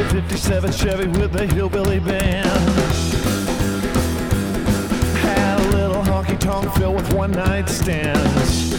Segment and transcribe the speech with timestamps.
[0.00, 2.46] a 57 Chevy with a hillbilly band.
[5.18, 8.70] Had a little honky tonk filled with one night stands.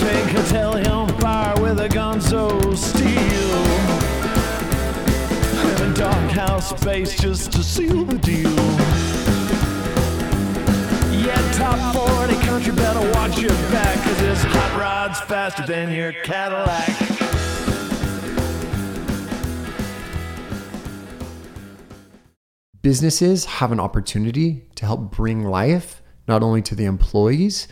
[0.00, 3.58] Take a telly on fire with a gonzo steel.
[5.66, 8.50] And a doghouse space just to seal the deal.
[11.24, 16.12] Yeah, top 40 country better watch your back, cause this hot rod's faster than your
[16.12, 17.13] Cadillac.
[22.84, 27.66] Businesses have an opportunity to help bring life not only to the employees,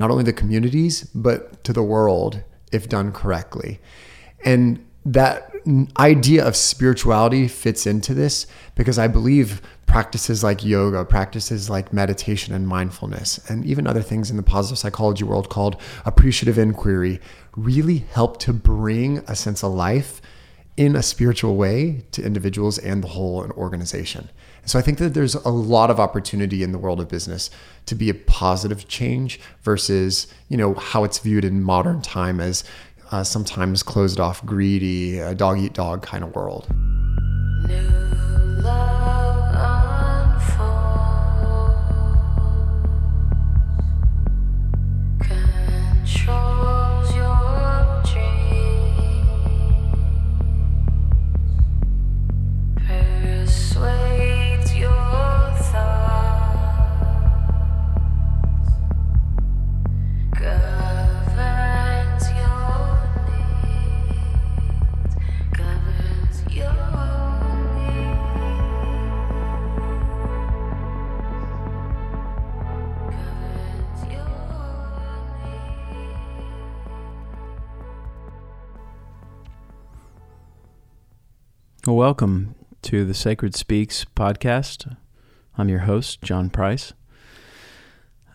[0.00, 2.42] not only the communities, but to the world
[2.72, 3.78] if done correctly.
[4.42, 5.52] And that
[5.98, 12.54] idea of spirituality fits into this because I believe practices like yoga, practices like meditation
[12.54, 15.76] and mindfulness, and even other things in the positive psychology world called
[16.06, 17.20] appreciative inquiry
[17.54, 20.22] really help to bring a sense of life
[20.78, 24.30] in a spiritual way to individuals and the whole organization.
[24.66, 27.50] So I think that there's a lot of opportunity in the world of business
[27.86, 32.64] to be a positive change versus, you know, how it's viewed in modern time as
[33.12, 36.66] uh, sometimes closed off, greedy, a dog eat dog kind of world.
[37.68, 38.04] New
[81.86, 84.96] Well, welcome to the Sacred Speaks podcast.
[85.58, 86.94] I'm your host, John Price.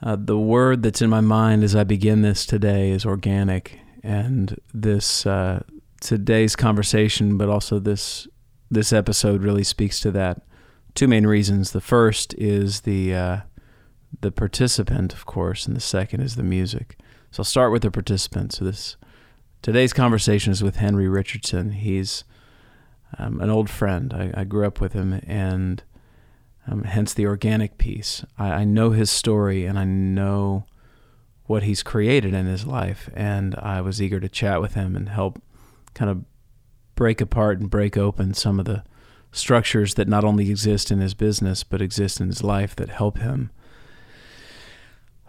[0.03, 4.56] Uh, the word that's in my mind as I begin this today is organic, and
[4.72, 5.63] this uh,
[6.00, 8.28] today's conversation, but also this
[8.69, 10.44] this episode really speaks to that.
[10.94, 11.72] Two main reasons.
[11.72, 13.38] The first is the uh,
[14.22, 17.00] the participant, of course, and the second is the music.
[17.31, 18.53] So I'll start with the participant.
[18.53, 18.96] So this
[19.63, 21.72] today's conversation is with Henry Richardson.
[21.72, 22.25] He's
[23.18, 24.14] um, an old friend.
[24.14, 25.84] I, I grew up with him, and
[26.68, 28.24] um, hence the organic piece.
[28.38, 30.66] I, I know his story, and I know
[31.46, 35.09] what he's created in his life, and I was eager to chat with him and
[35.09, 35.42] help
[35.94, 36.24] kind of
[36.96, 38.84] break apart and break open some of the
[39.31, 43.20] structures that not only exist in his business but exist in his life that help
[43.20, 43.52] him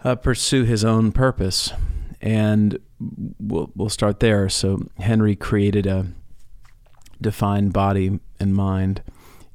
[0.04, 1.72] uh, pursue his own purpose.
[2.20, 2.78] And
[3.38, 4.48] we'll we'll start there.
[4.48, 6.06] So Henry created a
[7.20, 9.02] DEFINE body and mind.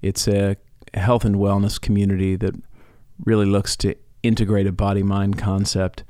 [0.01, 0.57] It's a
[0.93, 2.55] health and wellness community that
[3.23, 6.03] really looks to integrate a body mind concept.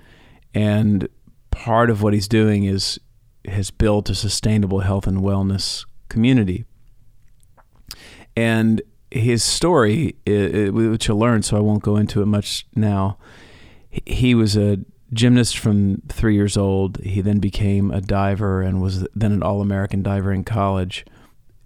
[0.54, 1.08] And
[1.52, 3.00] part of what he's doing is
[3.48, 6.66] has built a sustainable health and wellness community.
[8.36, 13.18] And his story, which you'll learn, so I won't go into it much now.
[14.06, 14.80] He was a
[15.14, 16.98] gymnast from three years old.
[17.04, 21.06] He then became a diver and was then an All American diver in college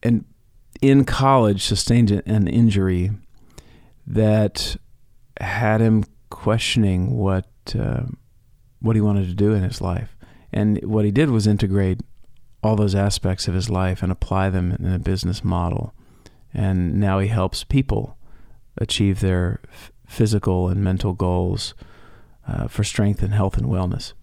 [0.04, 0.26] and
[0.82, 3.12] in college sustained an injury
[4.08, 4.78] that
[5.40, 8.04] had him questioning what uh,
[8.82, 10.16] what he wanted to do in his life.
[10.52, 12.02] And what he did was integrate
[12.64, 15.94] all those aspects of his life and apply them in a business model.
[16.54, 18.18] And now he helps people
[18.78, 21.76] achieve their f- physical and mental goals
[22.48, 24.14] uh, for strength and health and wellness.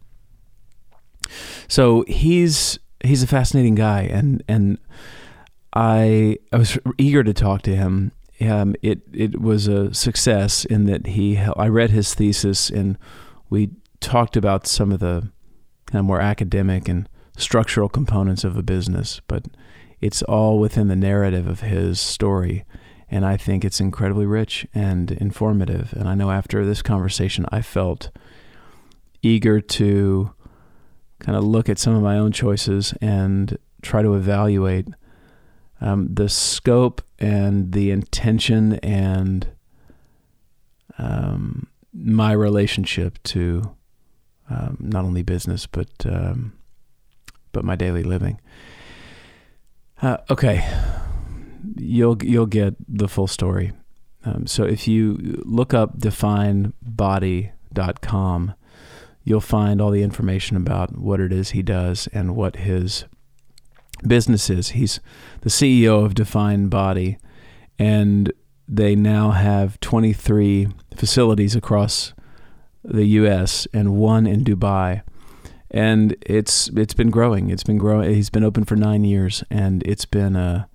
[1.69, 4.79] So he's he's a fascinating guy, and and
[5.77, 8.13] I I was eager to talk to him.
[8.41, 12.97] Um, it it was a success in that he I read his thesis and
[13.51, 13.71] we
[14.01, 15.31] talked about some of the
[15.85, 17.07] kind of more academic and
[17.37, 19.45] structural components of a business, but
[20.01, 22.65] it's all within the narrative of his story.
[23.11, 25.93] And I think it's incredibly rich and informative.
[25.93, 28.11] And I know after this conversation, I felt
[29.23, 30.33] eager to
[31.21, 34.89] kind of look at some of my own choices and try to evaluate
[35.81, 39.49] um, the scope and the intention and
[40.99, 43.75] um, my relationship to
[44.49, 46.53] um, not only business but um,
[47.53, 48.41] but my daily living.
[50.03, 50.63] Uh, okay,
[51.77, 53.73] you'll you'll get the full story.
[54.25, 58.55] Um, so if you look up definebody.com,
[59.25, 63.05] you'll find all the information about what it is he does and what his
[64.07, 64.71] businesses.
[64.71, 65.01] He's
[65.43, 67.19] the CEO of DEFINE Body,
[67.79, 68.33] and
[68.69, 72.13] they now have 23 facilities across
[72.83, 73.67] the U.S.
[73.73, 75.03] and one in Dubai.
[75.71, 77.51] And it's it's been growing.
[77.51, 78.15] It's been growing.
[78.15, 80.69] He's been open for nine years, and it's been a,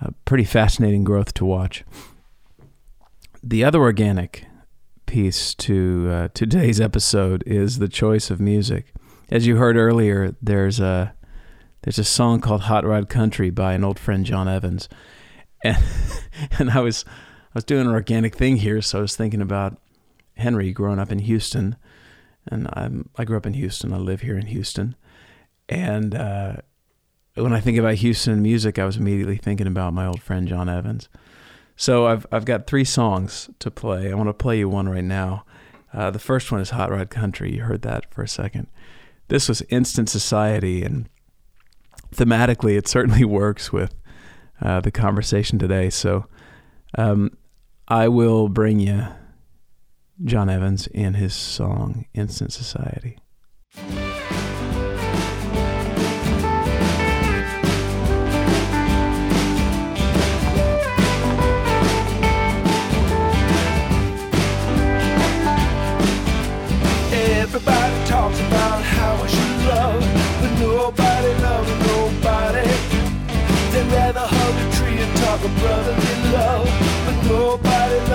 [0.00, 1.84] a pretty fascinating growth to watch.
[3.42, 4.46] The other organic
[5.06, 8.92] piece to uh, today's episode is the choice of music.
[9.30, 11.14] As you heard earlier, there's a
[11.82, 14.88] there's a song called Hot Rod Country by an old friend John Evans,
[15.62, 15.78] and
[16.58, 19.78] and I was I was doing an organic thing here, so I was thinking about
[20.36, 21.76] Henry growing up in Houston,
[22.46, 23.92] and I'm I grew up in Houston.
[23.92, 24.96] I live here in Houston,
[25.68, 26.56] and uh,
[27.34, 30.68] when I think about Houston music, I was immediately thinking about my old friend John
[30.68, 31.08] Evans.
[31.76, 34.10] So I've I've got three songs to play.
[34.10, 35.44] I want to play you one right now.
[35.92, 37.54] Uh, the first one is Hot Rod Country.
[37.54, 38.66] You heard that for a second.
[39.28, 41.08] This was Instant Society, and
[42.14, 43.94] thematically, it certainly works with
[44.60, 45.90] uh, the conversation today.
[45.90, 46.26] So
[46.96, 47.36] um,
[47.86, 49.06] I will bring you
[50.24, 53.18] John Evans in his song Instant Society.
[75.44, 76.66] And talk of brotherly love,
[77.06, 78.07] but nobody.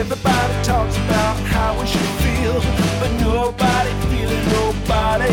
[0.00, 2.54] Everybody talks about how we should feel,
[3.00, 5.28] but nobody feeling nobody.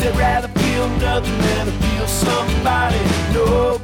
[0.00, 2.98] They'd rather feel nothing than feel somebody.
[3.32, 3.81] Nobody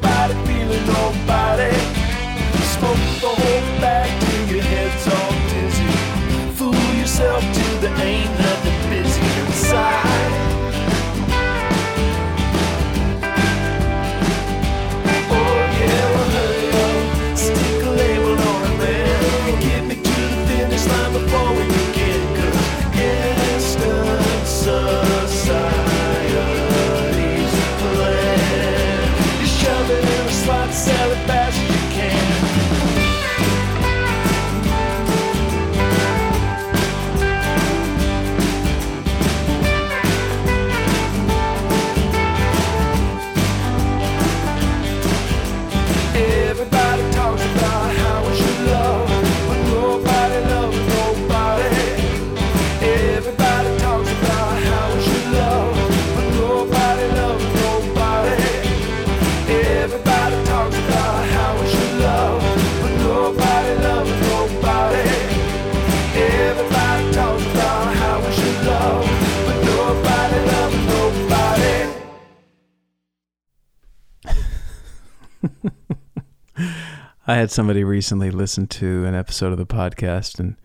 [77.29, 80.57] I had somebody recently listen to an episode of the podcast, and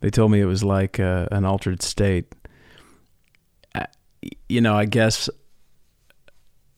[0.00, 2.32] they told me it was like uh, an altered state.
[3.74, 3.84] I,
[4.48, 5.28] you know, I guess,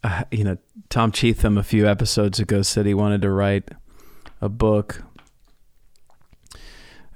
[0.02, 0.58] uh, you know,
[0.90, 3.70] Tom Cheatham a few episodes ago said he wanted to write
[4.40, 5.04] a book.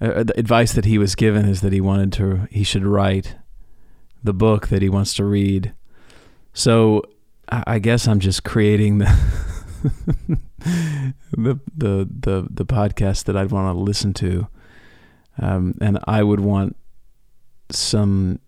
[0.01, 3.35] Uh, the advice that he was given is that he wanted to, he should write
[4.23, 5.75] the book that he wants to read.
[6.53, 7.03] So
[7.49, 9.45] I guess I'm just creating the.
[11.31, 14.49] the the the the podcast that I'd want to listen to,
[15.39, 16.77] um, and I would want
[17.71, 18.41] some,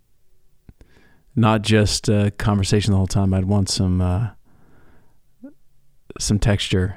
[1.37, 3.33] not just a conversation the whole time.
[3.33, 4.31] I'd want some uh,
[6.19, 6.97] some texture.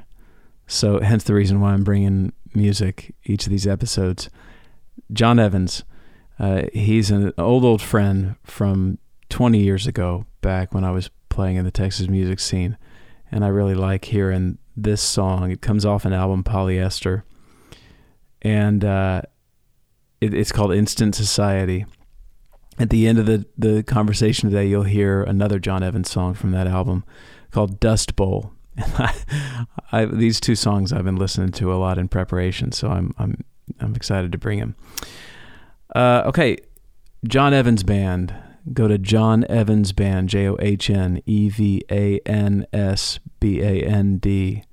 [0.65, 4.29] So hence the reason why I'm bringing music each of these episodes.
[5.11, 5.83] John Evans,
[6.39, 8.97] uh, he's an old old friend from
[9.29, 12.77] 20 years ago, back when I was playing in the Texas music scene
[13.33, 15.51] and I really like hearing this song.
[15.51, 17.23] It comes off an album Polyester,
[18.43, 19.23] and uh,
[20.21, 21.85] it, it's called Instant Society.
[22.79, 26.51] At the end of the the conversation today, you'll hear another John Evans song from
[26.51, 27.03] that album
[27.51, 28.53] called Dust Bowl.
[28.75, 29.13] And I,
[29.91, 33.43] I, these two songs I've been listening to a lot in preparation, so I'm I'm
[33.79, 34.75] I'm excited to bring them.
[35.95, 36.57] Uh, okay,
[37.27, 38.33] John Evans Band.
[38.71, 43.61] Go to John Evans Band, J O H N E V A N S B
[43.61, 44.63] A N D,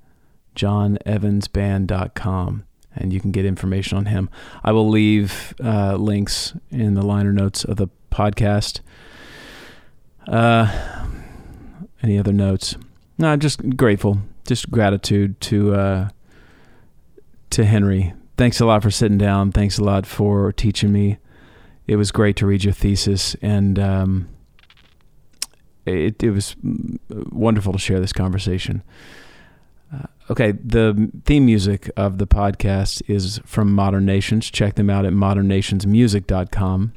[0.55, 2.63] johnevansband.com,
[2.95, 4.29] and you can get information on him.
[4.63, 8.79] I will leave uh, links in the liner notes of the podcast.
[10.25, 11.03] Uh,
[12.01, 12.77] any other notes?
[13.17, 16.07] No, just grateful, just gratitude to uh,
[17.49, 18.13] to Henry.
[18.37, 19.51] Thanks a lot for sitting down.
[19.51, 21.17] Thanks a lot for teaching me.
[21.87, 24.29] It was great to read your thesis, and um,
[25.85, 26.55] it, it was
[27.09, 28.83] wonderful to share this conversation.
[29.93, 34.49] Uh, okay, the theme music of the podcast is from Modern Nations.
[34.49, 36.93] Check them out at modernnationsmusic.com.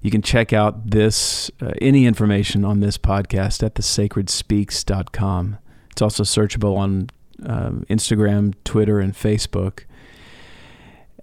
[0.00, 5.58] You can check out this uh, any information on this podcast at thesacredspeaks.com.
[5.90, 7.10] It's also searchable on
[7.44, 9.84] uh, Instagram, Twitter, and Facebook.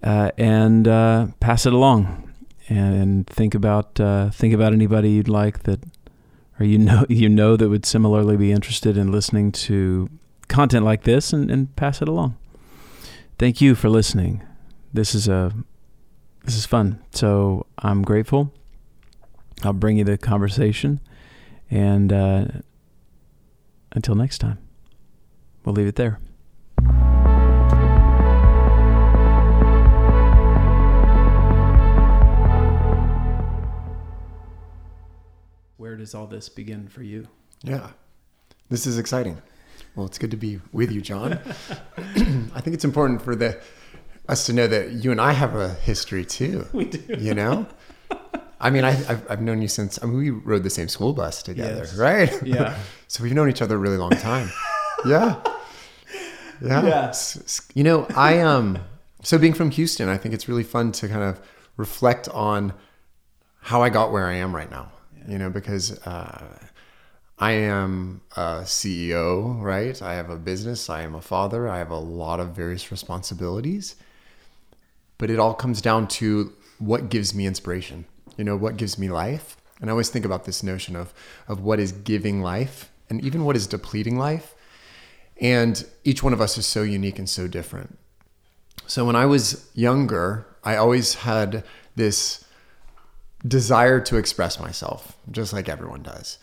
[0.02, 2.25] Uh, and uh, pass it along,
[2.68, 5.80] and think about uh, think about anybody you'd like that,
[6.58, 10.10] or you know you know that would similarly be interested in listening to
[10.48, 12.36] content like this, and, and pass it along.
[13.38, 14.42] Thank you for listening.
[14.92, 15.52] This is a
[16.44, 17.02] this is fun.
[17.12, 18.52] So I'm grateful.
[19.62, 21.00] I'll bring you the conversation.
[21.70, 22.46] And uh,
[23.92, 24.58] until next time,
[25.64, 26.20] we'll leave it there.
[36.06, 37.26] Does all this begin for you?
[37.64, 37.88] Yeah.
[38.70, 39.42] This is exciting.
[39.96, 41.32] Well, it's good to be with you, John.
[41.98, 43.60] I think it's important for the
[44.28, 46.64] us to know that you and I have a history too.
[46.72, 47.00] We do.
[47.18, 47.66] You know?
[48.60, 51.12] I mean, I, I've, I've known you since, I mean, we rode the same school
[51.12, 51.96] bus together, Yes.
[51.96, 52.42] right?
[52.46, 52.78] Yeah.
[53.08, 54.48] so we've known each other a really long time.
[55.04, 55.42] yeah.
[56.62, 56.84] Yeah.
[56.86, 57.08] Yeah.
[57.08, 58.78] S- s- You know, I, um,
[59.24, 61.40] so being from Houston, I think it's really fun to kind of
[61.76, 62.72] reflect on
[63.60, 64.90] how I got where I am right now,
[65.28, 66.58] you know, because, uh,
[67.38, 70.00] I am a CEO, right?
[70.00, 70.88] I have a business.
[70.88, 71.68] I am a father.
[71.68, 73.96] I have a lot of various responsibilities.
[75.18, 78.06] But it all comes down to what gives me inspiration.
[78.38, 79.56] You know, what gives me life?
[79.80, 81.12] And I always think about this notion of
[81.48, 84.54] of what is giving life and even what is depleting life.
[85.38, 87.98] And each one of us is so unique and so different.
[88.86, 91.64] So when I was younger, I always had
[91.94, 92.44] this
[93.46, 96.38] desire to express myself, just like everyone does.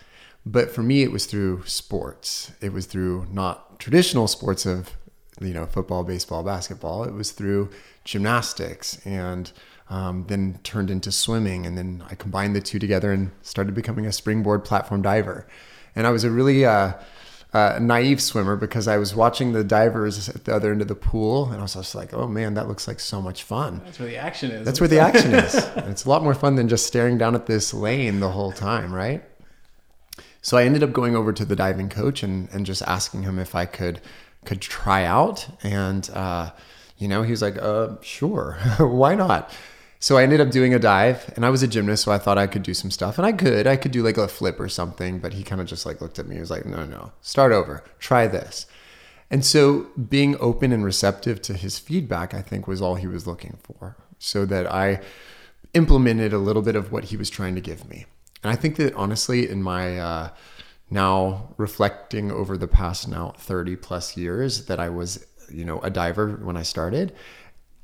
[0.46, 2.52] But for me, it was through sports.
[2.62, 4.92] It was through not traditional sports of,
[5.40, 7.04] you know, football, baseball, basketball.
[7.06, 7.70] It was through
[8.04, 9.52] gymnastics and
[9.90, 11.66] um, then turned into swimming.
[11.66, 15.48] And then I combined the two together and started becoming a springboard platform diver.
[15.96, 16.94] And I was a really uh,
[17.54, 20.96] uh, naive swimmer because I was watching the divers at the other end of the
[20.96, 21.46] pool.
[21.46, 23.82] And I was just like, oh man, that looks like so much fun.
[23.86, 24.66] That's where the action is.
[24.66, 25.54] That's where the action is.
[25.56, 28.52] And it's a lot more fun than just staring down at this lane the whole
[28.52, 29.24] time, right?
[30.42, 33.40] So I ended up going over to the diving coach and, and just asking him
[33.40, 34.02] if I could
[34.46, 35.48] could try out.
[35.64, 36.52] And uh,
[36.98, 39.52] you know, he was like, uh, sure, why not?
[40.04, 42.38] So I ended up doing a dive and I was a gymnast, so I thought
[42.38, 43.18] I could do some stuff.
[43.18, 43.66] And I could.
[43.68, 46.20] I could do like a flip or something, but he kind of just like looked
[46.20, 46.36] at me.
[46.36, 47.86] He was like, no, no, start over.
[48.00, 48.66] Try this.
[49.32, 53.26] And so being open and receptive to his feedback, I think, was all he was
[53.26, 53.96] looking for.
[54.20, 55.00] So that I
[55.74, 58.06] implemented a little bit of what he was trying to give me.
[58.44, 60.30] And I think that honestly, in my uh,
[60.90, 65.90] now reflecting over the past now 30 plus years that I was, you know, a
[65.90, 67.14] diver when I started,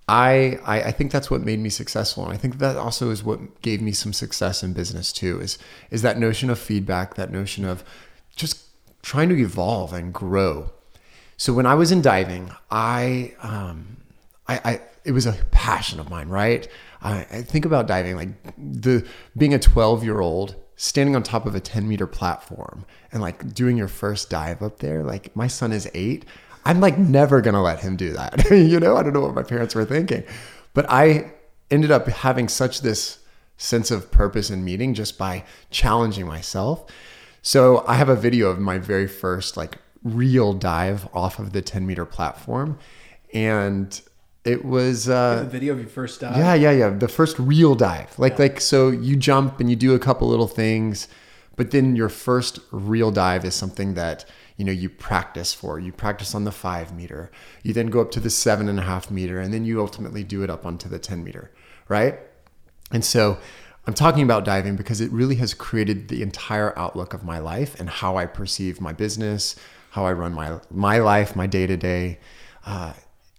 [0.10, 3.24] I, I I think that's what made me successful, and I think that also is
[3.24, 5.40] what gave me some success in business too.
[5.40, 5.60] Is
[5.92, 7.84] is that notion of feedback, that notion of
[8.36, 8.66] just
[9.04, 10.72] trying to evolve and grow.
[11.38, 13.98] So when I was in diving, I um,
[14.48, 16.68] I, I it was a passion of mine, right?
[17.02, 19.06] I, I think about diving like the
[19.38, 23.54] being a 12 year old standing on top of a 10 meter platform and like
[23.54, 25.04] doing your first dive up there.
[25.04, 26.26] Like my son is eight.
[26.66, 28.50] I'm like never gonna let him do that.
[28.52, 30.24] you know, I don't know what my parents were thinking,
[30.74, 31.32] but I
[31.72, 33.20] ended up having such this
[33.58, 36.90] sense of purpose and meaning just by challenging myself.
[37.42, 41.62] So I have a video of my very first like real dive off of the
[41.62, 42.78] 10 meter platform,
[43.34, 44.00] and
[44.46, 46.38] it was uh, the video of your first dive.
[46.38, 46.90] yeah, yeah, yeah.
[46.90, 48.18] The first real dive.
[48.18, 51.08] Like like so you jump and you do a couple little things,
[51.56, 54.26] but then your first real dive is something that
[54.60, 55.80] you know you practice for.
[55.80, 57.32] You practice on the five meter.
[57.64, 60.22] You then go up to the seven and a half meter, and then you ultimately
[60.22, 61.50] do it up onto the 10 meter,
[61.88, 62.20] right?
[62.92, 63.38] And so
[63.88, 67.80] I'm talking about diving because it really has created the entire outlook of my life
[67.80, 69.56] and how I perceive my business,
[69.92, 72.20] how I run my my life, my day to day.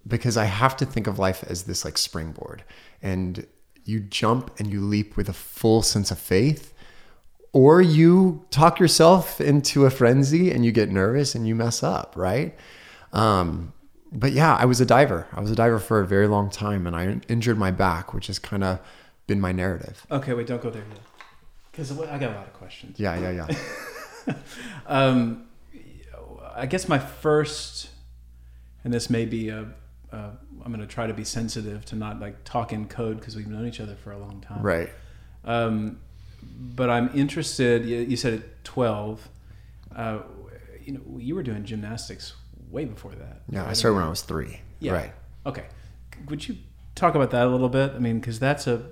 [0.08, 2.64] because I have to think of life as this like springboard
[3.02, 3.46] and
[3.84, 6.69] you jump and you leap with a full sense of faith
[7.52, 12.14] or you talk yourself into a frenzy and you get nervous and you mess up,
[12.16, 12.56] right?
[13.12, 13.72] Um,
[14.12, 15.26] but yeah, I was a diver.
[15.32, 18.28] I was a diver for a very long time and I injured my back, which
[18.28, 18.78] has kind of
[19.26, 20.06] been my narrative.
[20.10, 21.00] Okay, wait, don't go there yet.
[21.70, 22.98] Because I got a lot of questions.
[22.98, 24.34] Yeah, yeah, yeah.
[24.86, 25.46] Um,
[26.54, 27.88] I guess my first,
[28.84, 29.66] and this may be a,
[30.12, 33.34] a I'm going to try to be sensitive to not like talk in code because
[33.34, 34.62] we've known each other for a long time.
[34.62, 34.90] right.
[35.44, 36.00] Um,
[36.42, 37.84] but I'm interested.
[37.86, 39.28] You, said at 12.
[39.94, 40.18] Uh,
[40.84, 42.34] you know, you were doing gymnastics
[42.70, 43.42] way before that.
[43.48, 44.60] Yeah, I started when I was three.
[44.78, 44.92] Yeah.
[44.92, 45.12] Right.
[45.46, 45.66] Okay.
[46.28, 46.56] Would you
[46.94, 47.92] talk about that a little bit?
[47.94, 48.82] I mean, because that's a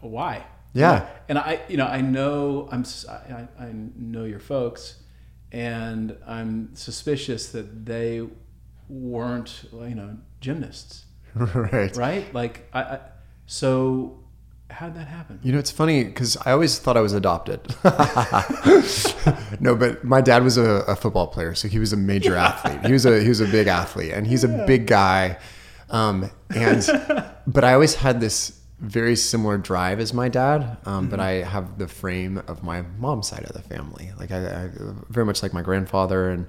[0.00, 0.44] why.
[0.72, 1.06] Yeah.
[1.28, 4.96] And I, you know, I know I'm, I- I know your folks,
[5.52, 8.26] and I'm suspicious that they
[8.88, 11.04] weren't, you know, gymnasts,
[11.34, 11.96] right.
[11.96, 12.32] right?
[12.34, 13.00] Like, I, I
[13.46, 14.18] so
[14.70, 15.40] how did that happen?
[15.42, 17.60] You know, it's funny because I always thought I was adopted.
[19.60, 22.84] no, but my dad was a, a football player, so he was a major athlete.
[22.86, 25.38] He was a he was a big athlete, and he's a big guy.
[25.90, 26.86] Um, and
[27.46, 31.78] but I always had this very similar drive as my dad, um, but I have
[31.78, 34.12] the frame of my mom's side of the family.
[34.18, 34.70] Like I, I
[35.08, 36.46] very much like my grandfather, and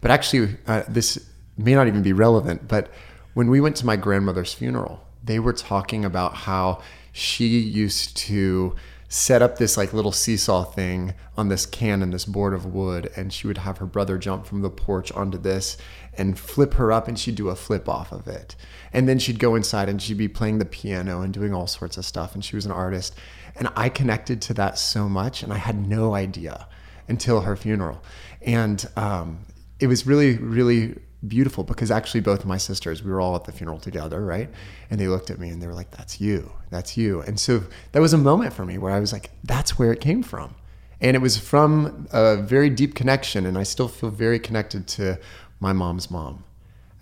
[0.00, 1.26] but actually uh, this
[1.56, 2.68] may not even be relevant.
[2.68, 2.90] But
[3.34, 8.74] when we went to my grandmother's funeral, they were talking about how she used to
[9.12, 13.10] set up this like little seesaw thing on this can and this board of wood
[13.14, 15.76] and she would have her brother jump from the porch onto this
[16.16, 18.56] and flip her up and she'd do a flip off of it.
[18.90, 21.98] And then she'd go inside and she'd be playing the piano and doing all sorts
[21.98, 23.14] of stuff and she was an artist.
[23.54, 26.66] And i connected to that so much and i had no idea
[27.06, 28.02] until her funeral.
[28.40, 29.40] And um,
[29.78, 33.52] it was really really beautiful because actually both my sisters we were all at the
[33.52, 34.50] funeral together right?
[34.90, 36.52] And they looked at me and they were like that's you.
[36.70, 37.20] That's you.
[37.22, 40.00] And so that was a moment for me where i was like that's where it
[40.00, 40.54] came from.
[41.00, 45.18] And it was from a very deep connection and i still feel very connected to
[45.60, 46.44] my mom's mom.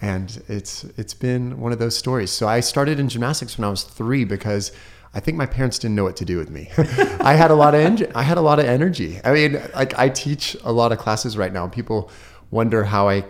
[0.03, 2.31] And it's it's been one of those stories.
[2.31, 4.73] So i started in gymnastics when i was three because
[5.15, 6.71] i think my parents didn't know what to do with me.
[7.21, 9.19] I had a lot of en- i had a lot of energy.
[9.25, 11.69] I mean like i teach a lot of classes right now.
[11.69, 12.11] People
[12.51, 13.25] wonder how i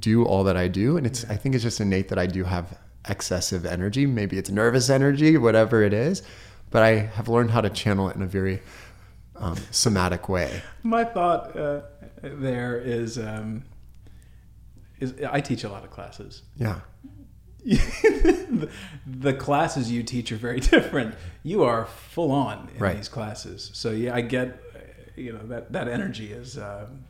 [0.00, 2.44] do all that i do and it's i think it's just innate that i do
[2.44, 2.76] have
[3.08, 6.22] excessive energy maybe it's nervous energy whatever it is
[6.70, 8.60] but i have learned how to channel it in a very
[9.36, 11.82] um, somatic way My thought uh,
[12.22, 13.64] there is, um,
[14.98, 16.42] is I teach a lot of classes.
[16.56, 16.80] yeah
[17.64, 18.68] the,
[19.06, 21.14] the classes you teach are very different.
[21.42, 22.96] You are full on in Right.
[22.96, 24.78] these classes, so yeah, I get, uh,
[25.16, 27.04] you know, that that energy is, um,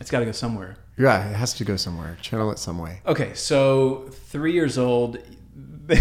[0.00, 0.76] it's got to go somewhere.
[0.98, 5.18] Yeah it has to go somewhere channel it some way Okay, so three years old,
[5.90, 5.94] I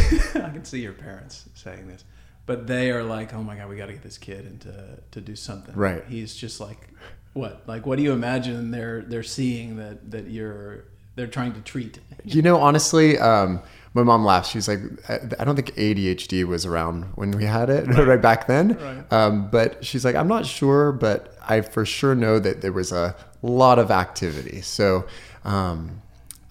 [0.54, 2.04] can see your parents saying this,
[2.46, 5.22] but they are like, "Oh my god, we got to get this kid into to
[5.22, 6.04] do something." Right.
[6.08, 6.90] He's just like,
[7.34, 7.64] what?
[7.68, 12.00] Like, what do you imagine they're they're seeing that that you're they're trying to treat?
[12.26, 13.62] You know, honestly, um,
[13.94, 14.50] my mom laughs.
[14.50, 18.78] She's like, I don't think ADHD was around when we had it right, back then.
[18.78, 19.14] Right.
[19.14, 22.92] Um, but she's like, I'm not sure, but I for sure know that there was
[22.92, 24.62] a lot of activity.
[24.62, 25.06] So
[25.44, 26.02] um,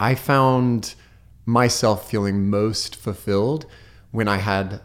[0.01, 0.95] I found
[1.45, 3.67] myself feeling most fulfilled
[4.11, 4.81] when I had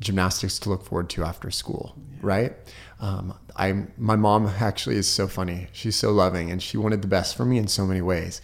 [0.00, 2.54] gymnastics to look forward to after school, right?
[3.00, 5.68] Um, I my mom actually is so funny.
[5.72, 8.40] She's so loving, and she wanted the best for me in so many ways.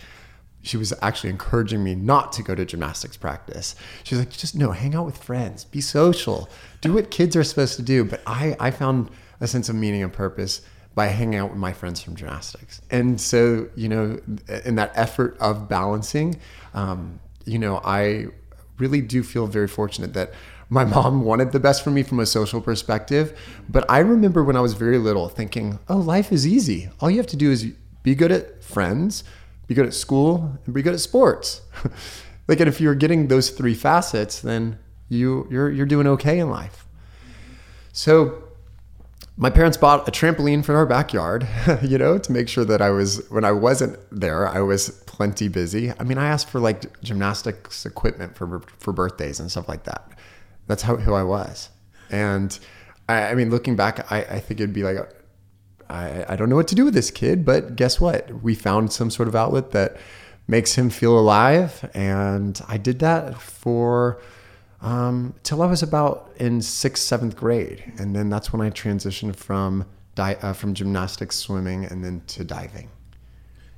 [0.62, 3.74] She was actually encouraging me not to go to gymnastics practice.
[4.04, 6.48] She's like, just no, hang out with friends, be social,
[6.80, 8.04] do what kids are supposed to do.
[8.04, 10.62] But I, I found a sense of meaning and purpose
[10.94, 12.80] by hanging out with my friends from gymnastics.
[12.90, 14.20] And so, you know,
[14.64, 16.38] in that effort of balancing,
[16.74, 18.26] um, you know, I
[18.78, 20.32] really do feel very fortunate that
[20.68, 23.38] my mom wanted the best for me from a social perspective.
[23.68, 26.88] But I remember when I was very little thinking, oh, life is easy.
[27.00, 27.66] All you have to do is
[28.02, 29.22] be good at friends,
[29.66, 31.62] be good at school, and be good at sports.
[32.48, 36.50] like, and if you're getting those three facets, then you you're you're doing okay in
[36.50, 36.86] life.
[37.92, 38.42] So
[39.36, 41.48] my parents bought a trampoline for our backyard,
[41.82, 45.48] you know, to make sure that I was, when I wasn't there, I was plenty
[45.48, 45.92] busy.
[45.98, 50.10] I mean, I asked for like gymnastics equipment for, for birthdays and stuff like that.
[50.66, 51.70] That's how, who I was.
[52.10, 52.58] And
[53.08, 54.98] I, I mean, looking back, I, I think it'd be like,
[55.92, 58.42] I, I don't know what to do with this kid, but guess what?
[58.42, 59.96] We found some sort of outlet that
[60.48, 61.88] makes him feel alive.
[61.94, 64.20] And I did that for,
[64.80, 69.36] um, till I was about in sixth, seventh grade, and then that's when I transitioned
[69.36, 72.88] from di- uh, from gymnastics, swimming, and then to diving.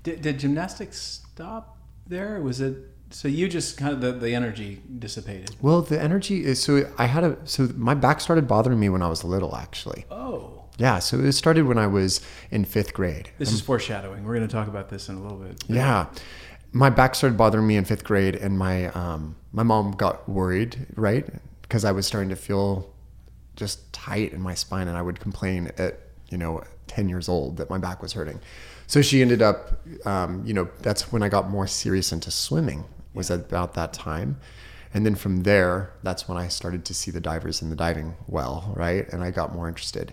[0.02, 2.40] Did, did gymnastics stop there?
[2.40, 2.76] Was it
[3.10, 5.54] so you just kind of the, the energy dissipated.
[5.62, 9.02] Well, the energy is so I had a so my back started bothering me when
[9.02, 10.04] I was little actually.
[10.10, 13.30] Oh, Yeah, so it started when I was in 5th grade.
[13.38, 14.24] this is foreshadowing.
[14.24, 15.62] We're going to talk about this in a little bit.
[15.68, 16.06] Yeah.
[16.72, 20.86] My back started bothering me in 5th grade and my um my mom got worried,
[20.96, 21.24] right?
[21.62, 22.92] Because I was starting to feel
[23.54, 27.56] just tight in my spine and I would complain at, you know, 10 years old
[27.58, 28.40] that my back was hurting.
[28.88, 32.84] So she ended up um, you know, that's when I got more serious into swimming
[33.14, 34.40] was about that time.
[34.92, 38.14] And then from there, that's when I started to see the divers in the diving
[38.28, 39.08] well, right?
[39.12, 40.12] And I got more interested.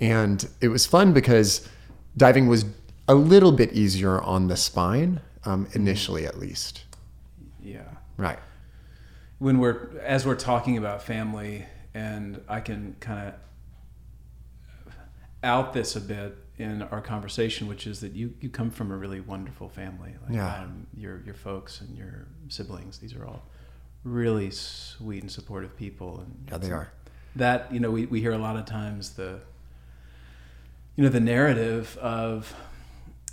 [0.00, 1.68] And it was fun because
[2.16, 2.64] diving was
[3.08, 6.84] a little bit easier on the spine, um, initially at least.
[7.62, 7.82] Yeah.
[8.16, 8.38] Right.
[9.38, 13.34] when we're as we're talking about family and i can kind of
[15.42, 18.96] out this a bit in our conversation which is that you you come from a
[18.96, 20.62] really wonderful family like Yeah.
[20.62, 23.42] um, your your folks and your siblings these are all
[24.04, 26.92] really sweet and supportive people and Yeah, they are.
[27.36, 29.40] that you know we, we hear a lot of times the
[31.00, 32.54] you know the narrative of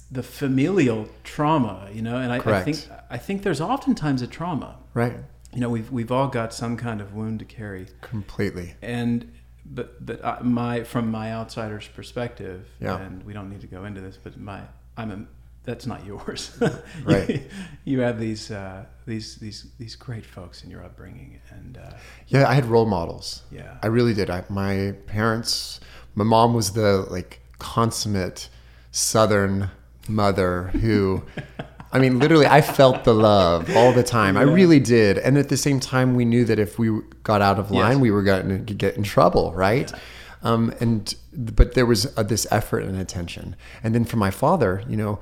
[0.09, 4.77] the familial trauma you know and I, I think i think there's oftentimes a trauma
[4.93, 5.17] Right.
[5.53, 8.75] you know we've we've all got some kind of wound to carry Completely.
[8.81, 9.33] and
[9.65, 13.01] but but I, my from my outsider's perspective Yeah.
[13.01, 14.61] and we don't need to go into this but my
[14.95, 15.25] i'm a
[15.65, 16.57] that's not yours
[17.03, 17.41] Right.
[17.83, 21.91] you have these uh, these these these great folks in your upbringing and uh,
[22.27, 23.43] Yeah, I had role models.
[23.51, 23.77] Yeah.
[23.83, 24.29] I really did.
[24.29, 25.81] I, my parents,
[26.15, 28.49] my mom was the like consummate
[28.91, 29.69] Southern
[30.07, 31.23] mother who,
[31.91, 34.37] I mean, literally, I felt the love all the time.
[34.37, 35.17] I really did.
[35.17, 38.01] And at the same time, we knew that if we got out of line, Yes.
[38.01, 39.91] we were going to get in trouble, right?
[40.43, 43.55] Um, and but there was uh, this effort and attention.
[43.83, 45.19] And then for my father, you know,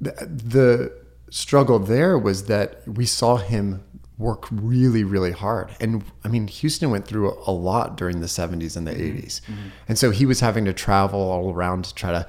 [0.00, 0.92] the, the
[1.30, 3.82] struggle there was that we saw him
[4.18, 5.70] work really, really hard.
[5.80, 9.40] And I mean, Houston went through a lot during the 70s and the 80s.
[9.88, 12.26] And so he was having to travel all around to try to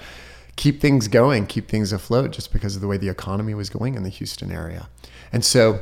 [0.58, 3.95] keep things going, keep things afloat just because of the way the economy was going
[3.95, 4.89] in the Houston area.
[5.32, 5.82] And so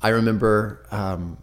[0.00, 1.38] I remember um,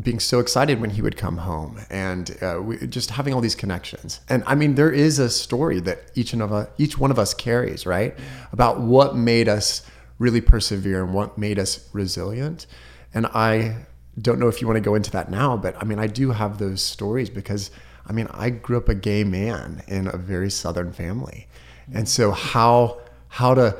[0.00, 3.54] being so excited when he would come home and uh, we, just having all these
[3.54, 4.20] connections.
[4.28, 7.18] And I mean, there is a story that each and of us, each one of
[7.18, 8.18] us carries, right,
[8.52, 9.82] about what made us
[10.18, 12.66] really persevere and what made us resilient.
[13.14, 13.86] And I
[14.20, 16.30] don't know if you want to go into that now, but I mean, I do
[16.32, 17.70] have those stories because
[18.06, 21.46] I mean, I grew up a gay man in a very southern family,
[21.92, 22.98] and so how
[23.28, 23.76] how to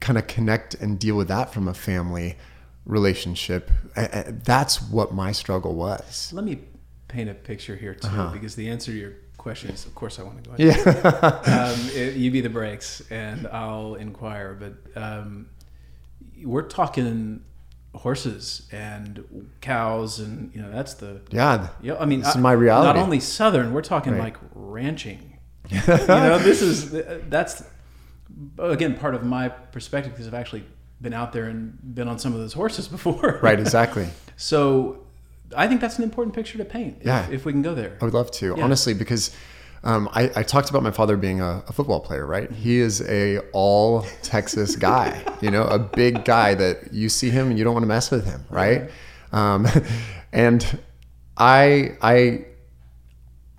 [0.00, 2.36] kind of connect and deal with that from a family
[2.86, 3.70] relationship.
[3.96, 6.30] That's what my struggle was.
[6.32, 6.58] let me
[7.08, 8.30] paint a picture here too Uh-huh.
[8.32, 10.64] because the answer to your question is of course i want to go into.
[10.66, 11.68] Yeah.
[11.72, 15.48] um, it, you be the brakes and i'll inquire but um,
[16.42, 17.42] we're talking
[17.94, 19.24] horses and
[19.60, 21.68] cows and you know that's the yeah.
[21.80, 22.86] yeah i mean This is I- my reality.
[22.98, 24.22] not only southern we're talking Right.
[24.22, 25.38] like ranching
[25.70, 26.90] you know this is
[27.30, 27.62] that's
[28.58, 30.64] again part of my perspective because i've actually
[31.00, 33.58] been out there and been on some of those horses before Right.
[33.60, 34.08] Exactly.
[34.36, 35.04] so
[35.56, 37.28] i think that's an important picture to paint if- Yeah.
[37.30, 38.64] if, we can go there I would love to, Yeah.
[38.64, 39.30] honestly, because
[39.84, 42.50] um, I, I talked about my father being a, a football player, right?
[42.50, 47.50] He is a all Texas guy, you know, a big guy that you see him
[47.50, 48.90] and you don't want to mess with him, right?
[49.32, 49.68] Um,
[50.32, 50.78] and
[51.36, 52.46] I, I,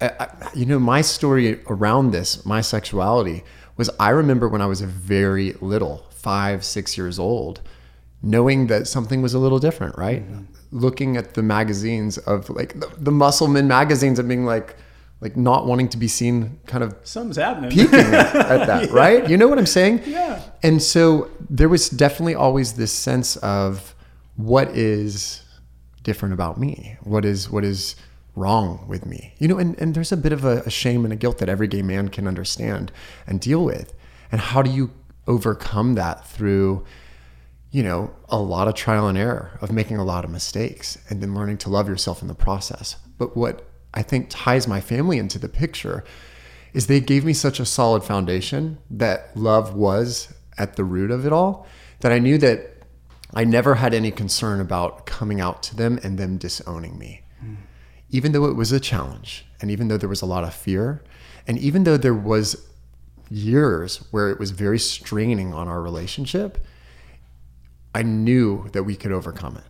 [0.01, 3.43] I, you know, my story around this, my sexuality,
[3.77, 7.61] was I remember when I was a very little, five, six years old,
[8.23, 10.23] knowing that something was a little different, right?
[10.71, 14.75] Looking at the magazines of like the, the Muscleman magazines and being like,
[15.21, 18.33] like not wanting to be seen kind of something's happening peeking at
[18.67, 19.29] that, right?
[19.29, 20.01] You know what I'm saying?
[20.05, 20.41] Yeah.
[20.61, 23.95] And so there was definitely always this sense of
[24.35, 25.43] what is
[26.03, 26.97] different about me?
[27.01, 27.95] What is what is
[28.35, 29.33] wrong with me?
[29.39, 31.49] You know, and, and there's a bit of a, a shame and a guilt that
[31.49, 32.91] every gay man can understand
[33.25, 33.93] and deal with.
[34.31, 34.91] And how do you
[35.27, 36.85] overcome that through
[37.75, 41.21] you know, a lot of trial and error of making a lot of mistakes and
[41.21, 42.95] then learning to love yourself in the process.
[43.17, 46.03] But what I think ties my family into the picture
[46.73, 51.25] is they gave me such a solid foundation that love was at the root of
[51.25, 51.65] it all
[52.01, 52.83] that I knew that
[53.33, 57.21] I never had any concern about coming out to them and them disowning me.
[57.39, 57.55] Hmm.
[58.09, 61.01] Even though it was a challenge and even though there was a lot of fear
[61.47, 62.67] and even though there was
[63.29, 66.57] years where it was very straining on our relationship,
[67.93, 69.63] I knew that we could overcome it.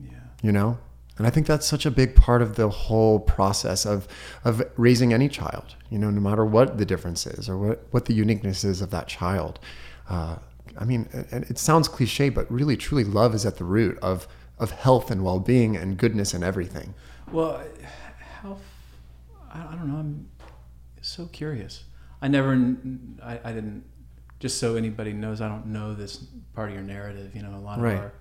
[0.00, 0.78] yeah You know?
[1.18, 4.08] And I think that's such a big part of the whole process of
[4.44, 8.04] of raising any child, you know, no matter what the difference is or what, what
[8.06, 9.60] the uniqueness is of that child.
[10.08, 10.36] Uh,
[10.78, 14.26] I mean, and it sounds cliche, but really, truly, love is at the root of
[14.58, 16.94] of health and well-being and goodness and everything.
[17.30, 17.62] Well,
[18.40, 18.56] how?
[19.52, 19.98] I I don't know.
[19.98, 20.28] I'm
[21.02, 21.84] so curious.
[22.22, 22.52] I never.
[23.22, 23.84] I, I didn't.
[24.40, 26.16] Just so anybody knows, I don't know this
[26.54, 27.36] part of your narrative.
[27.36, 27.94] You know, a lot Right.
[27.94, 28.12] of our.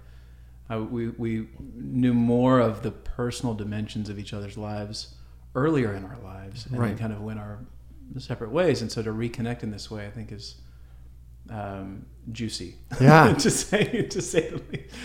[0.72, 5.16] I, we we knew more of the personal dimensions of each other's lives
[5.54, 6.98] earlier in our lives, and Right.
[6.98, 7.60] kind of went our
[8.18, 8.82] separate ways.
[8.82, 10.56] And so to reconnect in this way, I think is
[11.50, 12.76] um, juicy.
[13.00, 13.34] Yeah.
[13.46, 14.96] to say to say the least.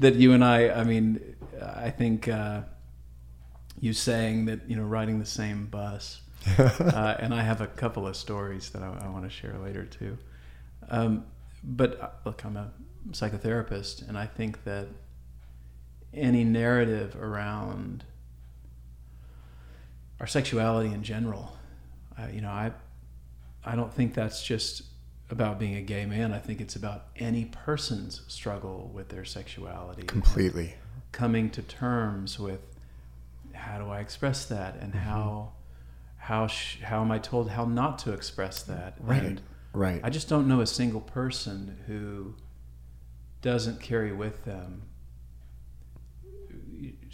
[0.00, 0.68] that you and I.
[0.80, 2.28] I mean, I think.
[2.28, 2.62] Uh,
[3.80, 6.20] you saying that you know riding the same bus
[6.58, 9.84] uh, and i have a couple of stories that i, I want to share later
[9.84, 10.16] too
[10.88, 11.24] um,
[11.62, 12.70] but uh, look i'm a
[13.10, 14.86] psychotherapist and i think that
[16.14, 18.04] any narrative around
[20.20, 21.56] our sexuality in general
[22.18, 22.70] uh, you know i
[23.64, 24.82] i don't think that's just
[25.30, 30.02] about being a gay man i think it's about any person's struggle with their sexuality
[30.04, 30.74] Completely.
[31.12, 32.60] coming to terms with
[33.52, 35.08] how do I express that and Mm-hmm.
[35.08, 35.52] how
[36.16, 39.22] how sh- how am I told how not to express that Right.
[39.22, 39.40] and
[39.72, 40.00] Right.
[40.02, 42.34] I just don't know a single person who
[43.42, 44.82] doesn't carry with them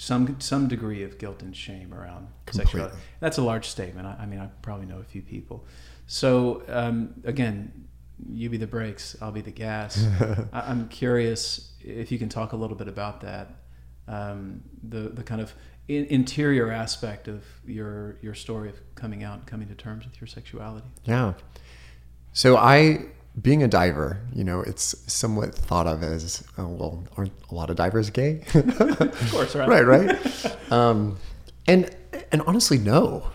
[0.01, 2.97] some some degree of guilt and shame around sexuality.
[3.21, 4.07] That's a large statement.
[4.07, 5.67] I, I mean, I probably know a few people.
[6.07, 7.87] So um, again,
[8.33, 10.03] you be the brakes, I'll be the gas.
[10.53, 13.49] I, I'm curious if you can talk a little bit about that,
[14.09, 15.55] um, the the kind of
[15.87, 20.19] in, interior aspect of your your story of coming out, and coming to terms with
[20.19, 20.87] your sexuality.
[21.05, 21.35] Yeah.
[22.33, 23.07] So I,
[23.40, 27.70] being a diver, you know, it's somewhat thought of as, oh, well, aren't a lot
[27.70, 28.42] of divers gay?
[28.55, 29.68] Of course, right?
[29.68, 30.72] right, right.
[30.72, 31.16] um,
[31.66, 31.94] and
[32.33, 33.29] and honestly, no.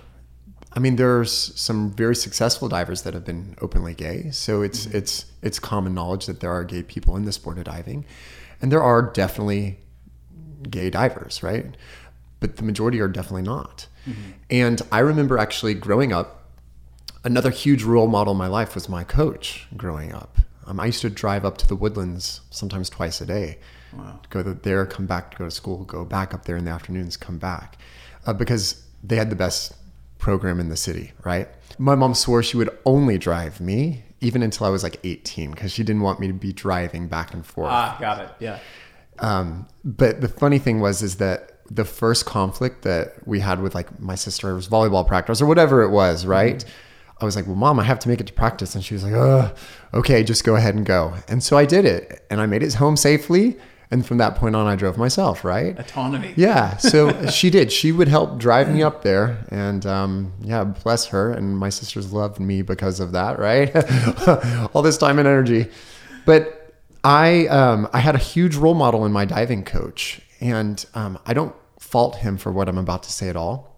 [0.74, 4.32] I mean, there's some very successful divers that have been openly gay.
[4.32, 7.64] So it's it's it's common knowledge that there are gay people in the sport of
[7.64, 8.06] diving,
[8.62, 9.80] and there are definitely
[10.70, 11.78] gay divers, right?
[12.42, 13.88] But the majority are definitely not.
[14.50, 16.45] And I remember actually growing up,
[17.26, 20.38] another huge role model in my life was my coach growing up.
[20.68, 23.58] Um, I used to drive up to the woodlands sometimes twice a day.
[23.94, 24.20] Wow.
[24.30, 27.38] Go there, come back, go to school, go back up there in the afternoons, come
[27.38, 27.78] back.
[28.26, 29.74] Uh, because they had the best
[30.18, 31.48] program in the city, right?
[31.78, 35.72] My mom swore she would only drive me even until I was like 18 because
[35.72, 37.72] she didn't want me to be driving back and forth.
[37.72, 38.30] Ah, got it.
[38.40, 38.60] Yeah.
[39.20, 43.76] Um, but the funny thing was is that the first conflict that we had with
[43.76, 46.64] like my sister's volleyball practice or whatever it was, right?
[47.22, 49.04] I was like, "Well, mom, I have to make it to practice," and she was
[49.04, 49.54] like, "Oh,
[49.94, 52.74] okay, just go ahead and go." And so I did it, and I made it
[52.76, 53.58] home safely.
[53.92, 55.78] And from that point on, I drove myself, right?
[55.78, 56.34] Autonomy.
[56.36, 57.72] Yeah, so she did.
[57.72, 61.32] She would help drive me up there, and um, yeah, bless her.
[61.32, 63.72] And my sisters loved me because of that, right?
[64.74, 65.68] All this time and energy.
[66.26, 66.74] But
[67.04, 71.34] I, um, I had a huge role model in my diving coach, and um, I
[71.34, 73.75] don't fault him for what I'm about to say at all.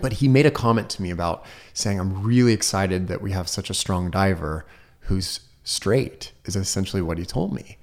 [0.00, 3.48] But he made a comment to me about saying, "I'm really excited that we have
[3.48, 4.64] such a strong diver
[5.00, 7.78] who's straight." Is essentially what he told me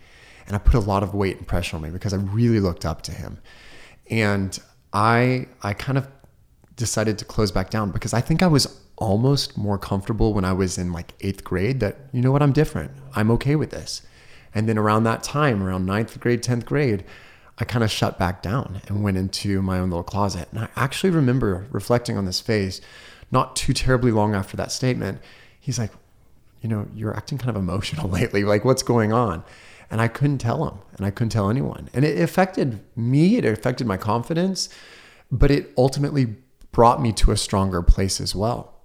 [0.50, 2.84] and I put a lot of weight and pressure on me because I really looked
[2.84, 3.38] up to him.
[4.10, 4.60] And
[4.92, 6.08] I I kind of
[6.76, 10.52] decided to close back down because I think I was almost more comfortable when I
[10.54, 12.92] was in like eighth grade that you know what I'm different.
[13.16, 14.02] I'm okay with this.
[14.56, 17.06] And then around that time, around ninth grade, tenth grade,
[17.60, 20.48] I kind of shut back down and went into my own little closet.
[20.52, 22.82] And I actually remember reflecting on this phase
[23.32, 25.20] not too terribly long after that statement.
[25.60, 25.92] He's like,
[26.62, 28.44] you know, you're acting kind of emotional lately.
[28.44, 29.44] Like, what's going on?
[29.92, 31.90] And I couldn't tell him, and I couldn't tell anyone.
[31.94, 34.70] And it affected me, it affected my confidence,
[35.32, 36.36] but it ultimately
[36.72, 38.76] brought me to a stronger place as well.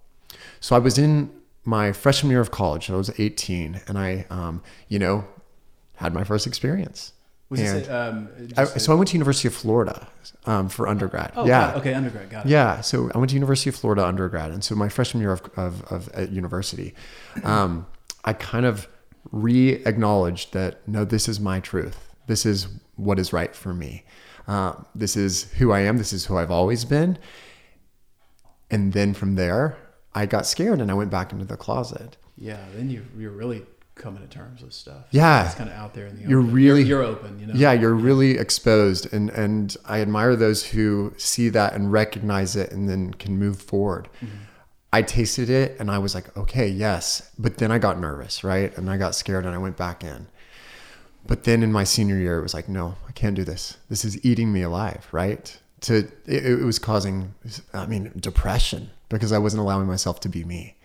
[0.60, 1.30] So I was in
[1.64, 5.26] my freshman year of college, I was 18, and I, um, you know,
[5.96, 7.12] had my first experience.
[7.54, 10.08] Was And this a, um, I, so I went to University of Florida
[10.46, 11.32] um, for undergrad.
[11.36, 11.72] oh, yeah.
[11.72, 11.76] got.
[11.76, 12.30] Okay, undergrad.
[12.30, 12.50] Got it.
[12.50, 15.42] Yeah, so I went to University of Florida undergrad, and so my freshman year of
[15.56, 16.94] of, of at university,
[17.44, 17.86] um,
[18.24, 18.88] I kind of
[19.30, 22.14] re-acknowledged that no, this is my truth.
[22.26, 24.04] This is what is right for me.
[24.46, 25.98] Uh, this is who I am.
[25.98, 27.18] This is who I've always been.
[28.70, 29.76] And then from there,
[30.14, 32.16] I got scared and I went back into the closet.
[32.36, 32.64] Yeah.
[32.74, 35.04] Then you you're really coming to terms with stuff.
[35.10, 35.46] Yeah.
[35.46, 36.52] It's kind of out there in the You're open.
[36.52, 37.38] really- you're, you're open.
[37.38, 37.54] You know.
[37.54, 42.72] Yeah, you're really exposed, and and I admire those who see that and recognize it,
[42.72, 44.08] and then can move forward.
[44.92, 48.76] I tasted it, and I was like, okay, yes, but then I got nervous, right,
[48.78, 50.28] and I got scared, and I went back in.
[51.26, 53.76] But then in my senior year, it was like, no, I can't do this.
[53.88, 55.58] This is eating me alive, right?
[55.82, 57.34] To it, it was causing,
[57.72, 60.76] I mean, depression because I wasn't allowing myself to be me.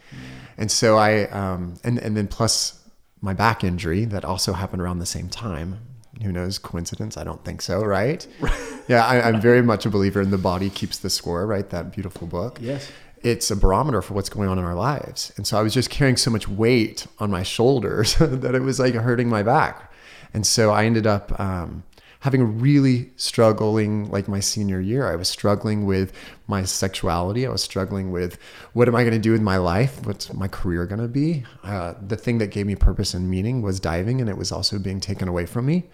[0.57, 2.78] And so I, um, and and then plus
[3.21, 5.79] my back injury that also happened around the same time.
[6.21, 6.57] who knows?
[6.57, 7.17] Coincidence?
[7.17, 8.25] I don't think so, right?
[8.87, 11.69] yeah, I, I'm very much a believer in the body keeps the score, right?
[11.69, 12.59] That beautiful book.
[12.61, 12.91] Yes.
[13.21, 15.33] It's a barometer for what's going on in our lives.
[15.35, 18.79] And so I was just carrying so much weight on my shoulders that it was
[18.79, 19.91] like hurting my back.
[20.33, 21.83] And so I ended up um,
[22.19, 25.09] having a really struggling, like my senior year.
[25.09, 26.11] I was struggling with
[26.47, 27.47] my sexuality.
[27.47, 28.37] I was struggling with
[28.73, 30.05] what am I going to do with my life?
[30.05, 31.45] What's my career going to be?
[31.63, 34.77] Uh, the thing that gave me purpose and meaning was diving, and it was also
[34.79, 35.85] being taken away from me.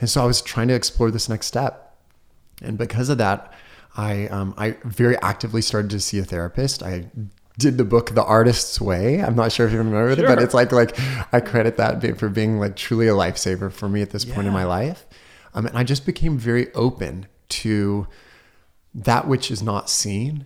[0.00, 1.96] And so I was trying to explore this next step.
[2.62, 3.52] And because of that,
[3.96, 6.82] I um, I very actively started to see a therapist.
[6.82, 7.06] I
[7.58, 9.22] did the book The Artist's Way.
[9.22, 10.98] I'm not sure if you remember it, but it's like like
[11.32, 14.52] I credit that for being like truly a lifesaver for me at this point in
[14.52, 15.05] my life.
[15.56, 18.06] Um, and I just became very open to
[18.94, 20.44] that which is not seen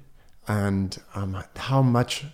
[0.49, 2.25] and um, how much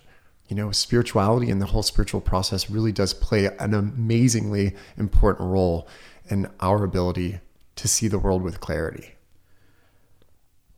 [0.47, 5.87] you know spirituality and the whole spiritual process really does play an amazingly important role
[6.29, 7.39] in our ability
[7.75, 9.15] to see the world with clarity.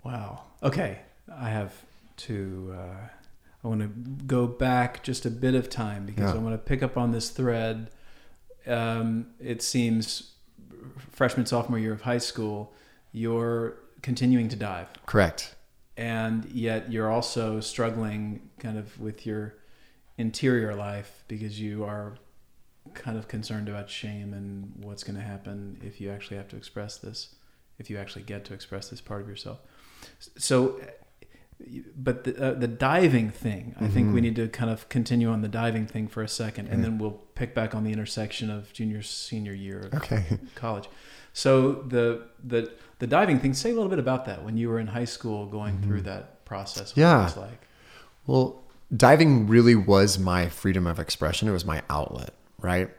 [0.04, 0.44] Wow.
[0.64, 1.00] Okay.
[1.32, 1.74] I have
[2.18, 2.76] to.
[2.78, 3.08] Uh,
[3.64, 3.88] I want to
[4.26, 6.40] go back just a bit of time because Yeah.
[6.40, 7.90] I want to pick up on this thread.
[8.66, 10.32] Um, it seems
[11.12, 12.74] freshman sophomore year of high school,
[13.12, 15.56] you're continuing to dive, Correct.
[15.98, 19.56] and yet you're also struggling kind of with your
[20.18, 22.18] interior life because you are
[22.94, 26.56] kind of concerned about shame and what's going to happen if you actually have to
[26.56, 27.36] express this,
[27.78, 29.60] if you actually get to express this part of yourself.
[30.38, 30.80] So,
[31.96, 35.42] but the, uh, the diving thing, I think we need to kind of continue on
[35.42, 38.72] the diving thing for a second, and then we'll pick back on the intersection of
[38.74, 40.26] junior senior year of Okay.
[40.56, 40.90] college.
[41.34, 43.54] So the the the diving thing.
[43.54, 45.84] Say a little bit about that when you were in high school, going mm-hmm.
[45.84, 46.96] through that process.
[46.96, 47.22] What Yeah.
[47.22, 47.62] it was like.
[48.28, 48.62] Well,
[48.96, 51.48] diving really was my freedom of expression.
[51.48, 52.90] It was my outlet, right?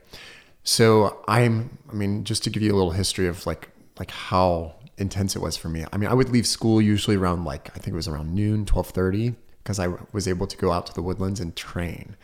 [0.64, 4.74] So I'm, I mean, just to give you a little history of like, like how
[4.98, 5.84] intense it was for me.
[5.92, 8.60] I mean, I would leave school usually around like, I think it was around noon,
[8.60, 12.16] 1230, because I was able to go out to the woodlands and train.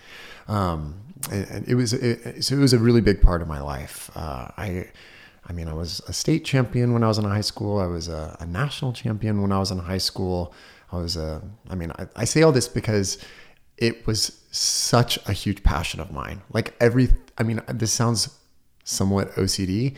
[0.48, 4.10] Um, and, it was, it, so it was a really big part of my life.
[4.14, 4.88] Uh, I,
[5.48, 7.78] I mean, I was a state champion when I was in high school.
[7.78, 10.52] I was a, a national champion when I was in high school.
[10.92, 13.18] I was a, I mean, I, I say all this because
[13.76, 16.42] it was such a huge passion of mine.
[16.52, 18.36] Like every, I mean, this sounds
[18.84, 19.96] somewhat OCD,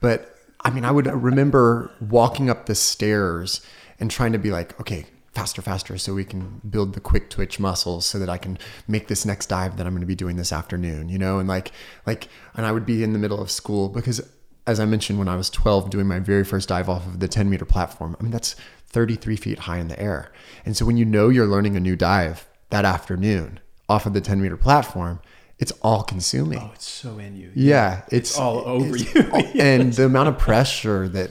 [0.00, 3.60] but I mean, I would remember walking up the stairs
[4.00, 7.60] and trying to be like, okay, faster, faster, so we can build the quick twitch
[7.60, 10.36] muscles so that I can make this next dive that I'm going to be doing
[10.36, 11.38] this afternoon, you know?
[11.38, 11.72] And like,
[12.06, 14.20] like, and I would be in the middle of school because
[14.66, 17.28] as I mentioned, when I was 12, doing my very first dive off of the
[17.28, 18.56] 10 meter platform, I mean, that's
[18.88, 20.32] 33 feet high in the air.
[20.64, 24.22] And so when you know you're learning a new dive that afternoon off of the
[24.22, 25.20] 10 meter platform,
[25.58, 26.58] it's all consuming.
[26.58, 27.52] Oh, it's so in you.
[27.54, 29.30] Yeah, it's, all over it's you.
[29.32, 31.30] all- and the amount of pressure that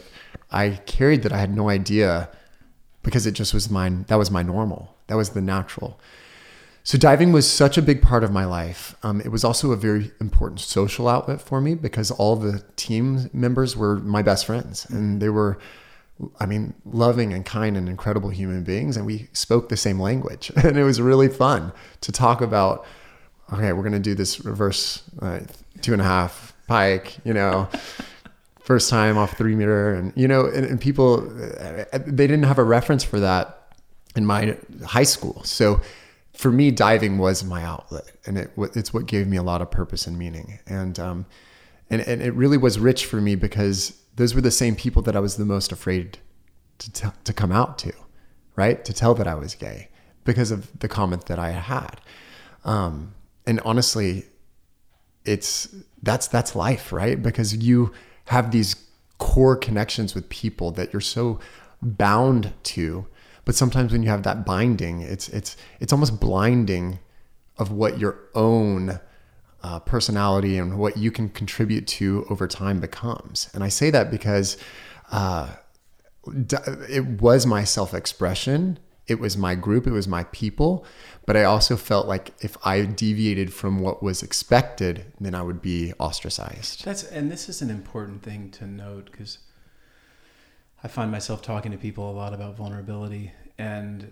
[0.52, 2.30] I carried that I had no idea
[3.06, 4.04] because it just was mine.
[4.08, 4.94] That was my normal.
[5.08, 5.98] That was the natural.
[6.84, 8.96] So diving was such a big part of my life.
[9.04, 13.30] Um, it was also a very important social outlet for me because all the team
[13.32, 15.58] members were my best friends, and they were,
[16.40, 20.52] I mean, loving and kind and incredible human beings, and we spoke the same language,
[20.64, 22.86] and it was really fun to talk about.
[23.54, 25.42] Okay, we're gonna do this reverse uh,
[25.82, 27.68] two and a half pike, you know.
[28.66, 31.30] First time off three meter, and you know, and, and people,
[31.62, 33.74] uh, they didn't have a reference for that
[34.16, 35.44] in my high school.
[35.44, 35.82] So
[36.34, 39.70] for me, diving was my outlet, and it it's what gave me a lot of
[39.70, 40.60] purpose and meaning.
[40.66, 41.26] And um,
[41.90, 45.16] and and it really was rich for me because those were the same people that
[45.16, 46.18] I was the most afraid
[46.80, 47.94] to t- to come out to,
[48.56, 48.84] right?
[48.84, 49.90] To tell that I was gay
[50.24, 52.02] because of the comment that I had.
[52.64, 53.14] Um,
[53.46, 54.26] and honestly,
[55.24, 57.22] it's that's that's life, right?
[57.22, 57.94] Because you
[58.26, 58.76] have these
[59.18, 61.40] core connections with people that you're so
[61.82, 63.08] bound to.
[63.46, 67.00] But sometimes when you have that binding it's it's it's almost blinding
[67.58, 69.00] of what your own
[69.64, 73.50] uh, personality and what you can contribute to over time becomes.
[73.54, 74.58] And i say that because
[75.12, 75.56] uh,
[76.90, 78.80] it was my self-expression.
[79.08, 79.86] It was my group.
[79.86, 80.86] It was my people
[81.26, 85.62] but i also felt like if i deviated from what was expected then i would
[85.62, 86.86] be ostracized.
[86.86, 89.40] That's and this is an important thing to note because
[90.86, 94.12] I find myself talking to people a lot about vulnerability and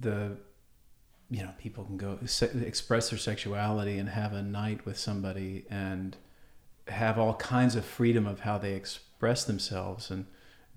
[0.00, 0.36] the
[1.28, 5.64] you know people can go se- express their sexuality and have a night with somebody
[5.68, 6.16] and
[6.86, 10.26] have all kinds of freedom of how they express themselves and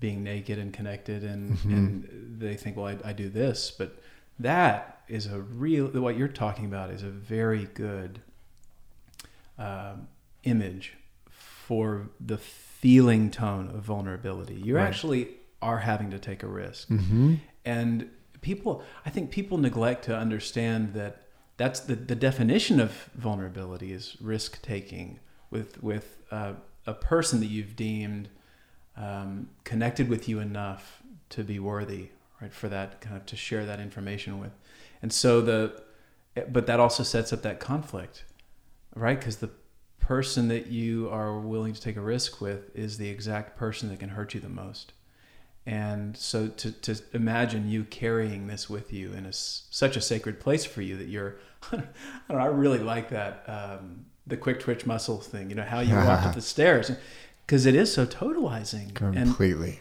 [0.00, 1.74] being naked and connected and mm-hmm.
[1.74, 4.02] and they think well I, I do this but
[4.40, 8.20] that is a real what you're talking about is a very good
[9.58, 10.08] um,
[10.44, 10.94] image
[11.28, 14.54] for the feeling tone of vulnerability.
[14.54, 14.86] You Right.
[14.86, 15.28] actually
[15.60, 16.88] are having to take a risk.
[16.88, 17.34] Mm-hmm.
[17.64, 18.10] And
[18.40, 21.22] people, I think people neglect to understand that
[21.58, 25.20] that's the, the definition of vulnerability is risk taking
[25.50, 26.54] with with uh,
[26.86, 28.30] a person that you've deemed
[28.96, 32.08] um, connected with you enough to be worthy,
[32.40, 32.52] right?
[32.52, 34.52] For that kind of to share that information with,
[35.02, 35.82] and so the,
[36.48, 38.24] but that also sets up that conflict,
[38.94, 39.18] right?
[39.18, 39.50] Because the
[39.98, 44.00] person that you are willing to take a risk with is the exact person that
[44.00, 44.92] can hurt you the most.
[45.66, 50.40] And so to, to imagine you carrying this with you in a, such a sacred
[50.40, 51.36] place for you that you're,
[51.72, 51.86] I, don't
[52.28, 55.94] know, I really like that, um, the quick twitch muscle thing, you know, how you
[55.94, 56.90] walk up the stairs
[57.46, 59.80] because it is so totalizing Completely.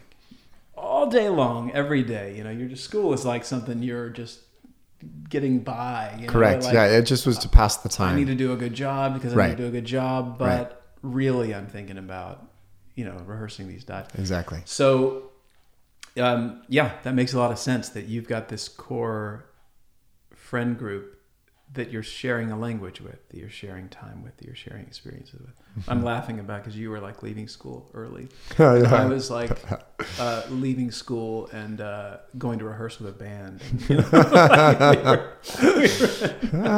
[1.00, 4.41] All day long, every day, you know, your school is like something you're just
[5.30, 6.14] getting by.
[6.20, 6.64] You know, Correct.
[6.64, 8.16] like, yeah, it just was to pass the time.
[8.16, 9.50] I need to do a good job because I Right.
[9.52, 10.72] need to do a good job, but Right.
[11.02, 12.45] really I'm thinking about,
[12.95, 14.14] you know, rehearsing these dives.
[14.16, 14.62] Exactly.
[14.66, 15.32] So,
[16.18, 19.45] um, yeah, that makes a lot of sense that you've got this core
[20.36, 21.18] friend group
[21.74, 25.39] that you're sharing a language with, that you're sharing time with, that you're sharing experiences
[25.39, 25.53] with.
[25.88, 28.28] I'm laughing about because you were like leaving school early.
[28.59, 29.51] I was like
[30.20, 33.61] uh, leaving school and uh, going to rehearse with a band.
[33.88, 36.70] You know, like, we were- we were-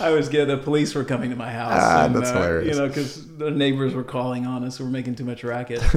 [0.00, 1.72] I was getting the police were coming to my house.
[1.76, 2.74] Ah, and, that's uh, hilarious.
[2.76, 4.78] You know, because the neighbors were calling on us.
[4.78, 5.80] We were making too much racket.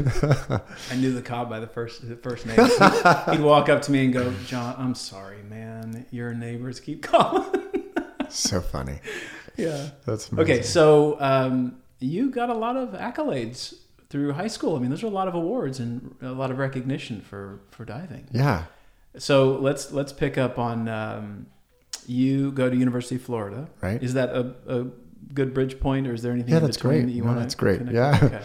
[0.91, 2.57] I knew the cop by the first the first name.
[3.31, 6.05] He'd walk up to me and go, "John, I'm sorry, man.
[6.11, 7.52] Your neighbors keep calling."
[8.49, 8.99] so funny.
[9.57, 9.89] yeah.
[10.05, 10.53] That's amazing.
[10.53, 13.73] Okay, so um, you got a lot of accolades
[14.09, 14.75] through high school.
[14.75, 17.85] I mean, those are a lot of awards and a lot of recognition for for
[17.85, 18.27] diving.
[18.31, 18.65] Yeah.
[19.17, 21.47] So let's let's pick up on um,
[22.07, 23.67] you go to University of Florida.
[23.81, 24.01] Right.
[24.03, 24.85] Is that a, a
[25.33, 26.51] good bridge point, or is there anything?
[26.51, 27.05] Yeah, in that's between great.
[27.07, 27.81] That you No, want that's great.
[27.91, 28.19] Yeah.
[28.23, 28.41] Okay.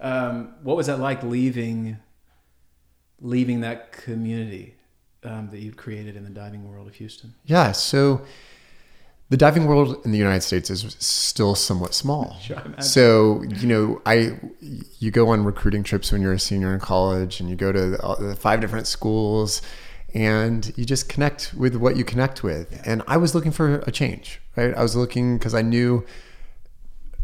[0.00, 1.96] Um, what was that like leaving
[3.20, 4.74] leaving that community
[5.22, 7.34] um, that you'd created in the diving world of Houston?
[7.44, 7.70] Yeah.
[7.72, 8.22] So
[9.32, 12.36] the diving world in the United States is still somewhat small.
[12.42, 14.38] Sure, So you know, I
[14.98, 17.80] you go on recruiting trips when you're a senior in college, and you go to
[17.92, 19.62] the, the five different schools,
[20.12, 22.78] and you just connect with what you connect with.
[22.84, 24.76] And I was looking for a change, right?
[24.76, 26.04] I was looking because I knew,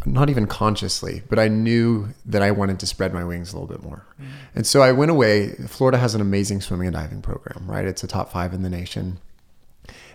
[0.07, 3.69] not even consciously, but I knew that I wanted to spread my wings a little
[3.69, 4.07] bit more.
[4.15, 4.31] Mm-hmm.
[4.55, 5.51] And so I went away.
[5.67, 7.85] Florida has an amazing swimming and diving program, right?
[7.85, 9.19] It's a top five in the nation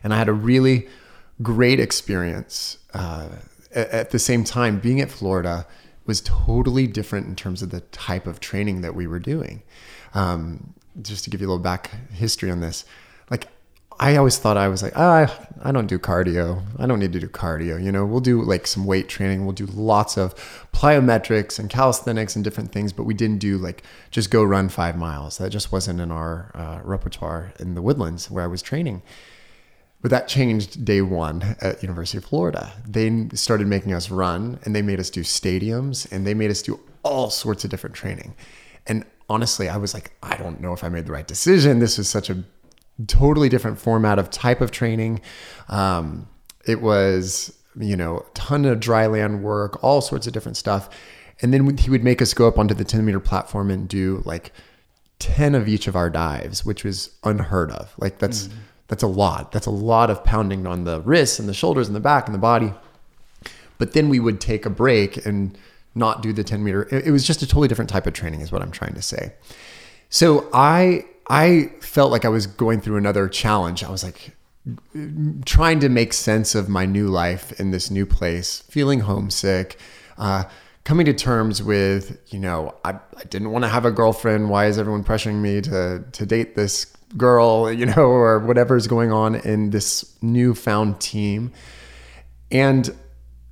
[0.03, 0.87] and I had a really
[1.41, 2.77] great experience.
[2.93, 3.29] Uh,
[3.73, 5.65] at, the same time, being at Florida
[6.05, 9.63] was totally different in terms of the type of training that we were doing.
[10.13, 12.85] Um, just to give you a little back history on this,
[13.31, 13.47] like
[13.99, 16.61] I always thought I was like, ah, I don't do cardio.
[16.77, 17.81] I don't need to do cardio.
[17.83, 19.45] You know, we'll do like some weight training.
[19.45, 20.35] We'll do lots of
[20.73, 24.97] plyometrics and calisthenics and different things, but we didn't do like just go run five
[24.97, 25.37] miles.
[25.37, 29.01] That just wasn't in our uh, repertoire in the woodlands where I was training.
[30.03, 32.73] But that changed day one at University of Florida.
[32.85, 36.61] They started making us run and they made us do stadiums and they made us
[36.61, 38.35] do all sorts of different training.
[38.85, 41.79] And honestly, I was like, I don't know if I made the right decision.
[41.79, 42.43] This was such a
[43.07, 45.21] totally different format of type of training.
[45.69, 46.27] Um,
[46.65, 50.89] it was, you know, a ton of dry land work, all sorts of different stuff.
[51.41, 54.21] And then he would make us go up onto the 10 meter platform and do
[54.25, 54.51] like
[55.19, 57.93] 10 of each of our dives, which was unheard of.
[57.97, 58.49] Like that's
[58.87, 59.51] that's a lot.
[59.51, 62.35] That's a lot of pounding on the wrists and the shoulders and the back and
[62.35, 62.73] the body.
[63.77, 65.57] But then we would take a break and
[65.95, 66.87] not do the 10 meter.
[66.91, 69.33] It, was just a totally different type of training is what I'm trying to say.
[70.09, 73.83] So I I felt like I was going through another challenge.
[73.83, 74.35] I was like
[75.45, 79.77] trying to make sense of my new life in this new place, feeling homesick,
[80.17, 80.43] uh,
[80.83, 84.49] coming to terms with, you know, I, I didn't want to have a girlfriend.
[84.49, 86.85] Why is everyone pressuring me to to date this
[87.17, 91.51] girl, you know, or whatever's going on in this newfound team?
[92.51, 92.95] And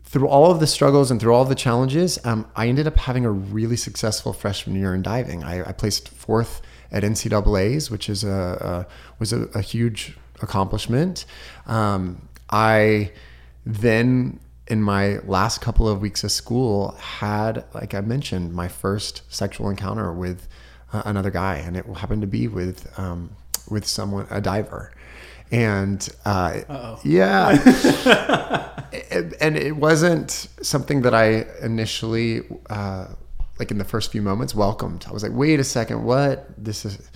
[0.04, 3.26] through all of the struggles and through all the challenges, um, I ended up having
[3.26, 5.44] a really successful freshman year in diving.
[5.44, 11.26] I, I placed fourth at NCAA's, which is a, a was a, a huge accomplishment.
[11.66, 13.12] Um, I
[13.66, 19.22] then, in my last couple of weeks of school, had, like I mentioned, my first
[19.30, 20.48] sexual encounter with
[20.92, 23.36] uh, another guy, and it happened to be with um,
[23.72, 24.92] with someone, a diver.
[25.52, 27.58] And uh, yeah,
[28.92, 33.08] it- and it wasn't something that I initially, uh,
[33.60, 35.06] like in the first few moments, welcomed.
[35.10, 36.48] I was like, wait a second, what?
[36.64, 37.10] This is,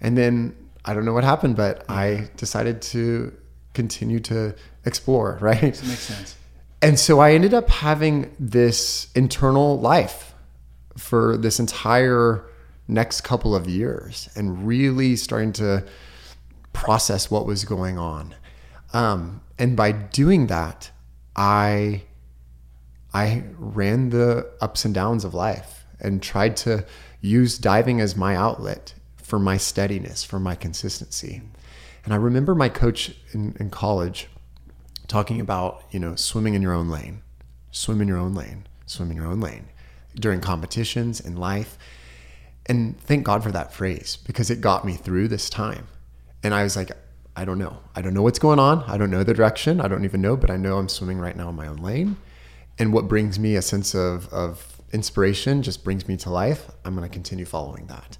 [0.00, 3.32] and then I don't know what happened, but I decided to
[3.74, 5.60] continue to explore, right?
[5.74, 6.36] That makes sense.
[6.82, 10.34] And so I ended up having this internal life
[10.96, 12.44] for this entire
[12.92, 15.84] next couple of years and really starting to
[16.72, 18.34] process what was going on.
[18.92, 20.90] Um, and by doing that,
[21.34, 22.02] I
[23.14, 26.84] I ran the ups and downs of life and tried to
[27.20, 31.42] use diving as my outlet for my steadiness, for my consistency.
[32.04, 34.28] And I remember my coach in, in college
[35.08, 37.22] talking about, you know, swimming in your own lane,
[37.70, 39.66] swim in your own lane, swim in your own lane
[40.14, 41.78] during competitions in life.
[42.72, 45.88] And thank God for that phrase because it got me through this time.
[46.42, 46.90] And I was like,
[47.36, 47.80] I don't know.
[47.94, 48.82] I don't know what's going on.
[48.84, 49.78] I don't know the direction.
[49.78, 52.16] I don't even know, but I know I'm swimming right now in my own lane.
[52.78, 56.70] And what brings me a sense of, of inspiration just brings me to life.
[56.82, 58.16] I'm going to continue following that.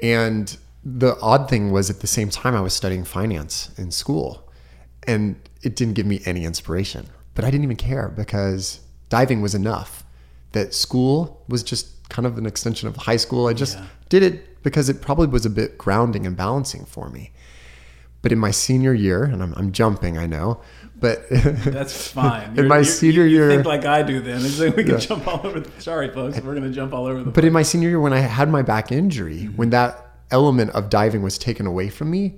[0.00, 4.50] And the odd thing was at the same time, I was studying finance in school
[5.06, 9.54] and it didn't give me any inspiration, but I didn't even care because diving was
[9.54, 10.04] enough.
[10.52, 13.46] That school was just kind of an extension of high school.
[13.46, 13.86] I just Yeah.
[14.08, 17.32] did it because it probably was a bit grounding and balancing for me.
[18.22, 20.60] But in my senior year, and I'm, I'm jumping, I know,
[20.98, 22.50] but That's fine.
[22.50, 24.20] In You're- my you're- senior you, you year- think like I do.
[24.20, 24.98] Then it's like we can Yeah.
[24.98, 25.60] jump all over.
[25.60, 27.30] The, sorry, folks, we're gonna jump all over the.
[27.30, 29.56] But in my senior year, when I had my back injury, Mm-hmm.
[29.56, 32.34] when that element of diving was taken away from me,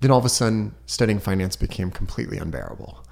[0.00, 3.02] then all of a sudden studying finance became completely unbearable,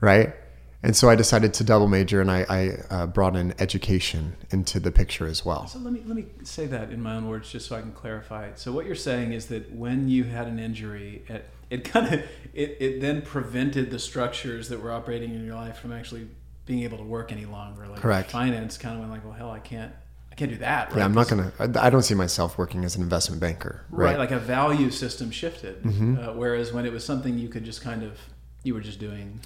[0.00, 0.34] right?
[0.80, 4.78] And so I decided to double major, and I, I uh, brought in education into
[4.78, 5.66] the picture as well.
[5.66, 7.92] So let me let me say that in my own words, just so I can
[7.92, 8.60] clarify it.
[8.60, 12.20] So what you're saying is that when you had an injury, it, it kind of
[12.54, 16.28] it, it then prevented the structures that were operating in your life from actually
[16.64, 17.88] being able to work any longer.
[17.88, 18.30] Like Correct.
[18.30, 19.92] Finance kind of went like, well, hell, I can't,
[20.30, 20.90] I can't do that.
[20.90, 20.98] Right?
[20.98, 21.50] Yeah, I'm not gonna.
[21.58, 24.10] I I don't see myself working as an investment banker, right.
[24.10, 24.18] right?
[24.18, 25.82] Like a value system shifted.
[25.82, 26.18] Mm-hmm.
[26.20, 28.16] Uh, whereas when it was something you could just kind of,
[28.62, 29.40] you were just doing.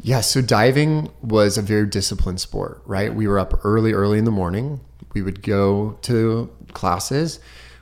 [0.00, 3.12] Yeah, so diving was a very disciplined sport, right?
[3.12, 4.80] We were up early, early in the morning.
[5.12, 7.40] We would go to classes,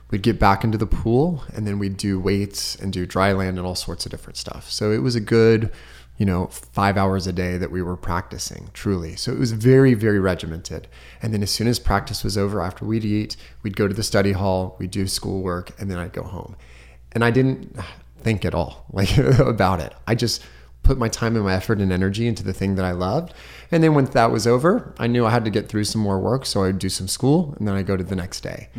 [0.09, 3.57] we'd get back into the pool, and then we'd do weights and do dry land
[3.57, 4.69] and all sorts of different stuff.
[4.71, 5.71] So it was a good,
[6.17, 9.15] you know, five hours a day that we were practicing, truly.
[9.15, 10.87] So it was very, very regimented.
[11.21, 14.03] And then as soon as practice was over, after we'd eat, we'd go to the
[14.03, 16.55] study hall, we'd do schoolwork, and then I'd go home.
[17.11, 17.77] And I didn't
[18.21, 19.93] think at all like about it.
[20.07, 20.41] I just
[20.87, 23.33] put my time and my effort and energy into the thing that I loved.
[23.71, 26.17] And then when that was over, I knew I had to get through some more
[26.17, 26.45] work.
[26.45, 28.69] So I'd do some school and then I'd go to the next day.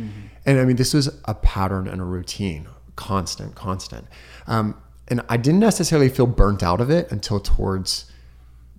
[0.45, 4.07] And I mean, this was a pattern and a routine, constant, constant.
[4.47, 4.75] Um,
[5.07, 8.11] and I didn't necessarily feel burnt out of it until towards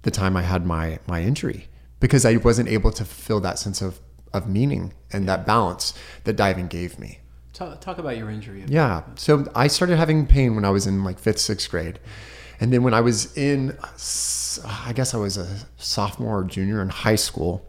[0.02, 1.68] the time I had my, my injury
[2.00, 4.00] because I wasn't able to fulfill that sense of,
[4.32, 7.20] of meaning and that balance that diving gave me.
[7.52, 8.64] Talk, talk about your injury.
[8.66, 9.02] Yeah.
[9.14, 12.00] So I started having pain when I was in like fifth, sixth grade.
[12.60, 15.48] And then when I was in, I guess I was a
[15.78, 17.66] sophomore or junior in high school,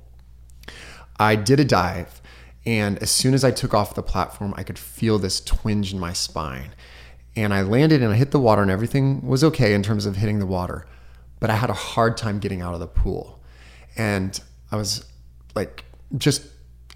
[1.17, 2.21] I did a dive.
[2.65, 5.99] And as soon as I took off the platform, I could feel this twinge in
[5.99, 6.75] my spine.
[7.35, 10.17] And I landed and I hit the water, and everything was okay in terms of
[10.17, 10.85] hitting the water.
[11.39, 13.41] But I had a hard time getting out of the pool.
[13.97, 14.39] And
[14.71, 15.05] I was
[15.55, 15.85] like
[16.17, 16.45] just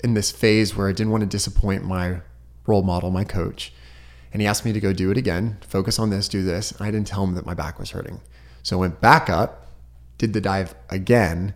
[0.04, 2.22] in this phase where I didn't want to disappoint my
[2.68, 3.74] role model, my coach.
[4.36, 6.74] And he asked me to go do it again, focus on this, do this.
[6.74, 8.20] And I didn't tell him that my back was hurting.
[8.64, 9.68] So I went back up,
[10.18, 11.54] did the dive again,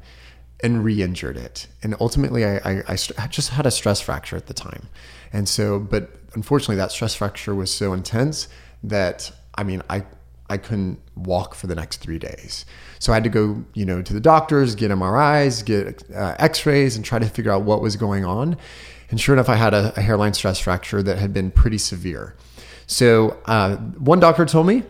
[0.64, 1.68] and re injured it.
[1.84, 4.88] And ultimately, I, I, I st- I just had a stress fracture at the time.
[5.34, 8.48] And so, but unfortunately, that stress fracture was so intense
[8.82, 10.06] that, I mean, I,
[10.50, 12.66] I couldn't walk for the next three days.
[13.00, 16.96] So I had to go, you know, to the doctors, get MRIs, get uh, X-rays,
[16.96, 18.56] and try to figure out what was going on.
[19.12, 22.36] And sure enough, I had a, a hairline stress fracture that had been pretty severe.
[22.90, 24.84] So uh, one doctor told me,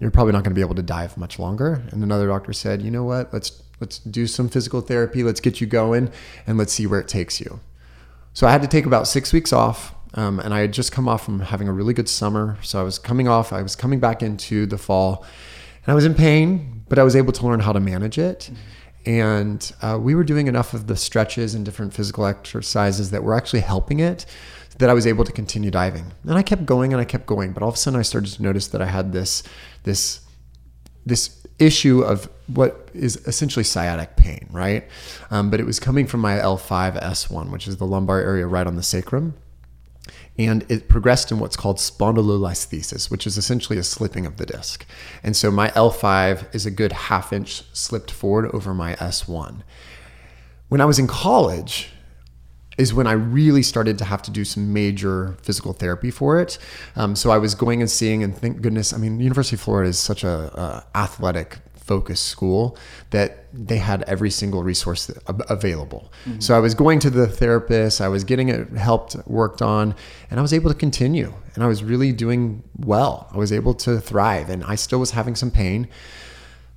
[0.00, 2.80] "You're probably not going to be able to dive much longer," and another doctor said,
[2.80, 3.32] "You know what?
[3.34, 5.22] Let's let's do some physical therapy.
[5.22, 6.10] Let's get you going,
[6.46, 7.60] and let's see where it takes you."
[8.32, 9.94] So I had to take about six weeks off.
[10.14, 12.56] Um, and I had just come off from having a really good summer.
[12.62, 15.26] So I was coming off, I was coming back into the fall
[15.84, 18.48] and I was in pain, but I was able to learn how to manage it.
[19.06, 23.34] And uh, we were doing enough of the stretches and different physical exercises that were
[23.34, 24.24] actually helping it
[24.78, 26.12] that I was able to continue diving.
[26.24, 28.32] And I kept going and I kept going, but all of a sudden I started
[28.32, 29.42] to notice that I had this,
[29.84, 30.20] this,
[31.06, 34.84] this issue of what is essentially sciatic pain, right?
[35.30, 38.76] Um, but it was coming from my L5S1, which is the lumbar area right on
[38.76, 39.34] the sacrum.
[40.36, 44.84] And it progressed in what's called spondylolisthesis, which is essentially a slipping of the disc.
[45.22, 49.62] And so my L5 is a good half inch slipped forward over my S1.
[50.68, 51.93] When I was in college,
[52.76, 56.58] is when I really started to have to do some major physical therapy for it.
[56.96, 59.88] Um, so I was going and seeing, and thank goodness, I mean, University of Florida
[59.88, 62.78] is such a, a athletic focused school
[63.10, 65.10] that they had every single resource
[65.50, 66.10] available.
[66.38, 69.94] So I was going to the therapist, I was getting it helped, worked on,
[70.30, 71.32] and I was able to continue.
[71.54, 73.28] And I was really doing well.
[73.32, 75.86] I was able to thrive, and I still was having some pain.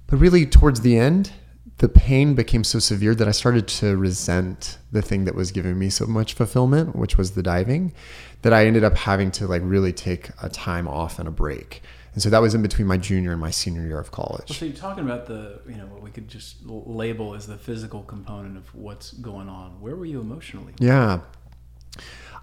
[0.07, 1.31] But really, towards the end,
[1.79, 5.77] the pain became so severe that I started to resent the thing that was giving
[5.77, 7.93] me so much fulfillment, which was the diving,
[8.41, 11.83] that I ended up having to like really take a time off and a break.
[12.13, 14.57] And so that was in between my junior and my senior year of college.
[14.57, 18.01] So you're talking about the, you know, what we could just label as the physical
[18.01, 19.79] component of what's going on.
[19.79, 20.73] Where were you emotionally?
[20.79, 21.19] Yeah.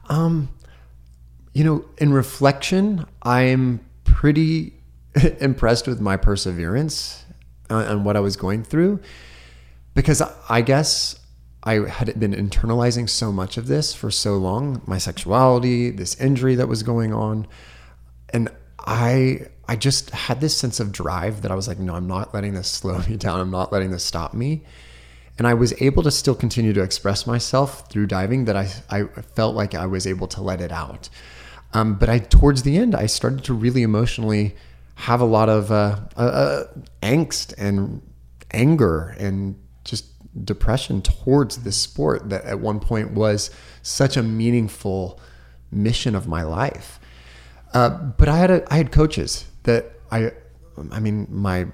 [0.09, 0.49] Um,
[1.55, 4.74] you know, in reflection, I'm pretty
[5.41, 7.24] impressed with my perseverance
[7.79, 9.01] and and what I was going through
[9.95, 11.18] because I guess
[11.62, 16.57] I had been internalizing so much of this for so long, my sexuality, this injury
[16.57, 17.47] that was going on,
[18.31, 18.51] and
[18.81, 22.35] I I just had this sense of drive that I was like, no, I'm not
[22.35, 23.41] letting this slow me down.
[23.41, 24.62] I'm not letting this stop me.
[25.39, 29.05] And I was able to still continue to express myself through diving that I, I
[29.35, 31.09] felt like I was able to let it out.
[31.72, 34.55] Um, but I, towards the end, I started to really emotionally
[34.95, 36.65] have a lot of uh, uh, uh,
[37.03, 38.01] angst and
[38.53, 40.07] anger and just
[40.45, 43.51] depression towards this sport that at one point was
[43.83, 45.21] such a meaningful
[45.71, 46.99] mission of my life.
[47.73, 50.33] Uh, but I had a, I had coaches that I,
[50.93, 51.67] I mean, my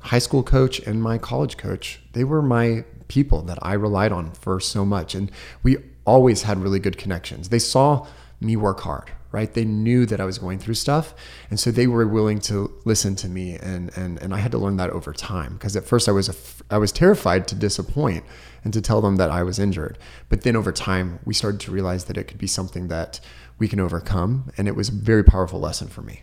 [0.00, 4.32] high school coach and my college coach, they were my people that I relied on
[4.32, 5.30] for so much, and
[5.62, 7.48] we always had really good connections.
[7.48, 8.06] They saw
[8.40, 9.52] me work hard, right?
[9.52, 11.14] They knew that I was going through stuff,
[11.50, 14.58] and so they were willing to listen to me, and and and I had to
[14.58, 18.24] learn that over time because at first I was af- I was terrified to disappoint
[18.62, 21.70] and to tell them that I was injured, but then over time we started to
[21.72, 23.18] realize that it could be something that
[23.58, 26.22] we can overcome, and it was a very powerful lesson for me.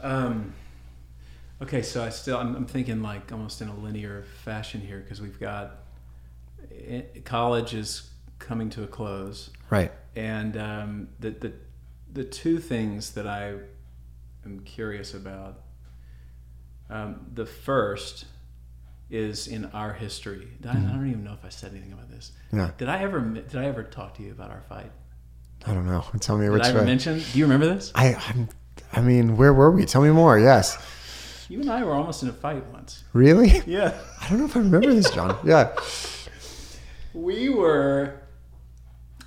[0.00, 0.54] Um,
[1.62, 5.20] okay, so I still I'm, I'm thinking like almost in a linear fashion here because
[5.20, 5.78] we've got
[7.24, 9.90] college is coming to a close, Right.
[10.16, 11.52] And um, the the
[12.12, 13.54] the two things that I
[14.44, 15.60] am curious about.
[16.88, 18.26] Um, the first
[19.10, 20.48] is in our history.
[20.64, 22.32] I, I don't even know if I said anything about this.
[22.52, 22.70] Yeah.
[22.78, 24.90] Did I ever did I ever talk to you about our fight?
[25.66, 26.04] I don't know.
[26.20, 27.18] Tell me Did which I ever mention?
[27.18, 27.92] Do you remember this?
[27.94, 28.48] I, I'm,
[28.92, 29.84] I mean, where were we?
[29.84, 30.38] Tell me more.
[30.38, 30.78] Yes.
[31.48, 33.04] You and I were almost in a fight once.
[33.12, 33.62] Really?
[33.66, 33.94] Yeah.
[34.20, 35.36] I don't know if I remember this, John.
[35.44, 35.74] Yeah.
[37.14, 38.20] We were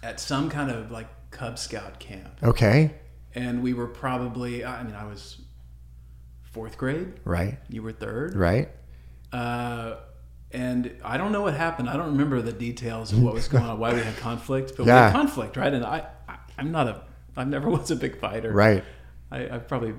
[0.04, 2.92] at some kind of like Cub Scout camp, Okay.
[3.36, 5.42] and we were probably, I mean, I was
[6.44, 7.58] fourth grade, Right.
[7.70, 8.36] you were third.
[8.36, 8.70] Right.
[9.32, 9.96] Uh,
[10.52, 11.88] and I don't know what happened.
[11.90, 14.86] I don't remember the details of what was going on, why we had conflict, but
[14.88, 15.72] we had conflict, right?
[15.72, 17.02] And I, I, I'm not a,
[17.38, 18.52] I never was a big fighter.
[18.52, 18.84] Right.
[19.32, 19.94] I, I probably,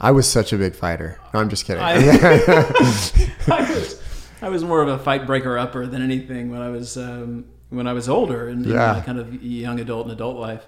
[0.00, 1.20] I was such a big fighter.
[1.32, 1.80] No, I'm just kidding.
[1.82, 1.94] I,
[3.48, 4.02] I was,
[4.42, 7.86] I was more of a fight breaker upper than anything when I was, um, when
[7.86, 9.02] I was older and in Yeah.
[9.04, 10.66] kind of young adult and adult life.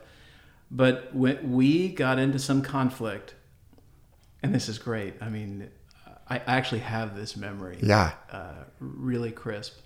[0.71, 3.35] But when we got into some conflict,
[4.43, 5.15] and this is great.
[5.21, 5.69] I mean,
[6.29, 7.79] I actually have this memory.
[7.83, 8.13] yeah.
[8.31, 9.79] uh, really crisp.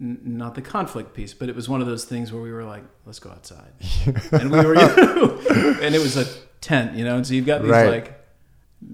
[0.00, 2.64] N- not the conflict piece, but it was one of those things where we were
[2.64, 3.70] like, "Let's go outside,"
[4.32, 5.38] and we were, you know,
[5.82, 6.24] and it was a
[6.60, 7.88] tent, you know, and so you've got these Right.
[7.88, 8.24] like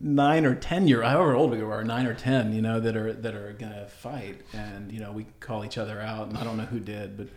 [0.02, 3.12] nine or ten year, however old we were, nine or ten, you know, that are
[3.12, 6.56] that are gonna fight, and you know, we call each other out, and I don't
[6.58, 7.28] know who did, but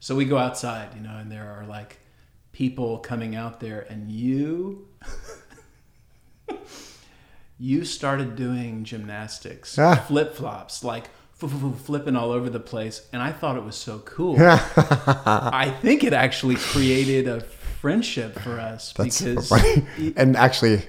[0.00, 1.98] so we go outside, you know, and there are like
[2.52, 4.88] people coming out there, and you.
[7.62, 9.96] You started doing gymnastics, Ah.
[9.96, 14.36] flip flops, like flipping all over the place, and I thought it was so cool.
[14.40, 20.82] I think it actually created a friendship for us That's because y- And actually,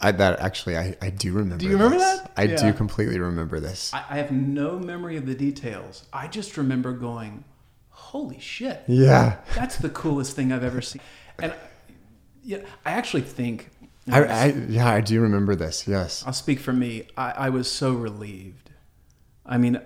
[0.00, 1.56] I, that actually, I, I do remember.
[1.58, 2.20] Do you remember this.
[2.20, 2.30] that?
[2.36, 2.56] I Yeah.
[2.62, 3.92] do completely remember this.
[3.92, 6.04] I, I have no memory of the details.
[6.12, 7.42] I just remember going,
[8.14, 9.38] "Holy shit, yeah.
[9.56, 11.02] that's the coolest thing I've ever seen."
[11.42, 11.52] And
[12.44, 13.70] yeah, I actually think
[14.10, 15.88] I, I, yeah, I do remember this.
[15.88, 16.22] Yes.
[16.26, 17.08] I'll speak for me.
[17.16, 18.70] I, I was so relieved.
[19.46, 19.80] I mean,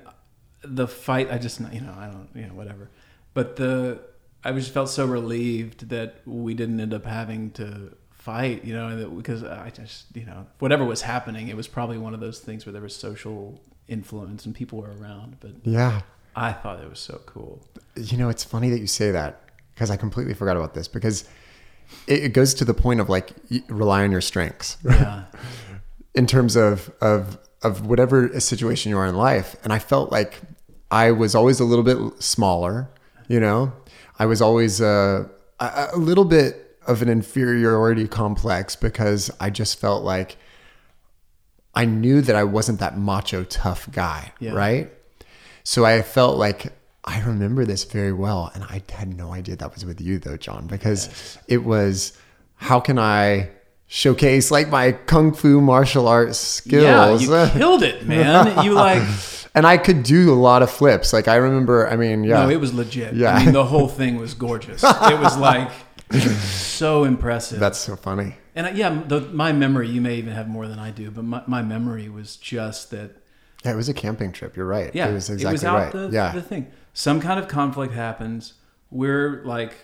[0.63, 1.31] the fight.
[1.31, 2.91] I just you know I don't you know whatever,
[3.35, 4.01] but the
[4.45, 8.65] I just felt so relieved that we didn't end up having to fight.
[8.65, 12.15] You know, that, because I just you know whatever was happening, it was probably one
[12.15, 15.37] of those things where there was social influence and people were around.
[15.41, 16.03] But Yeah.
[16.37, 17.67] I thought it was so cool.
[17.99, 19.41] You know, it's funny that you say that
[19.75, 21.25] because I completely forgot about this because
[22.07, 23.33] it, it goes to the point of like
[23.69, 25.25] rely on your strengths Yeah,
[26.15, 29.57] in terms of of of whatever situation you are in life.
[29.65, 30.41] And I felt like
[30.91, 32.89] I was always a little bit smaller.
[33.29, 33.73] You know,
[34.19, 35.27] I was always uh,
[35.61, 40.37] a, a little bit of an inferiority complex because I just felt like
[41.75, 44.53] I knew that I wasn't that macho tough guy, Yeah.
[44.53, 44.91] right?
[45.65, 46.73] So I felt like
[47.09, 50.37] I remember this very well, and I had no idea that was with you though,
[50.37, 52.13] John, because it was
[52.57, 53.49] how can I
[53.87, 57.27] showcase like my kung fu martial arts skills?
[57.27, 58.63] Yeah, you killed it, man.
[58.63, 59.03] You like
[59.55, 61.15] and I could do a lot of flips.
[61.15, 63.15] Like I remember, I mean, yeah, no, it was legit.
[63.15, 63.35] Yeah.
[63.35, 64.85] I mean, the whole thing was gorgeous.
[64.85, 65.71] It was like
[66.13, 67.59] so impressive.
[67.59, 68.35] that's so funny.
[68.55, 69.89] and I, yeah, the, my memory.
[69.89, 73.13] You may even have more than I do, but my, my memory was just that.
[73.65, 74.57] Yeah, it was a camping trip.
[74.57, 74.95] You're right.
[74.95, 75.93] Yeah, it was exactly out right.
[75.93, 76.69] the, yeah, the thing.
[76.93, 78.55] Some kind of conflict happens.
[78.91, 79.75] We're like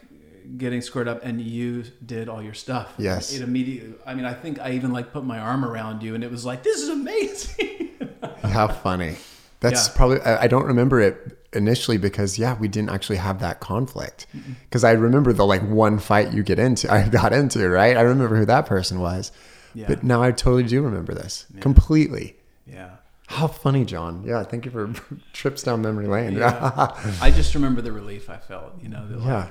[0.57, 2.93] getting squared up, and you did all your stuff.
[2.99, 3.33] Yes.
[3.35, 3.95] It immediately.
[4.07, 6.45] I mean, I think I even like put my arm around you, and it was
[6.45, 7.91] like, "This is amazing."
[8.43, 9.17] how funny.
[9.61, 9.95] That's Yeah.
[9.97, 10.21] probably.
[10.21, 14.27] I I don't remember it initially because yeah, we didn't actually have that conflict.
[14.69, 17.97] Because I remember the like one fight you get into, I got into, right?
[17.97, 19.33] I remember who that person was.
[19.73, 19.87] Yeah.
[19.89, 22.37] But now I totally do remember this completely.
[22.67, 22.94] yeah.
[23.27, 24.23] How funny, John.
[24.27, 24.93] Yeah, thank you for
[25.33, 26.35] trips down memory lane.
[26.35, 26.93] Yeah.
[27.23, 28.81] I just remember the relief I felt.
[28.83, 29.49] You know, the, like, yeah.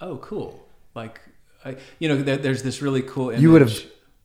[0.00, 0.66] oh, cool.
[0.94, 1.20] Like,
[1.64, 3.30] I, you know, there, there's this really cool.
[3.30, 3.42] Image.
[3.42, 3.78] You would have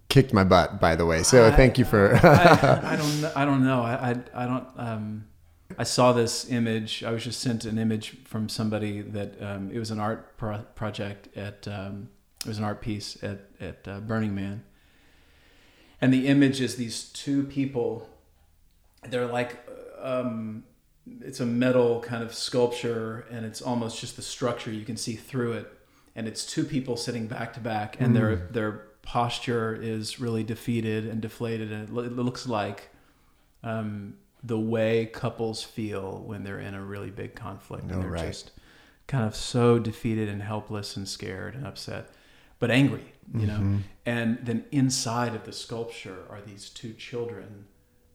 [0.10, 1.24] kicked my butt, by the way.
[1.24, 2.16] So I- thank you for.
[2.24, 3.22] I, I don't.
[3.22, 3.82] know- I don't know.
[3.84, 3.94] I.
[4.12, 4.68] I, I don't.
[4.78, 5.26] Um,
[5.78, 7.04] I saw this image.
[7.04, 10.60] I was just sent an image from somebody that um, it was an art pro-
[10.76, 11.68] project at.
[11.68, 12.10] Um,
[12.46, 14.64] it was an art piece at at uh, Burning Man,
[16.00, 18.08] and the image is these two people.
[19.10, 19.58] They're like.
[20.02, 20.64] Um,
[21.22, 25.16] it's a metal kind of sculpture, and it's almost just the structure you can see
[25.16, 25.72] through it.
[26.16, 31.06] And it's two people sitting back to back, and their their posture is really defeated
[31.08, 32.90] and deflated, and it, it looks like
[33.64, 38.10] um, the way couples feel when they're in a really big conflict, Oh, and they're
[38.12, 38.28] right.
[38.28, 38.52] just
[39.08, 42.10] kind of so defeated and helpless and scared and upset,
[42.60, 43.74] but angry, you Mm-hmm.
[43.76, 43.80] know.
[44.06, 47.66] And then inside of the sculpture are these two children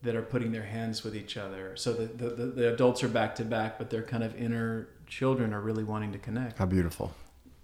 [0.03, 1.74] that are putting their hands with each other.
[1.76, 4.88] So the, the, the, the adults are back to back, but their kind of inner
[5.07, 6.59] children are really wanting to connect.
[6.59, 7.12] How beautiful.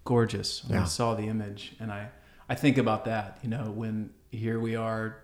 [0.03, 0.63] Gorgeous.
[0.65, 2.09] When I saw the image, and I,
[2.49, 3.39] I think about that.
[3.41, 5.17] You know, when here we are,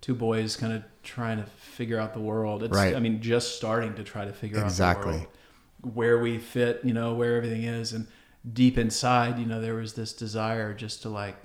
[0.00, 2.62] two boys kind of trying to figure out the world.
[2.62, 2.96] It's, Right.
[2.96, 5.10] I mean, just starting to try to figure Exactly.
[5.10, 5.34] out exactly
[5.82, 6.80] where we fit.
[6.82, 8.06] You know, where everything is, and
[8.52, 11.36] deep inside, you know, there was this desire just to like.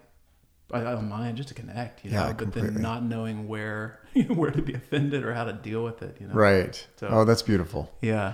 [0.73, 2.71] I I don't mind just to connect, you know, Yeah, but completely.
[2.71, 6.27] then not knowing where where to be offended or how to deal with it, you
[6.27, 6.33] know.
[6.33, 6.85] Right.
[6.97, 7.91] So- oh, that's beautiful.
[8.01, 8.33] Yeah.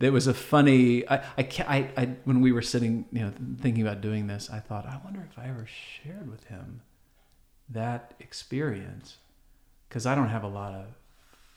[0.00, 1.08] It was a funny.
[1.08, 4.58] I, I, I, I, when we were sitting, you know, thinking about doing this, I
[4.58, 6.80] thought, I wonder if I ever shared with him
[7.70, 9.18] that experience,
[9.88, 10.86] because I don't have a lot of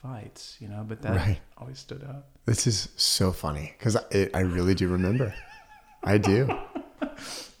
[0.00, 1.40] fights, you know, but that Right.
[1.56, 2.26] always stood out.
[2.46, 5.34] This is so funny because I, I really do remember.
[6.04, 6.48] I do.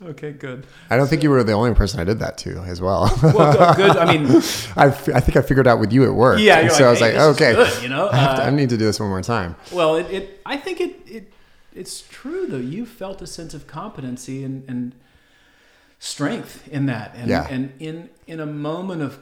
[0.00, 0.64] Okay, good.
[0.90, 3.10] I don't think you were the only person I did that to as well.
[3.22, 3.96] Well, good.
[3.96, 4.26] I mean,
[4.76, 6.38] I, f- I think I figured out with you at work.
[6.40, 6.68] yeah.
[6.68, 8.06] So I was like, okay, good," you know.
[8.06, 9.56] I, to- Uh, I need to do this one more time.
[9.72, 11.32] Well, it, it I think it, it
[11.74, 12.58] it's true though.
[12.58, 14.94] You felt a sense of competency and, and
[15.98, 17.46] strength in that, and Yeah.
[17.50, 19.18] and in in a moment of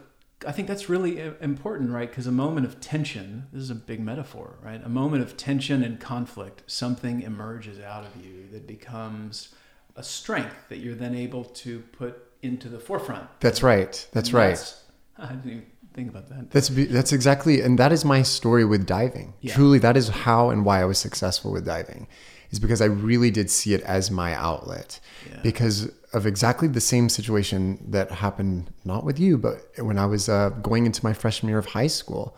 [0.47, 2.09] I think that's really important, right?
[2.09, 3.47] Because a moment of tension.
[3.53, 4.85] This is a big metaphor, right?
[4.85, 6.62] A moment of tension and conflict.
[6.66, 9.55] Something emerges out of you that becomes
[9.97, 13.29] a strength that you're then able to put into the forefront.
[13.41, 14.07] That's right.
[14.13, 14.75] That's And right.
[15.19, 16.51] I didn't even think about that.
[16.51, 19.35] That's that's exactly, and that is my story with diving.
[19.41, 19.55] Yeah.
[19.55, 22.07] Truly, that is how and why I was successful with diving,
[22.51, 25.41] is because I really did see it as my outlet, Yeah.
[25.43, 30.29] because of exactly the same situation that happened not with you, but when I was
[30.29, 32.37] uh, going into my freshman year of high school.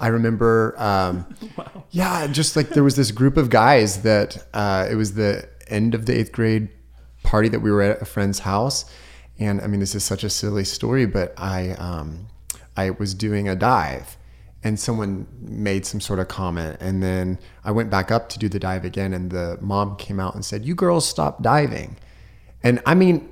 [0.00, 1.26] I remember, um,
[1.90, 5.92] yeah, just like there was this group of guys that uh, it was the end
[5.94, 6.68] of the eighth grade
[7.22, 8.84] party that we were at a friend's house,
[9.38, 12.28] and I mean this is such a silly story, but I um,
[12.76, 14.16] I was doing a dive,
[14.62, 18.48] and someone made some sort of comment, and then I went back up to do
[18.48, 21.96] the dive again, and the mom came out and said, "You girls stop diving,"
[22.62, 23.28] and I mean.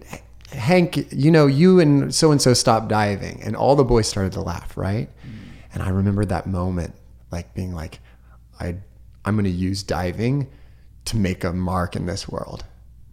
[0.53, 4.32] Hank, you know, you and so and so stopped diving, and all the boys started
[4.34, 5.11] to laugh, right?
[5.74, 6.95] And I remember that moment,
[7.32, 7.99] like being like,
[8.61, 8.76] I,
[9.24, 10.49] I'm going to use diving
[11.07, 12.64] to make a mark in this world.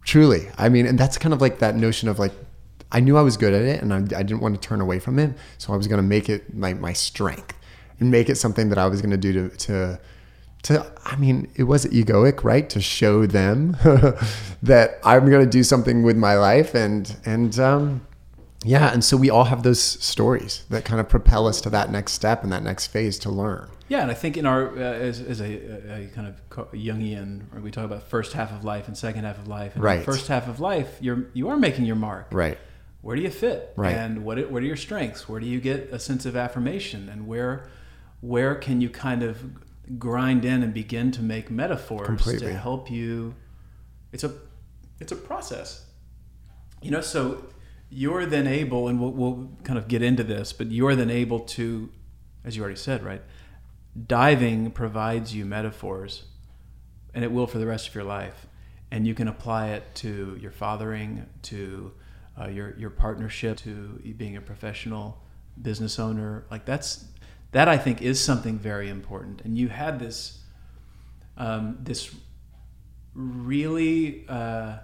[0.04, 0.48] Truly.
[0.58, 2.32] I mean, and that's kind of like that notion of like,
[2.92, 4.98] I knew I was good at it and I, I didn't want to turn away
[4.98, 5.36] from it.
[5.58, 7.58] So I was going to make it my, my strength
[7.98, 10.00] and make it something that I was going to do to, to,
[10.64, 12.68] to, I mean, it was egoic, right?
[12.70, 13.76] To show them
[14.62, 16.74] that I'm going to do something with my life.
[16.74, 18.06] And, and, um,
[18.64, 18.92] yeah.
[18.92, 22.12] And so we all have those stories that kind of propel us to that next
[22.12, 23.68] step and that next phase to learn.
[23.88, 25.44] Yeah, and I think in our uh, as, as a,
[26.04, 26.40] a kind of
[26.72, 29.74] Jungian, we talk about first half of life and second half of life.
[29.74, 30.04] And Right.
[30.04, 32.28] first half of life, you're you are making your mark.
[32.32, 32.58] Right.
[33.02, 33.94] where do you fit Right.
[33.94, 37.26] and what what are your strengths where do you get a sense of affirmation and
[37.26, 37.68] where
[38.22, 39.36] where can you kind of
[39.98, 42.46] grind in and begin to make metaphors Completely.
[42.46, 43.34] to help you
[44.12, 44.32] it's a
[45.00, 45.84] it's a process
[46.80, 47.44] you know so
[47.90, 51.40] you're then able and we'll, we'll kind of get into this but you're then able
[51.40, 51.90] to
[52.42, 53.20] as you already said right
[54.06, 56.24] diving provides you metaphors
[57.14, 58.46] and it will for the rest of your life.
[58.90, 61.92] And you can apply it to your fathering to
[62.38, 65.22] uh, your your partnership to being a professional
[65.60, 66.44] business owner.
[66.50, 67.04] Like that's
[67.52, 69.42] that i think is something very important.
[69.42, 70.40] And you had this
[71.36, 72.14] um, this
[73.14, 74.78] really uh,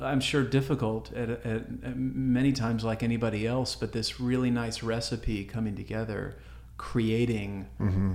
[0.00, 4.82] i'm sure difficult at, at, at many times like anybody else but this really nice
[4.82, 6.36] recipe coming together
[6.76, 7.66] creating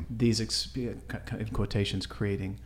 [0.09, 2.59] these exp- in quotations creating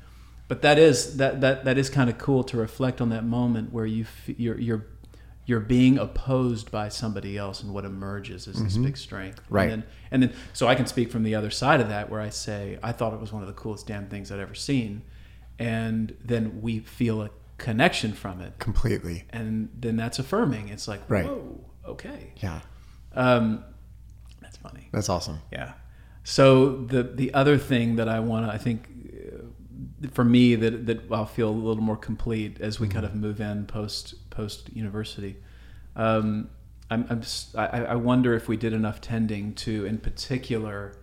[0.48, 3.72] but that is that that that is kind of cool to reflect on that moment
[3.72, 4.86] where you f- you're you're
[5.46, 9.70] you're being opposed by somebody else and what emerges is this big strength Right.
[9.70, 12.22] and then, and then so i can speak from the other side of that where
[12.22, 15.04] i say i thought it was one of the coolest damn things i'd ever seen
[15.60, 17.30] and then we feel a
[17.60, 19.26] connection from it Completely.
[19.30, 21.26] and then that's affirming it's like Right.
[21.26, 22.62] whoa okay Yeah.
[23.14, 23.64] um,
[24.42, 25.40] that's funny That's awesome.
[25.52, 25.74] yeah.
[26.24, 28.88] So the the other thing that I want to, I think,
[30.04, 33.14] uh, for me that that I'll feel a little more complete as we kind of
[33.14, 35.36] move in post post university.
[35.96, 36.50] Um,
[36.90, 37.22] I'm, I'm
[37.56, 40.96] I, I wonder if we did enough tending to, in particular,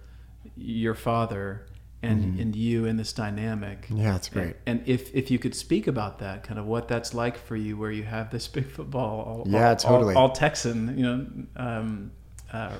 [0.56, 1.66] your father
[2.02, 3.86] and and you in this dynamic.
[3.90, 4.56] Yeah, that's great.
[4.64, 7.76] And if if you could speak about that, kind of what that's like for you,
[7.76, 10.14] where you have this big football, all, Yeah, all- totally.
[10.14, 12.12] all, all Texan, you know, um,
[12.52, 12.72] uh,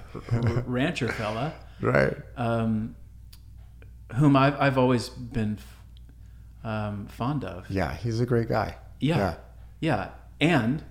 [0.66, 2.16] rancher fella Right.
[2.37, 2.97] um,
[4.16, 5.59] whom I've, I've always been
[6.64, 7.70] um, fond of.
[7.70, 8.76] Yeah, he's a great guy.
[9.01, 9.37] Yeah.
[9.81, 10.11] yeah.
[10.41, 10.83] And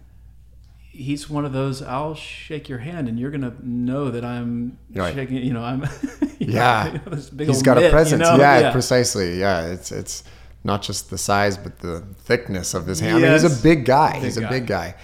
[0.92, 4.78] he's one of those, I'll shake your hand and you're going to know that I'm
[4.94, 5.14] Right.
[5.14, 5.82] shaking, you know, I'm,
[6.40, 7.00] you Yeah.
[7.06, 7.16] know,
[7.46, 8.22] He's got mitt, a you presence.
[8.22, 8.38] know?
[8.38, 9.40] yeah, precisely.
[9.40, 10.24] Yeah, it's it's
[10.64, 13.18] not just the size, but the thickness of his hand.
[13.18, 14.14] I mean, he's a big guy.
[14.14, 14.50] Big he's a guy.
[14.50, 14.96] big guy.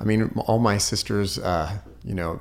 [0.00, 2.40] I mean, all my sisters, uh, you know,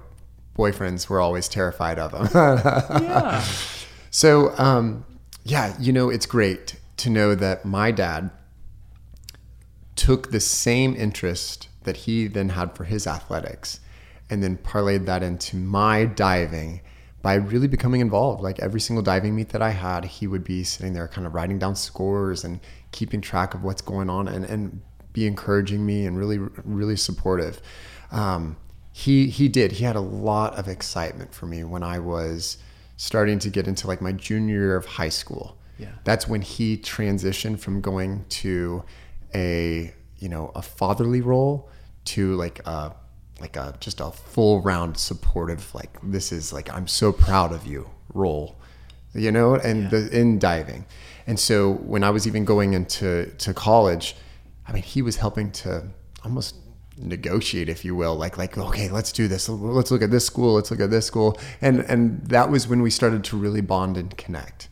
[0.57, 2.27] boyfriends were always terrified of him.
[2.33, 3.43] Yeah.
[4.15, 5.05] So, um,
[5.43, 8.29] yeah, you know, it's great to know that my dad
[9.95, 13.79] took the same interest that he then had for his athletics
[14.29, 16.81] and then parlayed that into my diving
[17.23, 18.43] by really becoming involved.
[18.43, 21.33] Like every single diving meet that I had, he would be sitting there kind of
[21.33, 22.59] writing down scores and
[22.91, 24.81] keeping track of what's going on and, and
[25.11, 27.61] be encouraging me and really, really supportive.
[28.11, 28.57] Um,
[28.93, 29.73] he, he did.
[29.73, 32.57] He had a lot of excitement for me when I was
[32.95, 35.57] starting to get into like my junior year of high school.
[35.79, 35.89] Yeah.
[36.03, 38.83] That's when he transitioned from going to
[39.33, 41.69] a, you know, a fatherly role
[42.05, 42.95] to like a
[43.41, 47.65] like a just a full round supportive like this is like I'm so proud of
[47.65, 48.55] you role.
[49.15, 50.85] You know, and the in diving.
[51.27, 54.15] And so when I was even going into to college,
[54.67, 55.87] I mean, he was helping to
[56.23, 56.55] almost
[57.03, 59.49] negotiate, if you will, like like okay, let's do this.
[59.49, 60.55] Let's look at this school.
[60.55, 61.37] Let's look at this school.
[61.61, 64.69] And and that was when we started to really bond and connect.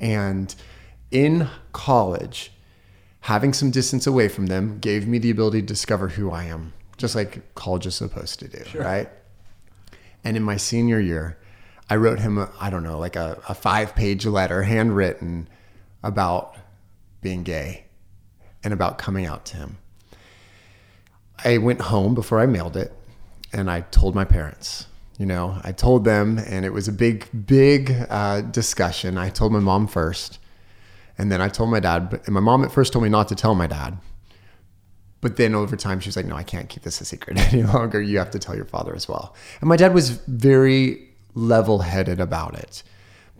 [0.00, 0.54] And
[1.10, 2.52] in college,
[3.20, 6.72] having some distance away from them gave me the ability to discover who I am,
[6.96, 9.08] just like college is supposed to do, right?
[10.24, 11.38] And in my senior year,
[11.90, 15.48] I wrote him, a, I don't know, like a, a five page letter, handwritten,
[16.02, 16.56] about
[17.20, 17.86] being gay
[18.62, 19.78] and about coming out to him.
[21.44, 22.92] I went home before I mailed it
[23.52, 24.86] and I told my parents.
[25.18, 29.18] You know, I told them, and it was a big, big uh, discussion.
[29.18, 30.38] I told my mom first,
[31.16, 32.08] and then I told my dad.
[32.10, 33.98] But and my mom at first told me not to tell my dad.
[35.20, 37.64] But then over time, she was like, no, I can't keep this a secret any
[37.64, 38.00] longer.
[38.00, 39.34] You have to tell your father as well.
[39.60, 42.84] And my dad was very level headed about it.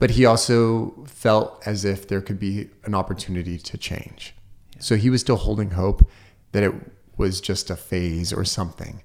[0.01, 4.34] But he also felt as if there could be an opportunity to change.
[4.80, 6.09] So he was still holding hope
[6.51, 6.74] that it
[7.19, 9.03] was just a phase or something.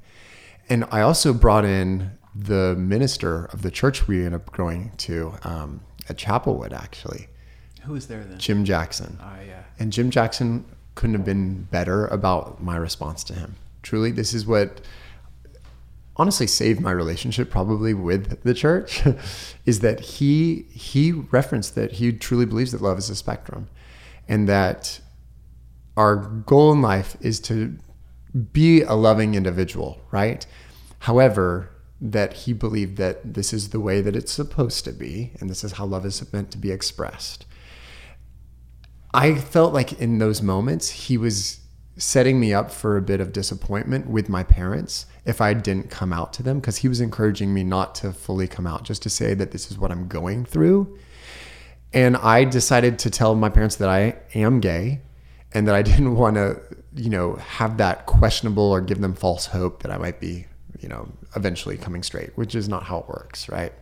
[0.70, 5.34] And I also brought in the minister of the church we ended up going to
[5.44, 7.28] um, at Chapelwood, actually,
[7.84, 8.40] Who was there then?
[8.40, 9.18] Jim Jackson.
[9.22, 9.64] Ah, yeah.
[9.80, 13.56] And Jim Jackson couldn't have been better about my response to him.
[13.82, 14.82] Truly, this is what
[16.16, 19.02] honestly saved my relationship probably with the church
[19.66, 23.68] is that he he referenced that he truly believes that love is a spectrum
[24.28, 25.02] and that
[25.98, 27.76] our goal in life is to
[28.52, 30.46] be a loving individual, right?
[31.00, 31.70] However,
[32.02, 35.64] that he believed that this is the way that it's supposed to be and this
[35.64, 37.46] is how love is meant to be expressed.
[39.14, 41.60] I felt like in those moments he was
[41.98, 46.12] setting me up for a bit of disappointment with my parents if I didn't come
[46.12, 49.10] out to them because he was encouraging me not to fully come out, just to
[49.10, 50.98] say that this is what I'm going through.
[51.94, 55.02] And I decided to tell my parents that I am gay
[55.54, 56.60] and that I didn't want to,
[56.96, 60.46] you know, have that questionable or give them false hope that I might be,
[60.80, 63.74] you know, eventually coming straight, which is not how it works, right?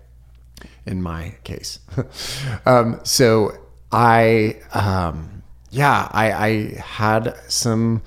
[0.86, 1.80] In my case.
[2.66, 3.58] um, so
[3.92, 8.02] I, um, yeah, I, I had some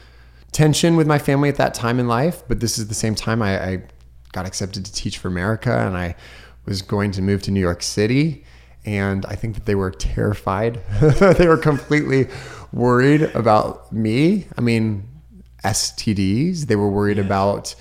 [0.52, 3.42] tension with my family at that time in life, but this is the same time
[3.42, 3.82] I, I
[4.32, 6.14] got accepted to teach for America and I
[6.64, 8.44] was going to move to New York City.
[8.86, 10.80] And I think that they were terrified.
[11.00, 12.28] they were completely
[12.74, 14.46] worried about me.
[14.58, 15.08] I mean,
[15.64, 16.66] STDs.
[16.66, 17.74] They were worried about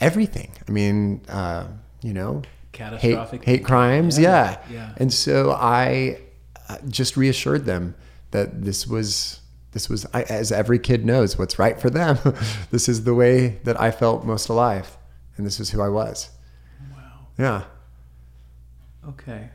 [0.00, 0.50] everything.
[0.66, 1.66] I mean, uh,
[2.02, 3.44] you know, Catastrophic.
[3.44, 4.18] hate, hate crimes.
[4.18, 4.74] Yeah, Yeah.
[4.74, 4.92] yeah.
[4.96, 6.20] And so I
[6.68, 7.94] uh, just reassured them
[8.30, 9.40] that this was
[9.72, 12.18] this was I, as every kid knows what's right for them.
[12.70, 14.96] this is the way that I felt most alive,
[15.36, 16.30] and this is who I was.
[16.92, 17.12] Wow.
[17.38, 17.62] Yeah.
[19.08, 19.50] Okay.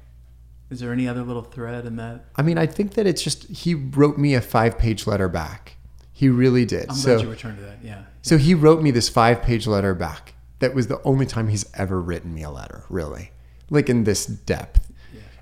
[0.76, 2.26] Is there any other little thread in that?
[2.36, 5.78] I mean, I think that it's just he wrote me a five-page letter back.
[6.11, 6.89] He really did.
[6.89, 7.78] I'm so glad you returned to that.
[7.82, 8.03] Yeah.
[8.21, 10.34] So he wrote me this five page letter back.
[10.59, 13.32] That was the only time he's ever written me a letter, really,
[13.69, 14.91] like in this depth.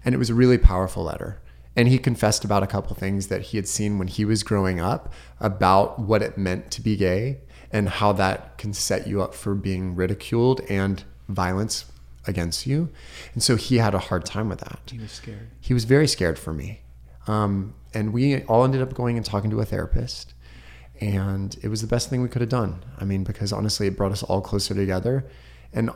[0.05, 1.41] And it was a really powerful letter.
[1.75, 4.79] And he confessed about a couple things that he had seen when he was growing
[4.79, 7.39] up about what it meant to be gay
[7.71, 11.85] and how that can set you up for being ridiculed and violence
[12.25, 12.89] against you.
[13.33, 15.49] And so he had a hard time with that He was scared.
[15.59, 16.81] he was very scared for me.
[17.27, 20.33] Um, and we all ended up going and talking to a therapist.
[20.99, 22.83] And it was the best thing we could have done.
[22.99, 25.25] I mean, because honestly, it brought us all closer together.
[25.73, 25.89] And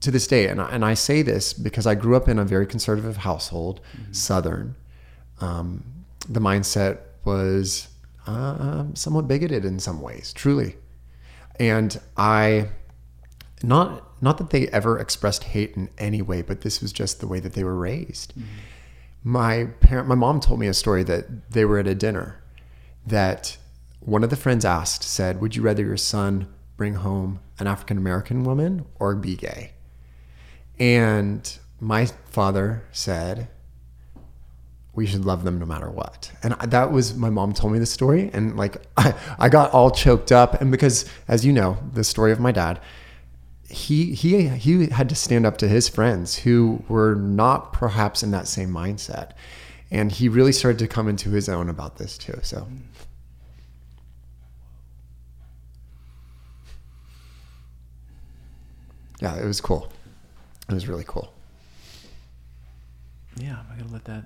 [0.00, 2.44] to this day, and I, and I say this because I grew up in a
[2.44, 3.80] very conservative household,
[4.12, 4.76] Southern.
[5.40, 5.84] Um,
[6.28, 7.88] the mindset was
[8.26, 10.76] uh, somewhat bigoted in some ways, truly.
[11.58, 12.68] And I,
[13.62, 17.26] not not that they ever expressed hate in any way, but this was just the
[17.26, 18.32] way that they were raised.
[18.34, 18.48] Mm-hmm.
[19.22, 22.42] My parent, my mom told me a story that they were at a dinner,
[23.06, 23.56] that
[24.00, 26.46] one of the friends asked, said, "Would you rather your son
[26.76, 29.72] bring home an African American woman or be gay?"
[30.78, 33.48] And my father said,
[34.94, 36.32] we should love them no matter what.
[36.42, 39.90] And that was my mom told me the story, and like I, I got all
[39.90, 40.60] choked up.
[40.60, 42.80] And because, as you know, the story of my dad,
[43.70, 48.30] he he he had to stand up to his friends who were not perhaps in
[48.32, 49.32] that same mindset,
[49.90, 52.38] and he really started to come into his own about this too.
[52.42, 52.66] So.
[59.20, 59.92] Yeah, it was cool.
[60.68, 61.32] It was really cool.
[63.36, 64.24] Yeah, I gotta let that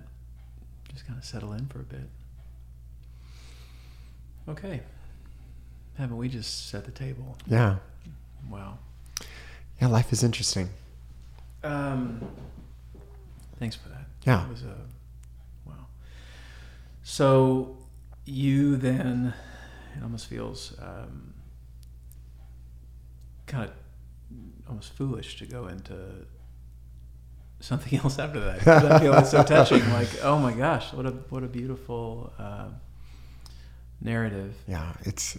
[0.93, 2.09] just kind of settle in for a bit.
[4.49, 4.81] Okay.
[5.99, 7.37] Haven't we just set the table?
[7.47, 7.77] Yeah.
[8.49, 8.79] Wow.
[9.81, 10.69] Yeah, life is interesting.
[11.63, 12.21] Um,
[13.59, 14.07] thanks for that.
[14.27, 14.45] Yeah.
[14.45, 14.77] It was a
[15.67, 15.87] wow.
[17.03, 17.77] So
[18.25, 19.35] you then,
[19.97, 21.35] it almost feels um,
[23.47, 23.71] kind of
[24.69, 25.95] almost foolish to go into
[27.61, 28.67] something else after that.
[28.67, 29.89] I feel it's so touching.
[29.93, 32.69] Like, oh my gosh, what a what a beautiful uh,
[34.01, 34.55] narrative.
[34.69, 35.39] Yeah, it's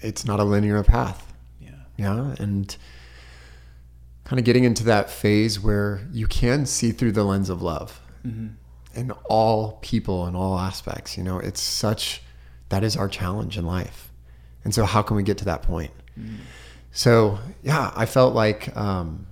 [0.00, 1.32] it's not a linear path.
[1.60, 1.70] Yeah.
[1.96, 2.76] Yeah, and
[4.24, 8.00] kind of getting into that phase where you can see through the lens of love
[8.22, 8.48] hmm
[8.94, 11.18] in all people and all aspects.
[11.18, 12.22] You know, it's such
[12.68, 14.12] that is our challenge in life.
[14.62, 15.90] And so how can we get to that point?
[16.92, 19.26] So, yeah, I felt like um,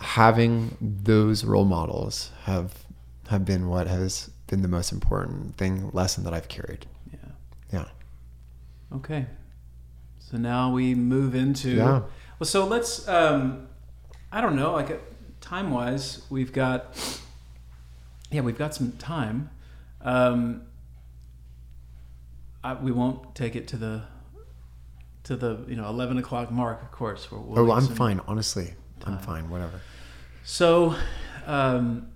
[0.00, 2.74] having those role models have
[3.28, 6.86] have been what has been the most important thing lesson that I've carried.
[7.12, 7.18] Yeah.
[7.72, 7.84] Yeah.
[8.96, 9.26] Okay.
[10.18, 11.84] So now we move into Yeah.
[12.40, 12.46] well.
[12.46, 13.06] So let's.
[13.06, 13.68] Um,
[14.36, 14.72] I don't know.
[14.72, 15.00] Like
[15.40, 16.94] time wise, we've got.
[18.30, 19.48] Yeah, we've got some time.
[20.02, 20.66] Um,
[22.62, 24.02] I, we won't take it to the
[25.24, 27.30] to the you know eleven o'clock mark, of course.
[27.30, 28.20] We'll, we'll Oh, I'm fine.
[28.28, 28.74] Honestly,
[29.06, 29.48] I'm fine.
[29.48, 29.80] Whatever.
[30.44, 30.94] So,
[31.46, 32.08] um,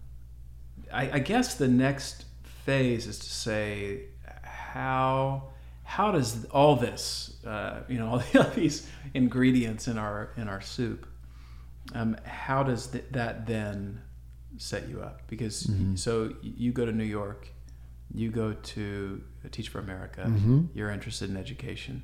[0.92, 2.26] I, I guess the next
[2.66, 4.00] phase is to say
[4.42, 5.44] how
[5.84, 11.06] how does all this, uh, you know, all these ingredients in our in our soup,
[11.95, 14.01] um, how does th- that then
[14.59, 15.22] set you up?
[15.28, 17.49] Because so you go to New York,
[18.12, 20.68] you go to Teach for America, Mhm.
[20.74, 22.03] you're interested in education.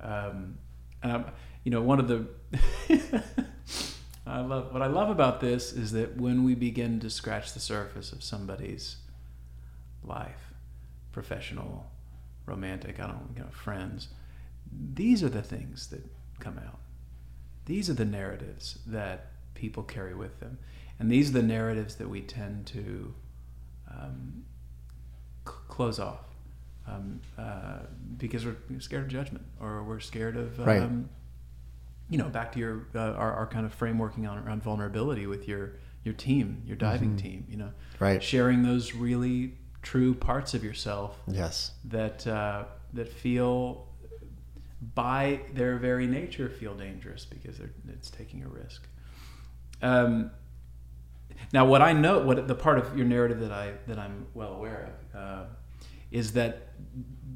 [0.00, 0.58] Um,
[1.02, 1.26] um,
[1.64, 2.26] you know, one of the
[4.26, 7.60] I love what I love about this is that when we begin to scratch the
[7.60, 8.96] surface of somebody's
[10.04, 10.52] life,
[11.10, 11.90] professional,
[12.46, 14.08] romantic, I don't you know, friends,
[14.94, 16.04] these are the things that
[16.38, 16.78] come out.
[17.66, 20.58] These are the narratives that people carry with them,
[20.98, 23.14] and these are the narratives that we tend to
[23.90, 24.44] um,
[25.46, 26.24] c- close off
[26.88, 27.80] um, uh,
[28.18, 30.90] because we're scared of judgment or we're scared of um, Right.
[32.10, 35.46] you know back to your uh, our, our kind of frameworking on around vulnerability with
[35.46, 38.22] your your team your diving team you know Right.
[38.22, 41.72] sharing those really true parts of yourself Yes.
[41.84, 43.86] that uh, that feel
[44.94, 48.86] by their very nature feel dangerous because it's taking a risk.
[49.80, 50.30] Um,
[51.52, 54.54] now, what I know, what the part of your narrative that I that I'm well
[54.54, 55.44] aware of, uh,
[56.10, 56.68] is that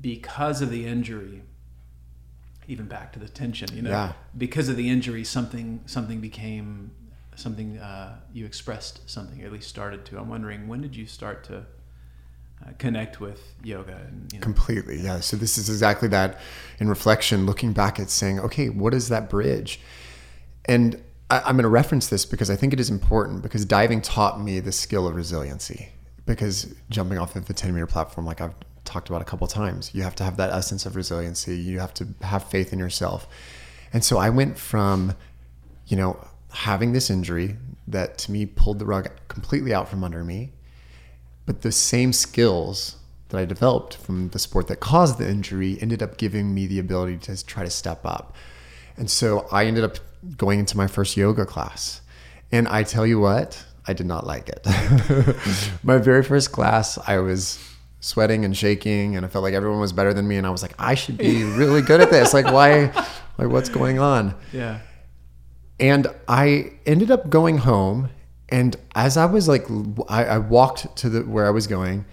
[0.01, 1.43] because of the injury,
[2.69, 4.13] even back to the tension, you know, Yeah.
[4.37, 6.91] because of the injury, something something became
[7.37, 10.19] something uh, you expressed something, or at least started to.
[10.19, 11.67] I'm wondering when did you start to
[12.65, 15.21] uh, connect with yoga and you know, Completely, yeah.
[15.21, 16.39] So this is exactly that
[16.79, 19.81] in reflection, looking back at saying, okay, what is that bridge?
[20.65, 24.01] And I, I'm going to reference this because I think it is important because diving
[24.01, 25.91] taught me the skill of resiliency.
[26.25, 28.55] Because jumping off of the 10 meter platform, like I've
[28.85, 31.57] talked about a couple times, you have to have that essence of resiliency.
[31.57, 33.29] You have to have faith in yourself.
[33.93, 35.15] And so I went from,
[35.87, 40.25] you know, having this injury that to me pulled the rug completely out from under
[40.25, 40.53] me
[41.47, 42.97] but the same skills
[43.29, 46.79] that I developed from the sport that caused the injury ended up giving me the
[46.79, 48.35] ability to try to step up.
[48.97, 49.99] And so I ended up
[50.37, 52.01] going into my first yoga class.
[52.53, 54.67] And I tell you what, I did not like it.
[55.83, 57.59] my very first class, I was
[58.01, 60.63] sweating and shaking and I felt like everyone was better than me and I was
[60.63, 62.33] like I should be really good at this.
[62.33, 62.93] Like why
[63.39, 64.35] like what's going on?
[64.53, 64.81] yeah.
[65.79, 68.09] And I ended up going home.
[68.49, 69.67] And as I was like,
[70.09, 72.05] I, I walked to the where I was going.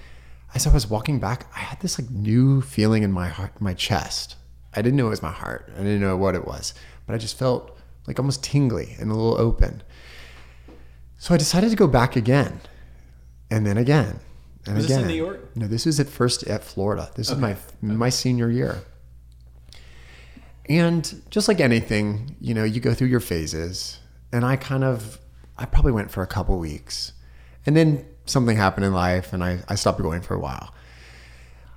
[0.56, 3.74] As I was walking back, I had this like new feeling in my heart, my
[3.74, 4.36] chest.
[4.76, 5.72] I didn't know it was my heart.
[5.76, 6.74] I didn't know what it was,
[7.06, 7.78] but I just felt
[8.08, 9.82] like almost tingly and a little open.
[11.18, 12.60] So I decided to go back again,
[13.50, 14.20] and then again,
[14.66, 15.10] and Was this again.
[15.10, 15.56] in New York?
[15.56, 17.12] No, this was at first at Florida.
[17.16, 18.82] This is my my senior year.
[20.70, 24.00] And just like anything, you know, you go through your phases.
[24.32, 25.20] And I kind of,
[25.64, 27.14] I probably went for a couple weeks.
[27.66, 30.74] And then something happened in life and I, I stopped going for a while.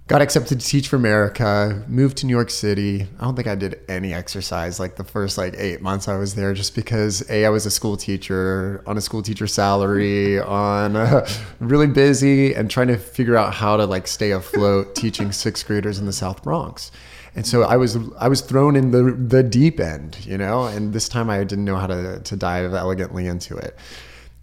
[0.09, 3.07] Got accepted to teach for America, moved to New York City.
[3.21, 6.35] I don't think I did any exercise like the first like eight months I was
[6.35, 10.97] there just because A, I was a school teacher on a school teacher salary, on
[10.97, 11.29] uh,
[11.61, 16.01] really busy and trying to figure out how to like stay afloat teaching sixth graders
[16.01, 16.91] in the South Bronx.
[17.37, 20.95] And so I was I was thrown in the the deep end, you know, and
[20.95, 23.77] this time I didn't know how to to dive elegantly into it.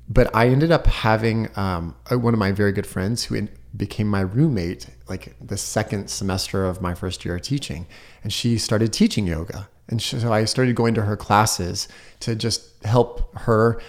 [0.07, 4.07] But I ended up having um, one of my very good friends who in, became
[4.07, 7.87] my roommate like the second semester of my first year of teaching,
[8.23, 11.87] and she started teaching yoga, and so I started going to her classes
[12.19, 13.81] to just help her,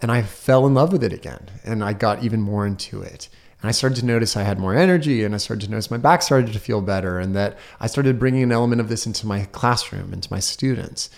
[0.00, 3.28] and I fell in love with it again, and I got even more into it.
[3.62, 5.96] And I started to notice I had more energy and I started to notice my
[5.96, 9.26] back started to feel better and that I started bringing an element of this into
[9.26, 11.08] my classroom, into my students.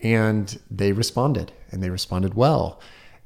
[0.00, 2.80] And they responded and they responded well.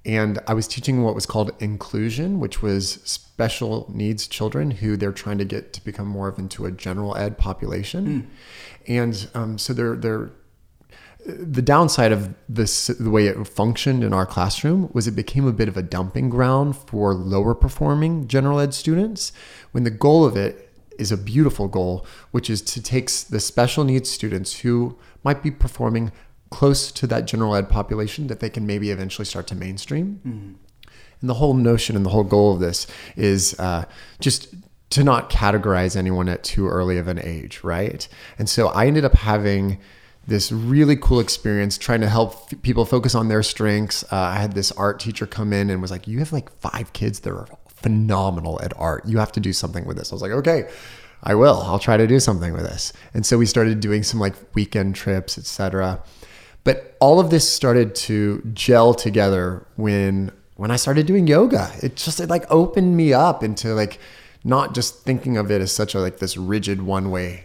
[0.07, 5.13] And I was teaching what was called inclusion, which was special needs children who they're
[5.13, 8.31] trying to get to become more of into a general ed population.
[8.89, 10.31] And um, so they're, they're
[11.25, 15.53] the downside of this the way it functioned in our classroom was it became a
[15.53, 19.33] bit of a dumping ground for lower performing general ed students
[19.71, 23.85] when the goal of it is a beautiful goal which is to take the special
[23.85, 26.11] needs students who might be performing
[26.51, 30.21] close to that general ed population that they can maybe eventually start to mainstream
[31.23, 32.87] and the whole notion and the whole goal of this
[33.17, 33.85] is uh,
[34.21, 34.55] just
[34.91, 38.07] to not categorize anyone at too early of an age, right?
[38.39, 39.79] And so I ended up having
[40.27, 44.05] this really cool experience trying to help f- people focus on their strengths.
[44.05, 46.93] Uh, I had this art teacher come in and was like, You have like five
[46.93, 49.07] kids that are phenomenal at art.
[49.07, 50.13] You have to do something with this.
[50.13, 50.69] I was like, Okay.
[51.25, 51.63] I will.
[51.63, 52.93] I'll try to do something with this.
[53.15, 56.03] And so we started doing some like weekend trips, etc.
[56.65, 61.71] But all of this started to gel together when when I started doing yoga.
[61.83, 63.99] It just it like opened me up into like
[64.45, 67.45] not just thinking of it as such a like this rigid one way.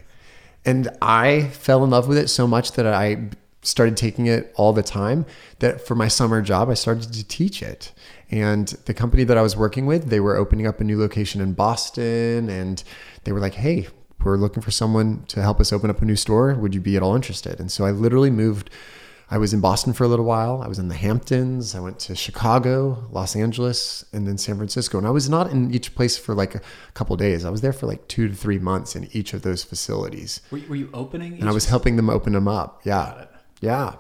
[0.68, 3.30] And I fell in love with it so much that I
[3.61, 5.26] started taking it all the time
[5.60, 7.94] that for my summer job I started to teach it.
[8.30, 11.39] And the company that I was working with, they were opening up a new location
[11.39, 12.84] in Boston and
[13.23, 13.88] they were like, "Hey,
[14.23, 16.53] we're looking for someone to help us open up a new store.
[16.53, 18.69] Would you be at all interested?" And so I literally moved
[19.29, 20.61] I was in Boston for a little while.
[20.61, 21.75] I was in the Hamptons.
[21.75, 24.97] I went to Chicago, Los Angeles, and then San Francisco.
[24.97, 26.61] And I was not in each place for like a
[26.93, 27.43] couple days.
[27.43, 30.39] I was there for like two to three months in each of those facilities.
[30.49, 31.39] Were, were you opening?
[31.39, 32.81] And I was helping them open them up.
[32.85, 33.25] Yeah.
[33.59, 33.95] Yeah.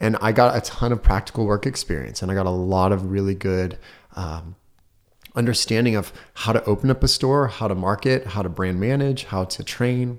[0.00, 3.12] And I got a ton of practical work experience and I got a lot of
[3.12, 3.78] really good
[4.16, 4.56] um,
[5.36, 9.24] understanding of how to open up a store, how to market, how to brand manage,
[9.24, 10.18] how to train.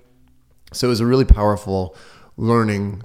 [0.72, 1.96] So it was a really powerful
[2.38, 3.04] learning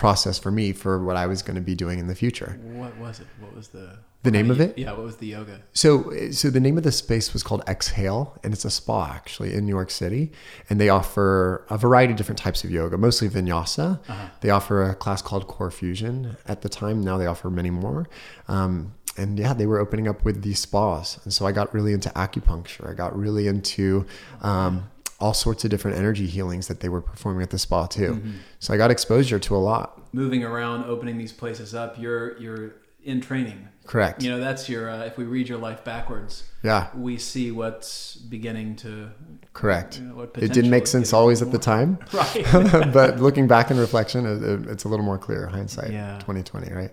[0.00, 2.58] process for me for what I was going to be doing in the future.
[2.82, 3.26] What was it?
[3.38, 4.78] What was the The name of it?
[4.78, 4.92] Yeah.
[4.92, 5.60] What was the yoga?
[5.74, 5.88] So,
[6.30, 9.66] so the name of the space was called Exhale, and it's a spa actually in
[9.66, 10.32] New York City,
[10.70, 14.00] and they offer a variety of different types of yoga, mostly Vinyasa.
[14.40, 17.02] They offer a class called Core Fusion at the time.
[17.02, 18.08] Now they offer many more.
[18.48, 21.92] Um, and yeah, they were opening up with these spas, and so I got really
[21.92, 22.88] into acupuncture.
[22.90, 24.06] I got really into
[24.40, 24.88] um,
[25.20, 28.22] all sorts of different energy healings that they were performing at the spa too.
[28.58, 30.00] So I got exposure to a lot.
[30.14, 31.98] Moving around, opening these places up.
[31.98, 32.74] You're you're
[33.04, 33.68] in training.
[33.86, 34.22] Correct.
[34.22, 34.88] You know, that's your.
[34.90, 36.88] Uh, if we read your life backwards, Yeah.
[36.94, 39.10] we see what's beginning to.
[39.52, 39.98] Correct.
[39.98, 41.98] You know, what It didn't make sense always at the time.
[42.12, 42.46] Right.
[42.92, 45.92] but looking back in reflection, it, it- it's a little more clear hindsight.
[45.92, 46.18] Yeah.
[46.20, 46.92] 2020, right?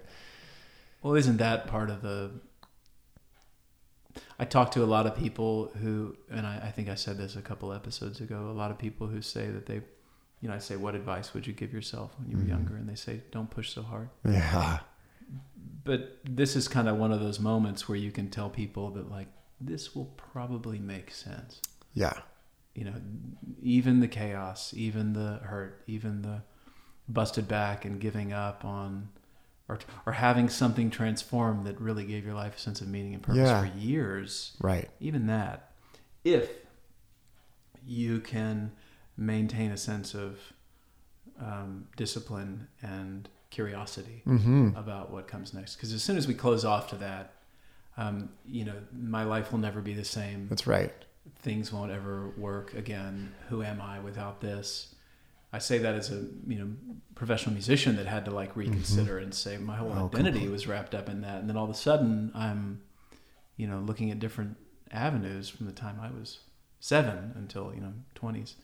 [1.04, 2.32] Well, isn't that part of the?
[4.40, 7.36] I talk to a lot of people who, and I, I think I said this
[7.36, 8.50] a couple episodes ago.
[8.52, 9.82] A lot of people who say that they,
[10.42, 12.52] you know, I say, "What advice would you give yourself when you were mm-hmm.
[12.52, 14.80] younger?" And they say, "Don't push so hard." Yeah.
[15.84, 19.10] But this is kind of one of those moments where you can tell people that
[19.10, 19.28] like
[19.60, 21.62] this will probably make sense.
[21.94, 22.14] Yeah.
[22.76, 22.94] You know,
[23.62, 26.44] even the chaos, even the hurt, even the
[27.10, 29.10] busted back and giving up on
[29.69, 33.22] or or having something transform that really gave your life a sense of meaning and
[33.23, 33.61] purpose Yeah.
[33.61, 34.56] for years.
[34.61, 34.89] Right.
[34.99, 35.72] Even that,
[36.23, 36.49] if
[37.85, 38.72] you can
[39.15, 40.39] maintain a sense of
[41.39, 44.69] um, discipline and curiosity Mm-hmm.
[44.76, 47.34] about what comes next, because as soon as we close off to that,
[47.98, 50.94] um, you know, my life will never be the same That's right.
[51.39, 53.34] things won't ever work again.
[53.49, 54.94] Who am I without this?
[55.53, 56.69] I say that as a you know
[57.15, 59.99] professional musician that had to like reconsider and say my whole Mm-hmm.
[59.99, 62.82] Oh, identity was wrapped up in that, and then all of a sudden I'm,
[63.56, 64.57] you know, looking at different
[64.91, 66.40] avenues from the time I was
[66.80, 68.56] seven until you know twenties.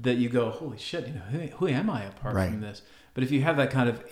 [0.00, 2.48] That you go, holy shit, you know, who, who am I apart Right.
[2.50, 2.80] from this?
[3.12, 4.02] But if you have that kind of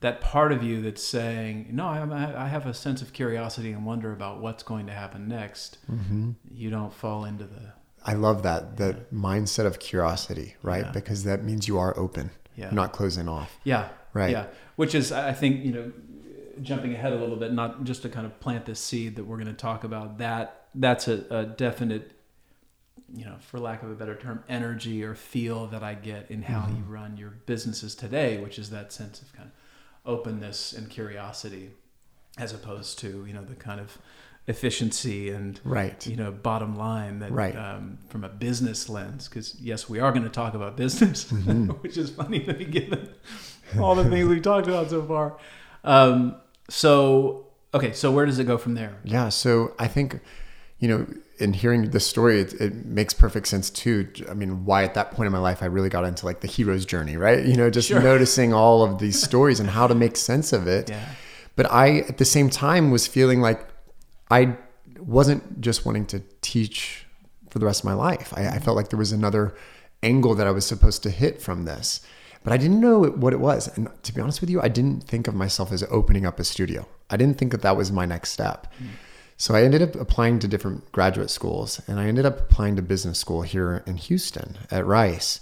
[0.00, 3.86] that part of you that's saying, no, I, I have a sense of curiosity and
[3.86, 5.78] wonder about what's going to happen next.
[5.90, 6.32] Mm-hmm.
[6.52, 7.72] You don't fall into the
[8.06, 10.84] I love that that mindset of curiosity, right?
[10.84, 10.92] Yeah.
[10.92, 12.70] Because that means you are open, Yeah.
[12.70, 13.58] Not closing off.
[13.64, 13.88] Yeah.
[14.14, 14.30] Right.
[14.30, 14.46] Yeah.
[14.76, 15.92] Which is, I think, you know,
[16.62, 19.36] jumping ahead a little bit, not just to kind of plant this seed that we're
[19.36, 20.18] going to talk about.
[20.18, 22.12] That that's a, a definite,
[23.14, 26.42] you know, for lack of a better term, energy or feel that I get in
[26.42, 26.76] how mm-hmm.
[26.76, 31.70] you run your businesses today, which is that sense of kind of openness and curiosity,
[32.38, 33.98] as opposed to you know the kind of
[34.48, 36.06] efficiency and Right.
[36.06, 37.56] you know bottom line that Right.
[37.56, 41.66] um, from a business lens because yes we are going to talk about business Mm-hmm.
[41.82, 43.08] which is funny to be given
[43.80, 45.36] all the things we've talked about so far
[45.84, 46.36] um,
[46.68, 49.28] so okay so where does it go from there Yeah.
[49.30, 50.20] So I think,
[50.78, 51.06] you know,
[51.38, 54.08] in hearing the story, it, it makes perfect sense too.
[54.30, 56.48] I mean, why at that point in my life I really got into like the
[56.48, 57.44] hero's journey, right?
[57.44, 58.00] You know, just Sure.
[58.00, 60.88] noticing all of these stories and how to make sense of it.
[60.96, 61.04] yeah
[61.56, 63.60] But I, at the same time, was feeling like
[64.30, 64.56] I
[64.98, 67.06] wasn't just wanting to teach
[67.50, 68.32] for the rest of my life.
[68.36, 69.54] I, I felt like there was another
[70.02, 72.00] angle that I was supposed to hit from this,
[72.44, 73.68] but I didn't know what it was.
[73.76, 76.44] And to be honest with you, I didn't think of myself as opening up a
[76.44, 76.86] studio.
[77.10, 78.72] I didn't think that that was my next step.
[79.36, 82.82] So I ended up applying to different graduate schools, and I ended up applying to
[82.82, 85.40] business school here in Houston at Rice,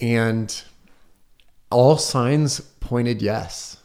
[0.00, 0.62] and
[1.70, 3.78] all signs pointed yes.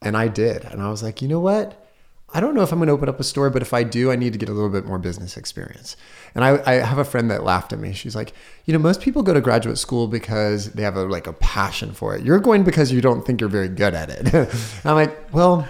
[0.00, 0.64] And I did.
[0.64, 1.87] And I was like, you know what?
[2.34, 4.10] I don't know if I'm going to open up a store, but if I do,
[4.12, 5.96] I need to get a little bit more business experience.
[6.34, 7.94] And I, I have a friend that laughed at me.
[7.94, 8.34] She's like,
[8.66, 11.92] you know, most people go to graduate school because they have a, like a passion
[11.92, 12.22] for it.
[12.24, 14.34] You're going because you don't think you're very good at it.
[14.84, 15.66] I'm like, well,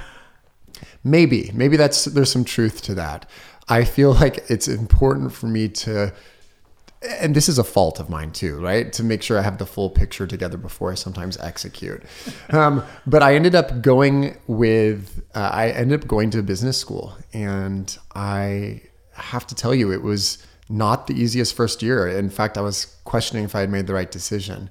[1.04, 3.30] maybe, maybe that's, there's some truth to that.
[3.68, 6.12] I feel like it's important for me to
[7.02, 8.92] and this is a fault of mine too, right?
[8.94, 12.02] To make sure I have the full picture together before I sometimes execute.
[12.50, 17.14] Um, but I ended up going with, uh, I ended up going to business school,
[17.34, 18.80] and I
[19.12, 20.38] have to tell you, it was
[20.70, 22.08] not the easiest first year.
[22.08, 24.70] In fact, I was questioning if I had made the right decision.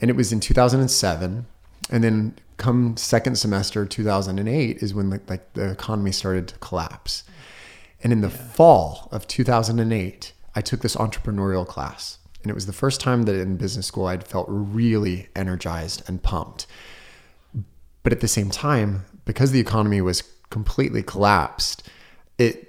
[0.00, 1.46] And it was in 2007,
[1.90, 7.24] and then come second semester 2008 is when the, like the economy started to collapse.
[8.02, 12.18] And in the fall of 2008, I took this entrepreneurial class.
[12.42, 16.20] And it was the first time that in business school I'd felt really energized and
[16.20, 16.66] pumped.
[18.02, 21.88] But at the same time, because the economy was completely collapsed,
[22.38, 22.64] it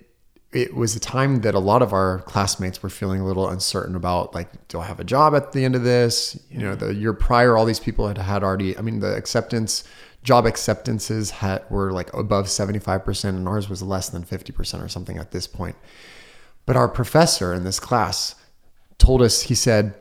[0.52, 3.96] it was a time that a lot of our classmates were feeling a little uncertain
[3.96, 6.92] about like do i have a job at the end of this you know the
[6.96, 9.84] year prior all these people had had already i mean the acceptance
[10.24, 15.18] job acceptances had were like above 75% and ours was less than 50% or something
[15.18, 15.76] at this point
[16.70, 18.36] but our professor in this class
[19.00, 19.96] told us he said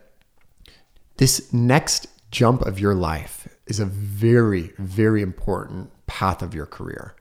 [1.17, 7.17] this next jump of your life is a very very important path of your career.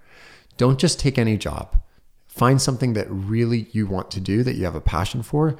[0.57, 1.81] Don't just take any job.
[2.27, 5.55] Find something that really you want to do that you have a passion for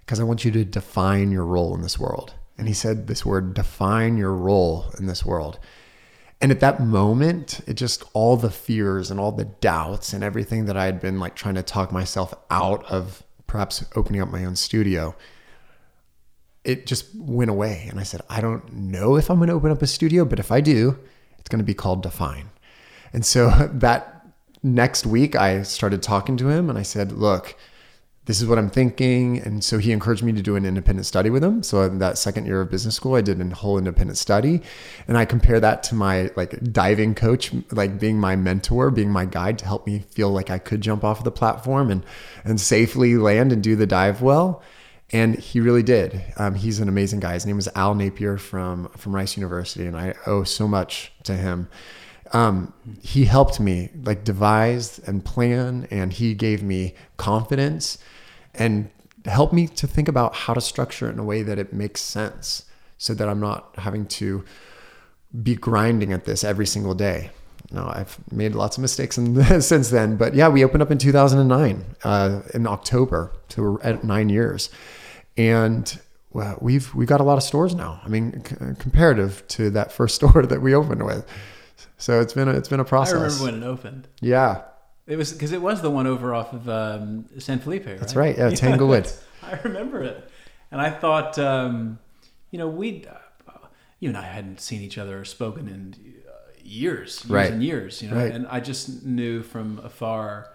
[0.00, 3.24] because i want you to define your role in this world and he said this
[3.24, 5.60] word define your role in this world.
[6.40, 10.64] And at that moment it just all the fears and all the doubts and everything
[10.64, 14.44] that i had been like trying to talk myself out of perhaps opening up my
[14.44, 15.16] own studio
[16.64, 17.86] it just went away.
[17.90, 20.38] And i said i don't know if i'm going to open up a studio but
[20.38, 20.98] if i do
[21.48, 22.50] it's going to be called define.
[23.14, 24.26] And so that
[24.62, 27.56] next week I started talking to him and I said, look,
[28.28, 29.38] this is what I'm thinking.
[29.38, 31.62] And so he encouraged me to do an independent study with him.
[31.62, 34.60] So in that second year of business school, I did a whole independent study.
[35.08, 39.24] And I compare that to my like diving coach, like being my mentor, being my
[39.24, 42.04] guide to help me feel like I could jump off of the platform and,
[42.44, 44.62] and safely land and do the dive well.
[45.10, 46.22] And he really did.
[46.36, 47.32] Um, he's an amazing guy.
[47.32, 49.86] His name is Al Napier from, from Rice University.
[49.86, 51.68] And I owe so much to him
[52.32, 57.96] um, he helped me like devise and plan and he gave me confidence
[58.58, 58.90] and
[59.24, 62.00] help me to think about how to structure it in a way that it makes
[62.00, 62.64] sense
[62.98, 64.44] so that i'm not having to
[65.42, 67.30] be grinding at this every single day.
[67.70, 70.98] No i've made lots of mistakes in, since then but yeah we opened up in
[70.98, 74.70] 2009 uh, in october so we're at nine years.
[75.36, 76.00] And
[76.32, 78.00] well, we've we've got a lot of stores now.
[78.04, 81.26] I mean c- comparative to that first store that we opened with.
[81.96, 83.14] So it's been a, it's been a process.
[83.14, 84.08] I remember when it opened.
[84.20, 84.62] yeah,
[85.08, 87.98] It was because it was the one over off of um, San Felipe, right?
[87.98, 89.10] That's right, yeah, Tanglewood.
[89.42, 90.30] I remember it,
[90.70, 91.98] and I thought, um,
[92.50, 93.52] you know, we, uh,
[94.00, 95.94] you and I hadn't seen each other or spoken in
[96.28, 96.32] uh,
[96.62, 97.50] years, years Right.
[97.50, 98.30] and years, you know, Right.
[98.32, 100.54] and I just knew from afar.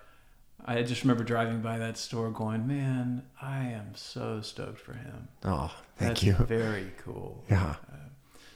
[0.65, 5.27] I just remember driving by that store, going, "Man, I am so stoked for him."
[5.43, 6.33] oh, thank That's you.
[6.35, 7.43] Very cool.
[7.49, 7.75] Yeah,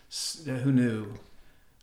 [0.09, 1.07] S- who knew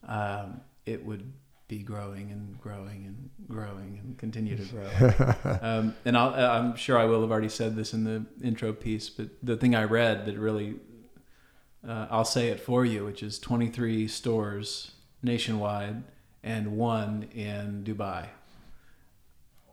[0.09, 1.31] um, it would
[1.67, 5.59] be growing and growing and growing and continue to grow.
[5.63, 9.09] um, and I'll, I'm sure I will have already said this in the intro piece,
[9.09, 10.77] but the thing I read that really,
[11.87, 14.93] uh, I'll say it for you, which is 23 stores
[15.23, 16.03] nationwide
[16.43, 18.27] and one in Dubai.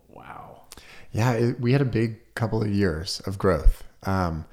[0.07, 0.63] Wow.
[1.11, 1.33] yeah.
[1.33, 4.45] It, we had a big couple of years of growth, um,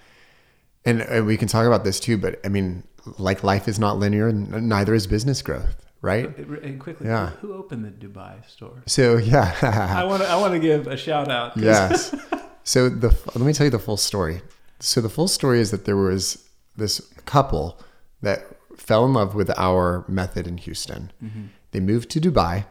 [0.84, 2.16] and, and we can talk about this too.
[2.16, 2.84] But I mean,
[3.18, 6.36] like life is not linear, and neither is business growth, right?
[6.38, 7.30] And quickly, Yeah.
[7.40, 8.82] who opened the Dubai store?
[8.86, 9.54] So yeah,
[10.00, 11.56] I want to I want to give a shout out.
[11.56, 12.14] yes.
[12.64, 14.42] So the let me tell you the full story.
[14.78, 16.44] So the full story is that there was
[16.76, 17.80] this couple
[18.20, 18.40] that
[18.76, 21.10] fell in love with our method in Houston.
[21.24, 21.44] Mm-hmm.
[21.72, 22.66] They moved to Dubai,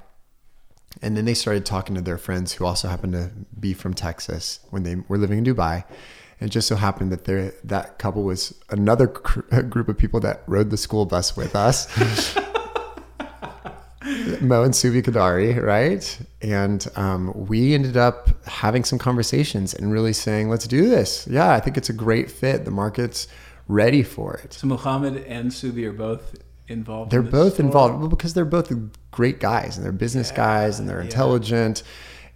[1.02, 4.60] and then they started talking to their friends who also happened to be from Texas
[4.70, 5.84] when they were living in Dubai.
[6.40, 10.20] And it just so happened that there that couple was another cr- group of people
[10.20, 11.88] that rode the school bus with us.
[14.42, 16.20] Mo and Subi Kadari, right?
[16.42, 21.28] And um, we ended up having some conversations and really saying, let's do this.
[21.30, 22.66] Yeah, I think it's a great fit.
[22.66, 23.28] The market's
[23.68, 24.54] ready for it.
[24.54, 26.36] So Muhammad and Subi are both
[26.68, 27.12] involved.
[27.12, 27.66] They're in both store?
[27.66, 28.72] involved well, because they're both
[29.12, 31.06] great guys and they're business guys and they're yeah.
[31.06, 31.84] intelligent.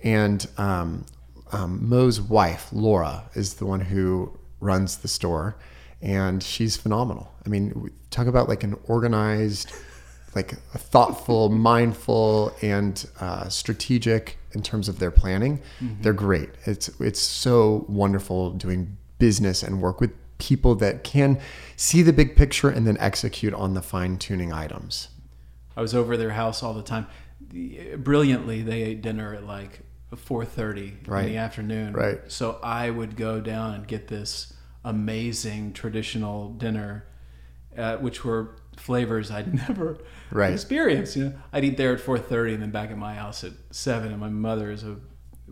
[0.04, 1.06] And um,
[1.52, 5.58] um, Mo's wife, Laura, is the one who runs the store,
[6.02, 7.32] and she's phenomenal.
[7.46, 9.72] I mean, talk about like an organized,
[10.36, 15.62] like thoughtful, mindful, and uh, strategic in terms of their planning.
[16.02, 16.50] They're great.
[16.66, 21.40] It's it's so wonderful doing business and work with people that can
[21.76, 25.10] see the big picture and then execute on the fine tuning items.
[25.78, 27.08] I was over their house all the time.
[27.98, 29.82] Brilliantly, they ate dinner at like
[30.16, 31.26] 4:30 Right.
[31.26, 31.94] in the afternoon.
[31.94, 32.20] Right.
[32.28, 34.54] So I would go down and get this
[34.84, 37.06] amazing traditional dinner,
[37.78, 39.98] uh, which were flavors I'd never
[40.32, 40.54] Right.
[40.54, 41.16] experienced.
[41.16, 44.12] You know, I'd eat there at 4:30 and then back at my house at seven.
[44.12, 44.96] And my mother is a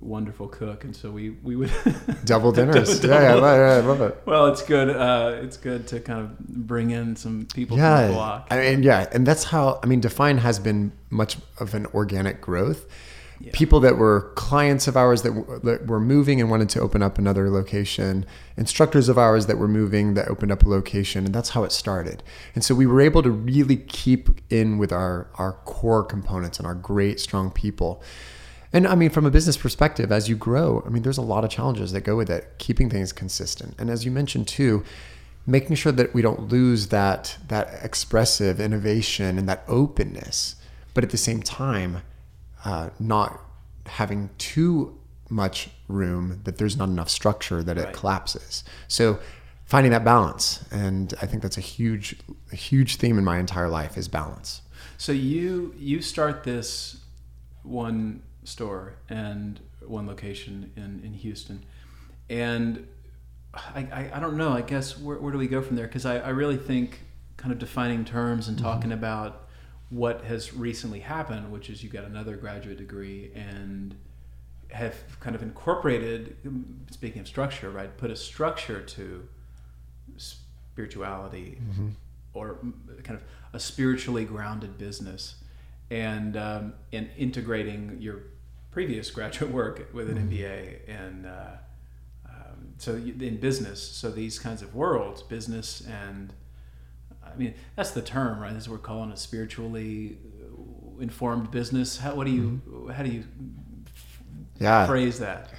[0.01, 1.72] wonderful cook, and so we we would
[2.26, 2.99] Double dinners.
[3.01, 4.22] Double- yeah, yeah, I love- I love it.
[4.26, 4.89] Well, it's good.
[4.89, 8.47] Uh, it's good to kind of bring in some people from the Yeah, block.
[8.51, 12.39] I mean, yeah, and that's how I mean, Define has been much of an organic
[12.39, 12.85] growth,
[13.53, 17.02] people that were clients of ours that, w- that were moving and wanted to open
[17.02, 18.26] up another location,
[18.57, 21.72] instructors of ours that were moving that opened up a location, and that's how it
[21.72, 22.22] started.
[22.53, 26.68] And so we were able to really keep in with our our core components and
[26.68, 28.02] our great strong people.
[28.72, 31.44] And I mean, from a business perspective, as you grow, I mean, there's a lot
[31.44, 33.74] of challenges that go with it, keeping things consistent.
[33.80, 34.84] And as you mentioned too,
[35.48, 40.56] making sure that we don't lose that that expressive innovation and that openness,
[40.94, 42.02] but at the same time,
[42.65, 43.41] uh, not
[43.86, 44.98] having too
[45.30, 47.94] much room that there's not enough structure that it Right.
[47.94, 48.64] collapses.
[48.88, 49.19] So
[49.65, 52.15] finding that balance, and I think that's a huge,
[52.52, 54.61] a huge theme in my entire life is balance.
[54.98, 56.98] So you you start this
[57.64, 61.64] one store and one location in, in Houston,
[62.30, 62.88] and
[63.53, 64.52] I, I, I don't know.
[64.52, 65.88] I guess where, where do we go from there?
[65.88, 67.02] Because I, I really think
[67.38, 69.48] kind of defining terms and talking about
[69.90, 73.95] what has recently happened, which is you got another graduate degree and
[74.72, 76.36] have kind of incorporated.
[76.91, 77.95] Speaking of structure, right?
[77.98, 79.28] Put a structure to
[80.18, 81.60] spirituality
[82.34, 85.36] or mm, kind of a spiritually grounded business
[85.90, 88.24] and um, and integrating your
[88.72, 91.48] previous graduate work with an MBA and uh,
[92.28, 96.34] um, so in business so these kinds of worlds business and
[97.34, 101.97] I mean that's the term right that's what we're calling a spiritually uh, informed business
[101.97, 103.23] how what do you how do you
[104.60, 104.85] Yeah.
[104.85, 105.49] phrase that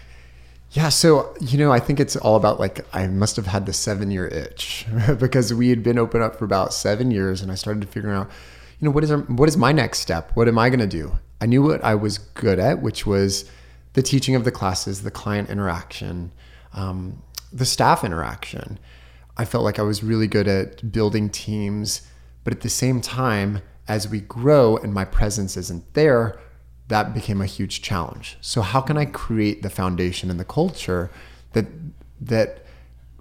[0.72, 3.72] Yeah, so you know, I think it's all about like I must have had the
[3.72, 4.86] seven year itch
[5.18, 8.12] because we had been open up for about seven years, and I started to figure
[8.12, 8.30] out,
[8.78, 10.30] you know, what is our, what is my next step?
[10.34, 11.18] What am I going to do?
[11.40, 13.50] I knew what I was good at, which was
[13.94, 16.30] the teaching of the classes, the client interaction,
[16.72, 17.20] um,
[17.52, 18.78] the staff interaction.
[19.40, 22.06] I felt like I was really good at building teams,
[22.44, 26.38] but at the same time, as we grow and my presence isn't there,
[26.88, 28.36] that became a huge challenge.
[28.42, 31.10] So how can I create the foundation and the culture
[31.52, 31.66] that
[32.20, 32.66] that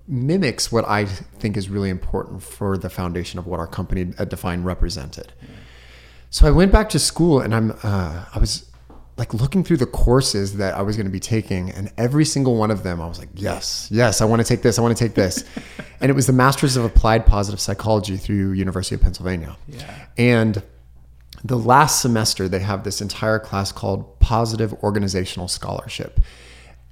[0.10, 4.30] mimics what I think is really important for the foundation of what our company at
[4.30, 5.32] Define represented.
[6.32, 8.69] So I went back to school and I'm uh, I was
[9.20, 12.56] like looking through the courses that I was going to be taking and every single
[12.56, 14.98] one of them I was like yes yes I want to take this I want
[14.98, 15.44] to take this.
[16.02, 19.58] And it was the Masters of Applied Positive Psychology through University of Pennsylvania.
[19.68, 20.06] Yeah.
[20.18, 20.64] and
[21.44, 26.22] the last semester they have this entire class called positive organizational scholarship.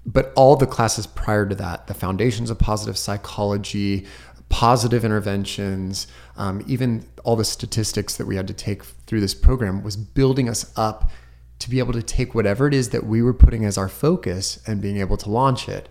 [0.05, 4.05] But all the classes prior to that the foundations of positive psychology
[4.49, 9.83] positive interventions um, even all the statistics that we had to take through this program
[9.83, 11.11] was building us up
[11.59, 14.59] to be able to take whatever it is that we were putting as our focus
[14.67, 15.89] and being able to launch it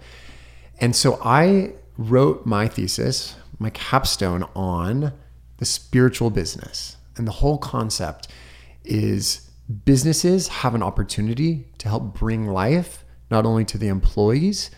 [0.79, 5.13] and so I wrote my thesis, my capstone on
[5.59, 6.97] the spiritual business.
[7.17, 8.29] And the whole concept
[8.85, 9.51] is
[9.85, 14.71] businesses have an opportunity to help bring life not only to the employees,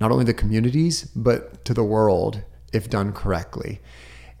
[0.00, 2.42] not only the communities, but to the world
[2.72, 3.80] if done correctly.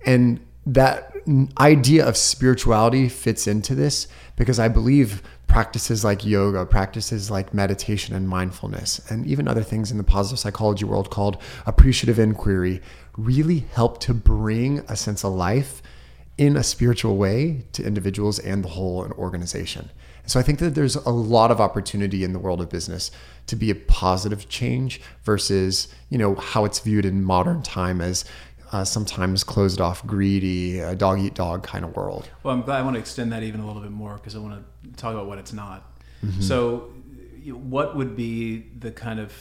[0.04, 1.12] And that
[1.58, 8.14] idea of spirituality fits into this because I believe practices like yoga, practices like meditation
[8.14, 12.80] and mindfulness, and even other things in the positive psychology world called appreciative inquiry
[13.16, 15.82] really help to bring a sense of life
[16.36, 19.90] in a spiritual way to individuals and the whole organization.
[20.26, 23.10] So I think that there's a lot of opportunity in the world of business
[23.46, 28.24] to be a positive change versus, you know, how it's viewed in modern time as
[28.74, 32.28] uh, sometimes closed off, greedy, uh, dog eat dog kind of world.
[32.42, 34.40] Well, I'm glad I want to extend that even a little bit more because I
[34.40, 35.92] want to talk about what it's not.
[36.40, 36.90] So,
[37.52, 39.32] what would be the kind of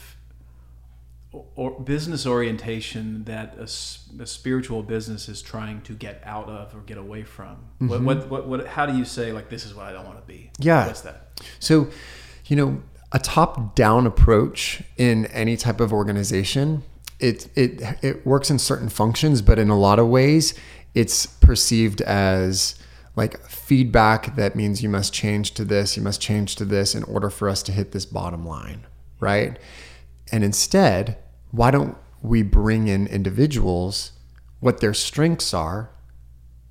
[1.31, 3.65] or business orientation that a
[4.27, 7.55] spiritual business is trying to get out of or get away from?
[7.79, 10.19] What, what, what, what, how do you say like this is what I don't want
[10.19, 10.51] to be?
[10.59, 10.85] Yeah.
[10.85, 11.41] what's that?
[11.59, 11.87] So,
[12.47, 12.83] you know,
[13.13, 16.83] a top-down approach in any type of organization,
[17.23, 20.53] it it it works in certain functions, but in a lot of ways,
[20.93, 22.75] it's perceived as
[23.15, 27.03] like feedback that means you must change to this, you must change to this in
[27.03, 28.85] order for us to hit this bottom line,
[29.19, 29.57] right?
[30.31, 31.17] And instead,
[31.51, 34.13] why don't we bring in individuals
[34.59, 35.93] what their strengths are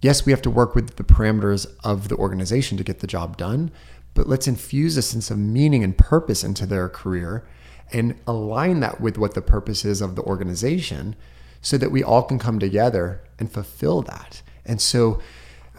[0.02, 3.36] yes, we have to work with the parameters of the organization to get the job
[3.36, 3.70] done,
[4.14, 7.46] but let's infuse a sense of meaning and purpose into their career
[7.92, 11.14] and align that with what the purpose is of the organization
[11.60, 14.42] so that we all can come together and fulfill that.
[14.64, 15.20] And so,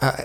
[0.01, 0.23] uh,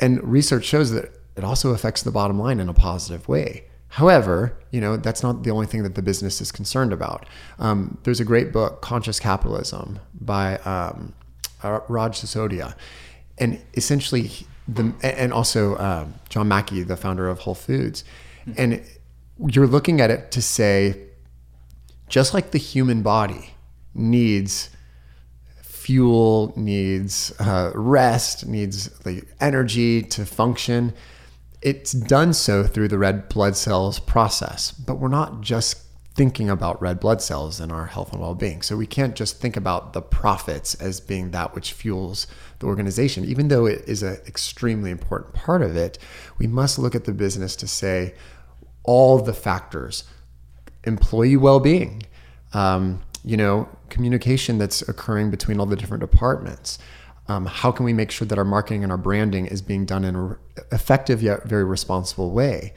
[0.00, 3.64] and research shows that it also affects the bottom line in a positive way.
[3.90, 7.26] However, you know that's not the only thing that the business is concerned about.
[7.58, 11.14] Um, there's a great book, Conscious Capitalism, by um,
[11.62, 12.74] uh, Raj Sisodia,
[13.38, 14.30] and essentially
[14.66, 18.04] the and also um, John Mackey, the founder of Whole Foods,
[18.58, 18.82] and
[19.46, 21.07] you're looking at it to say,
[22.08, 23.54] just like the human body
[23.94, 24.70] needs
[25.62, 30.92] fuel, needs uh, rest, needs the energy to function,
[31.62, 34.70] it's done so through the red blood cells process.
[34.70, 38.60] But we're not just thinking about red blood cells in our health and well-being.
[38.60, 42.26] So we can't just think about the profits as being that which fuels
[42.58, 43.24] the organization.
[43.24, 45.96] Even though it is an extremely important part of it,
[46.36, 48.14] we must look at the business to say
[48.82, 50.04] all the factors,
[50.88, 52.02] employee well-being,
[52.52, 56.78] um, you know, communication that's occurring between all the different departments.
[57.28, 60.02] Um, how can we make sure that our marketing and our branding is being done
[60.04, 60.36] in an
[60.72, 62.72] effective yet very responsible way?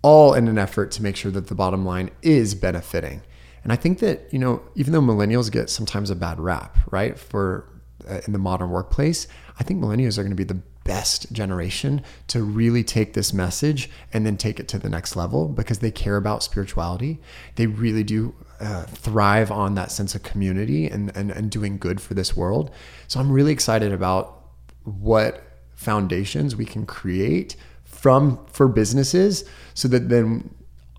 [0.00, 3.22] All in an effort to make sure that the bottom line is benefiting.
[3.62, 7.18] And I think that, you know, even though millennials get sometimes a bad rap, right,
[7.18, 7.68] for
[8.08, 9.28] uh, in the modern workplace,
[9.60, 13.88] I think millennials are going to be the best generation to really take this message
[14.12, 17.20] and then take it to the next level because they care about spirituality.
[17.56, 22.00] They really do uh, thrive on that sense of community and, and, and doing good
[22.00, 22.70] for this world.
[23.08, 24.42] So I'm really excited about
[24.84, 25.42] what
[25.74, 29.44] foundations we can create from for businesses
[29.74, 30.54] so that then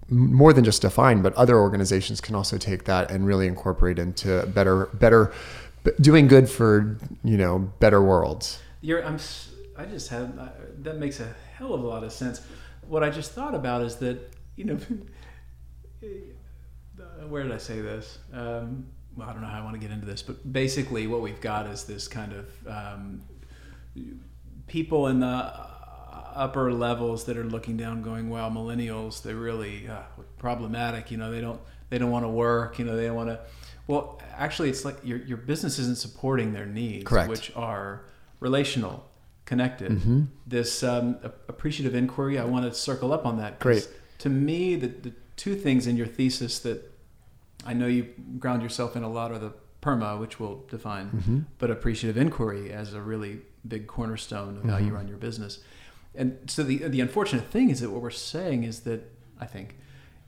[0.10, 4.46] more than just define but other organizations can also take that and really incorporate into
[4.48, 5.32] better better
[6.02, 9.18] doing good for you know better worlds You're, I'm,
[9.84, 10.48] I just had uh,
[10.80, 12.42] that makes a hell of a lot of sense.
[12.88, 14.78] What I just thought about is that you know,
[16.04, 18.20] uh, where did I say this?
[18.34, 21.22] Um, well, I don't know how I want to get into this, but basically, what
[21.22, 23.22] we've got is this kind of um,
[24.68, 25.54] people in the
[26.36, 30.02] upper levels that are looking down, going, "Well, millennials, they're really uh,
[30.38, 31.12] problematic.
[31.12, 32.80] You know, they don't they don't want to work.
[32.80, 33.40] You know, they don't want to."
[33.86, 37.30] Well, actually, it's like your your business isn't supporting their needs, Correct.
[37.30, 38.06] which are
[38.40, 39.06] relational,
[39.46, 39.92] connected.
[39.92, 40.22] Mm-hmm.
[40.48, 41.18] This um,
[41.48, 42.38] appreciative inquiry.
[42.40, 43.60] I want to circle up on that.
[43.60, 43.88] Great.
[44.20, 46.92] To me, the the two things in your thesis that
[47.66, 48.08] I know you
[48.40, 51.40] ground yourself in a lot are the PERMA, which we'll define, Mm-hmm.
[51.58, 54.88] but appreciative inquiry as a really big cornerstone of how Mm-hmm.
[54.88, 55.60] you run your business.
[56.16, 59.02] And so the the unfortunate thing is that what we're saying is that
[59.40, 59.76] I think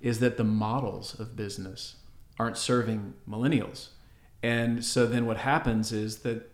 [0.02, 1.96] is that the models of business
[2.38, 3.90] aren't serving millennials,
[4.44, 6.52] and so then what happens is that,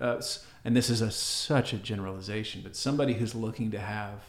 [0.00, 0.20] uh,
[0.64, 4.24] and this is a such a generalization, but somebody who's looking to have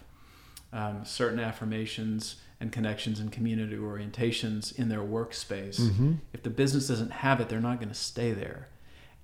[0.73, 5.79] um, certain affirmations and connections and community orientations in their workspace.
[5.79, 6.13] Mm-hmm.
[6.31, 8.69] If the business doesn't have it, they're not going to stay there.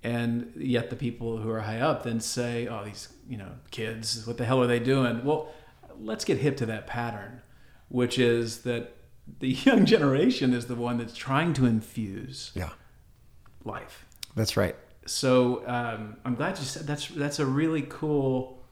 [0.04, 4.26] And yet the people who are high up then say, "Oh, these you know kids,
[4.28, 5.52] what the hell are they doing?" Well,
[6.00, 7.42] let's get hip to that pattern,
[7.90, 8.96] which is that
[9.40, 12.70] the young generation is the one that's trying to infuse yeah
[13.66, 14.06] life.
[14.36, 14.76] that's right
[15.08, 18.64] So um, I'm glad you said that's that's a really cool.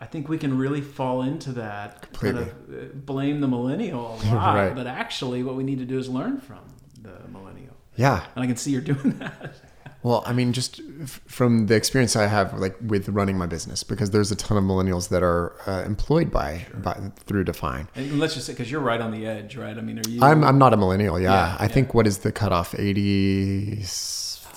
[0.00, 2.44] I think we can really fall into that Completely.
[2.44, 4.74] kind of uh, blame the millennial a lot, Right.
[4.74, 6.60] but actually what we need to do is learn from
[7.02, 7.74] the millennial.
[7.96, 9.54] yeah And I can see you're doing that.
[10.04, 13.82] Well, I mean, just f- from the experience I have, like with running my business,
[13.82, 16.94] because there's a ton of millennials that are uh, employed by, by
[17.26, 17.88] through Define.
[17.96, 19.76] And let's just say because you're right on the edge, right?
[19.76, 20.22] I mean, are you?
[20.22, 21.18] I'm I'm not a millennial.
[21.18, 22.76] Yeah, Yeah, I think what is the cutoff?
[22.78, 23.82] Eighty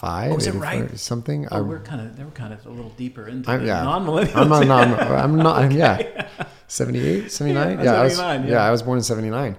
[0.02, 0.32] five.
[0.32, 0.98] Oh, is it right?
[1.00, 1.48] Something.
[1.52, 3.84] Oh, I'm- we're kind of they were kind of a little deeper into I'm, yeah.
[3.84, 4.36] non-millennials.
[4.36, 4.68] I'm not.
[4.68, 5.56] I'm, I'm not.
[5.64, 6.28] I'm, yeah.
[6.68, 7.78] 78, 79?
[7.80, 8.46] Yeah, Yeah, I was, yeah.
[8.46, 8.64] yeah.
[8.64, 9.56] I was born in 79.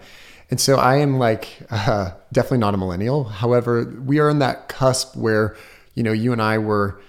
[0.51, 3.24] And so I am like uh, definitely not a millennial.
[3.24, 5.56] However, we are in that cusp where,
[5.94, 7.01] you know, you and I were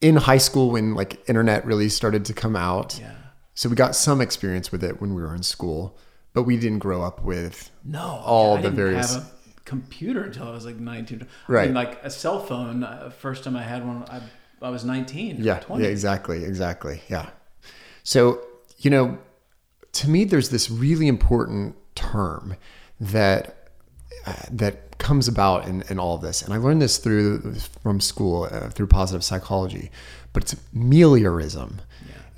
[0.00, 2.98] in high school when like internet really started to come out.
[3.00, 3.12] yeah.
[3.56, 5.96] So we got some experience with it when we were in school,
[6.32, 9.16] but we didn't grow up with No, all I the various-
[9.64, 11.22] computer until I was like 19.
[11.22, 11.66] I Right.
[11.66, 12.84] mean, like a cell phone.
[12.84, 14.20] Uh, first time I had one, I,
[14.62, 15.36] I was 19.
[15.40, 15.82] Yeah, 20.
[15.84, 17.00] yeah, exactly, exactly.
[17.08, 17.30] Yeah.
[18.02, 18.40] So,
[18.78, 19.18] you know,
[19.92, 22.56] to me, there's this really important term
[23.00, 23.70] that
[24.26, 28.00] uh, that comes about in, in all of this, and I learned this through from
[28.00, 29.90] school uh, through positive psychology,
[30.32, 31.78] but it's meliorism,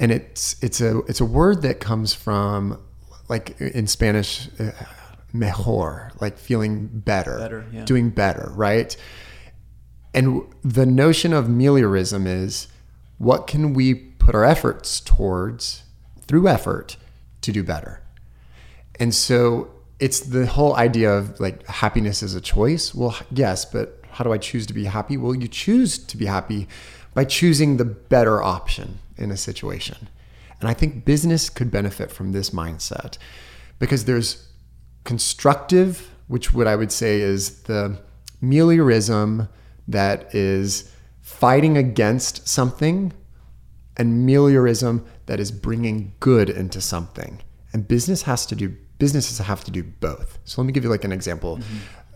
[0.00, 2.80] and it's it's a it's a word that comes from
[3.28, 4.48] like in Spanish.
[5.38, 7.84] Mejor like feeling better, Better, yeah.
[7.84, 8.96] doing better right
[10.16, 12.68] and the notion of meliorism is
[13.18, 15.82] what can we put our efforts towards
[16.26, 16.96] through effort
[17.42, 18.00] to do better?
[18.98, 22.94] And so it's the whole idea of like happiness is a choice.
[22.94, 25.18] Well, yes, but how do I choose to be happy?
[25.18, 26.66] Well, you choose to be happy
[27.12, 30.08] by choosing the better option in a situation.
[30.60, 33.18] And I think business could benefit from this mindset
[33.78, 34.45] because there's
[35.06, 37.98] constructive, which what I would say is the
[38.42, 39.48] meliorism
[39.88, 40.92] that is
[41.22, 43.12] fighting against something
[43.96, 47.40] and meliorism that is bringing good into something.
[47.72, 50.38] And business has to do businesses have to do both.
[50.44, 51.60] So let me give you like an example.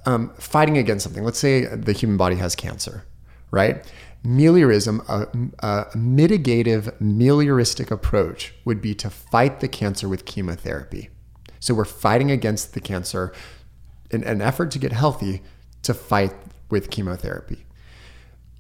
[0.07, 1.25] Um, fighting against something.
[1.25, 3.05] Let's say the human body has cancer,
[3.51, 3.85] right?
[4.25, 5.29] Meliorism, a,
[5.67, 11.11] a mitigative, melioristic approach would be to fight the cancer with chemotherapy.
[11.61, 13.33] So we're fighting against the cancer
[14.11, 15.43] in an effort to get healthy
[15.83, 16.35] to fight
[16.71, 17.65] with chemotherapy.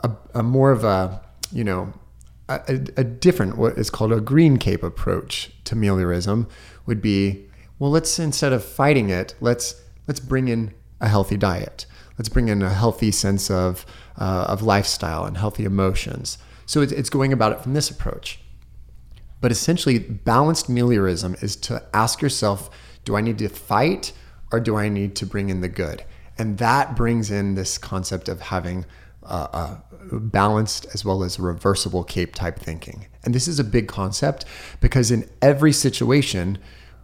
[0.05, 1.21] A, a more of a,
[1.53, 1.93] you know,
[2.49, 2.61] a,
[2.97, 6.49] a- different, what is called a green cape approach to meliorism
[6.87, 7.47] would be,
[7.79, 11.87] well, let's instead of fighting it, let's let's bring in a healthy diet.
[12.19, 13.87] Let's bring in a healthy sense of
[14.19, 16.39] uh, of lifestyle and healthy emotions.
[16.67, 18.41] So it's, it's going about it from this approach.
[19.41, 22.69] But essentially, balanced meliorism is to ask yourself
[23.05, 24.13] do I need to fight
[24.53, 26.05] or do I need to bring in the good?
[26.39, 28.87] And that brings in this concept of having
[29.23, 29.77] uh,
[30.11, 33.07] a balanced as well as reversible cape type thinking.
[33.23, 34.45] And this is a big concept
[34.81, 36.59] because in every situation,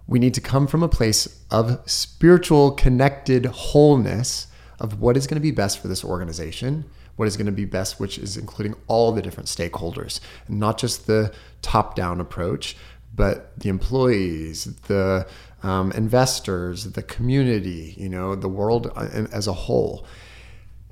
[0.07, 4.47] we need to come from a place of spiritual connected wholeness
[4.81, 6.85] of what is going to be best for this organization
[7.17, 11.07] what is going to be best, which is including all the different stakeholders, not just
[11.07, 12.77] the top down approach,
[13.15, 15.27] but the employees, the
[15.67, 20.07] um, investors, the community, you know, the world uh, as a whole.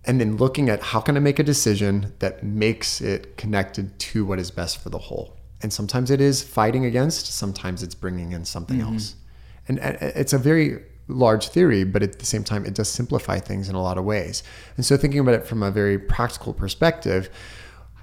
[0.05, 4.27] And then looking at how can I make a decision that makes it connected to
[4.27, 5.37] what is best for the whole.
[5.63, 9.15] And sometimes it is fighting against, sometimes it's bringing in something else.
[9.69, 13.69] And it's a very large theory, but at the same time, it does simplify things
[13.69, 14.43] in a lot of ways.
[14.77, 17.31] And so, thinking about it from a very practical perspective,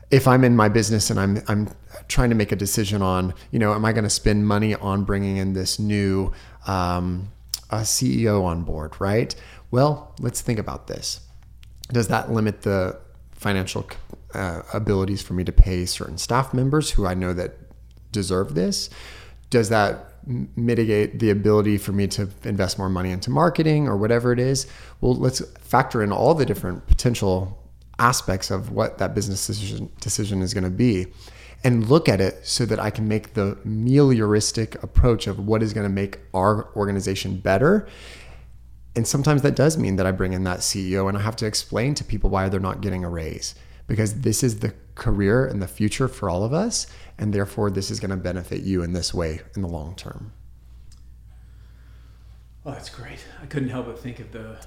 [0.10, 1.70] if I'm in my business and I'm I'm
[2.08, 5.04] trying to make a decision on, you know, am I going to spend money on
[5.04, 6.32] bringing in this new
[6.68, 7.32] um,
[7.70, 9.34] a CEO on board, right?
[9.72, 11.22] Well, let's think about this.
[11.92, 13.00] Does that limit the
[13.34, 13.88] financial
[14.34, 17.58] uh, abilities for me to pay certain staff members who I know that
[18.12, 18.90] deserve this?
[19.50, 20.08] Does that
[20.56, 24.68] mitigate the ability for me to invest more money into marketing or whatever it is?
[25.02, 27.58] Well, let's factor in all the different potential
[28.00, 31.08] aspects of what that business decision, decision is going to be
[31.64, 35.74] and look at it so that I can make the melioristic approach of what is
[35.74, 37.88] going to make our organization better.
[38.96, 41.46] And sometimes that does mean that I bring in that CEO and I have to
[41.46, 43.56] explain to people why they're not getting a raise
[43.88, 46.88] because this is the career and the future for all of us.
[47.18, 50.34] And therefore, this is going to benefit you in this way in the long term.
[52.66, 53.24] Oh, that's great.
[53.42, 54.58] I couldn't help but think of the,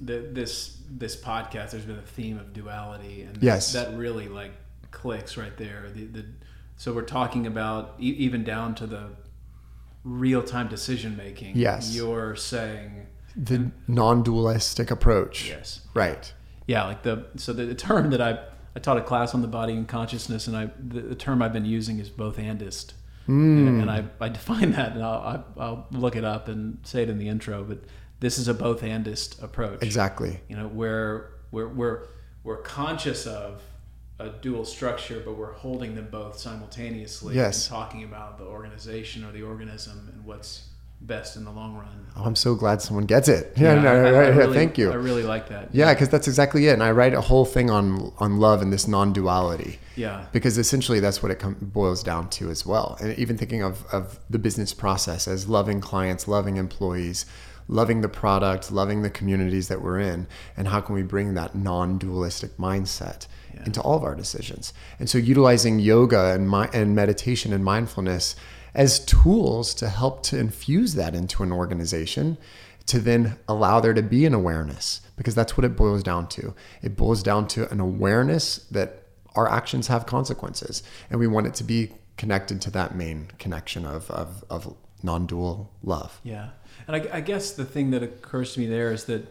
[0.00, 1.70] the this this podcast.
[1.70, 3.72] There's been a theme of duality, and Yes.
[3.72, 4.52] that really like
[4.90, 5.90] clicks right there.
[5.94, 6.24] The, the
[6.76, 9.10] so we're talking about e- even down to the
[10.04, 11.56] real time decision making.
[11.56, 11.94] Yes.
[11.94, 13.06] you're saying
[13.36, 15.48] The non dualistic approach.
[15.48, 15.80] yes.
[15.94, 16.32] Right.
[16.66, 18.38] Yeah, like the so the, the term that I
[18.76, 21.52] I taught a class on the body and consciousness, and I the, the term I've
[21.52, 22.92] been using is both andist,
[23.26, 23.66] mm.
[23.68, 27.02] and, and I I define that, and I'll, I- I'll look it up and say
[27.02, 27.78] it in the intro, but
[28.20, 29.82] this is a both andist approach.
[29.82, 30.40] Exactly.
[30.48, 32.06] You know, where we're we're
[32.44, 33.62] we're conscious of
[34.18, 37.34] a dual structure, but we're holding them both simultaneously.
[37.36, 37.66] Yes.
[37.68, 40.64] And talking about the organization or the organism and what's
[41.00, 42.06] best in the long run.
[42.16, 43.52] Oh, I'm so glad someone gets it.
[43.56, 44.90] Yeah, no, I- I right, yeah, thank you.
[44.90, 45.68] I really like that.
[45.72, 46.72] Yeah, because that's exactly it.
[46.72, 49.78] And I write a whole thing on on love and this non-duality.
[49.94, 50.26] Yeah.
[50.32, 52.96] Because essentially that's what it com- boils down to as well.
[53.00, 57.24] And even thinking of of the business process as loving clients, loving employees,
[57.68, 60.26] loving the product, loving the communities that we're in,
[60.56, 63.28] and how can we bring that non-dualistic mindset
[63.58, 63.66] Yeah.
[63.66, 64.72] into all of our decisions?
[64.98, 68.36] And so utilizing yoga and mi- and meditation and mindfulness
[68.74, 72.38] as tools to help to infuse that into an organization
[72.86, 76.54] to then allow there to be an awareness because that's what it boils down to.
[76.82, 79.02] It boils down to an awareness that
[79.34, 83.84] our actions have consequences and we want it to be connected to that main connection
[83.84, 86.20] of, of, of non-dual love.
[86.24, 86.50] Yeah,
[86.86, 89.26] and I, I guess the thing that occurs to me there is that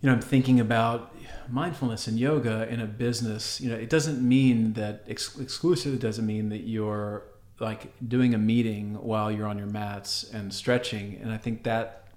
[0.00, 1.14] you know I'm thinking about
[1.48, 3.60] mindfulness and yoga in a business.
[3.60, 7.24] You know, it doesn't mean that ex- exclusively doesn't mean that you're
[7.58, 11.18] like doing a meeting while you're on your mats and stretching.
[11.22, 12.08] And I think that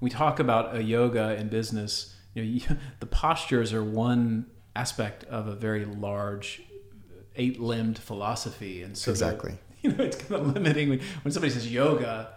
[0.00, 2.14] we talk about a yoga in business.
[2.34, 2.60] You know, you,
[3.00, 4.46] the postures are one
[4.76, 6.62] aspect of a very large
[7.36, 9.56] eight-limbed philosophy, and so Exactly.
[9.82, 12.34] you know, it's kind of limiting when, when somebody says yoga.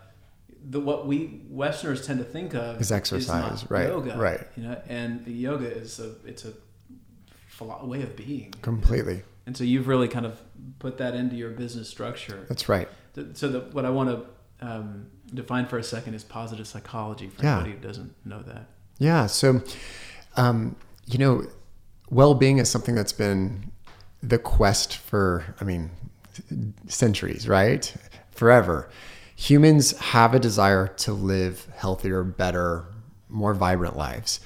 [0.69, 4.47] The what we Westerners tend to think of Is exercise, not right, Yoga, right.
[4.55, 6.53] You know, and the yoga is a it's a
[7.47, 8.53] philo- way of being.
[8.61, 9.23] Completely.
[9.45, 10.39] And so you've really kind of
[10.79, 12.45] put that into your business structure.
[12.47, 12.87] That's right.
[13.33, 17.43] So the, what I want to um, define for a second is positive psychology for
[17.43, 17.55] Yeah.
[17.55, 18.67] anybody who doesn't know that.
[18.99, 19.25] Yeah.
[19.25, 19.61] So,
[20.37, 20.77] um,
[21.07, 21.43] you know,
[22.09, 23.69] well being is something that's been
[24.21, 25.91] the quest for, I mean,
[26.87, 27.93] centuries, right?
[28.31, 28.89] Forever.
[29.43, 32.85] Humans have a desire to live healthier, better,
[33.27, 34.39] more vibrant lives.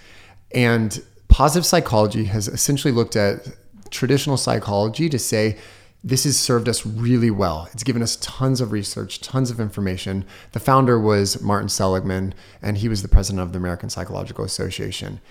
[0.56, 3.48] And positive psychology has essentially looked at
[3.92, 5.58] traditional psychology to say
[6.04, 7.70] this has served us really well.
[7.74, 10.26] It's given us tons of research, tons of information.
[10.54, 12.34] The founder was Martin Seligman,
[12.64, 15.22] and he was the president of the American Psychological Association.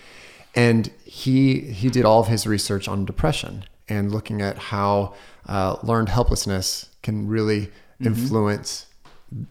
[0.55, 5.15] And he he did all of his research on depression and looking at how
[5.47, 7.71] uh, learned helplessness can really
[8.01, 8.86] influence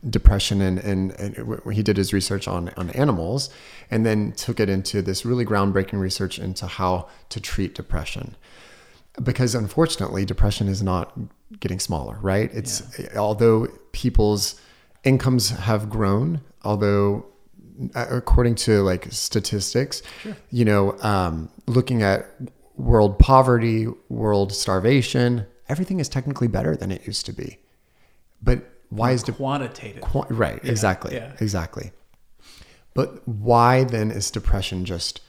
[0.10, 3.50] depression and, and, and he did his research on, on animals
[3.92, 8.36] and then took it into this really groundbreaking research into how to treat depression.
[9.22, 11.18] Because unfortunately depression is not
[11.60, 12.50] getting smaller right?
[12.54, 12.84] It's
[13.16, 14.60] although people's
[15.04, 17.26] incomes have grown although
[17.94, 20.02] according to like statistics
[20.50, 22.26] you know um, looking at
[22.76, 27.58] world poverty world starvation everything is technically better than it used to be.
[28.42, 30.02] But why is Quantitative.
[30.02, 31.34] Qu- right exactly yeah.
[31.40, 31.92] exactly.
[32.94, 35.22] But why then is depression just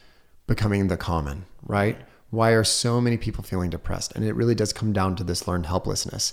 [0.46, 1.98] becoming the common right?
[2.30, 4.14] Why are so many people feeling depressed?
[4.14, 6.32] And it really does come down to this learned helplessness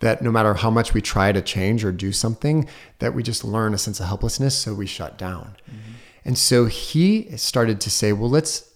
[0.00, 2.68] that no matter how much we try to change or do something
[2.98, 5.56] that we just learn a sense of helplessness so we shut down.
[5.68, 5.92] Mm-hmm.
[6.24, 8.70] And so he started to say well let's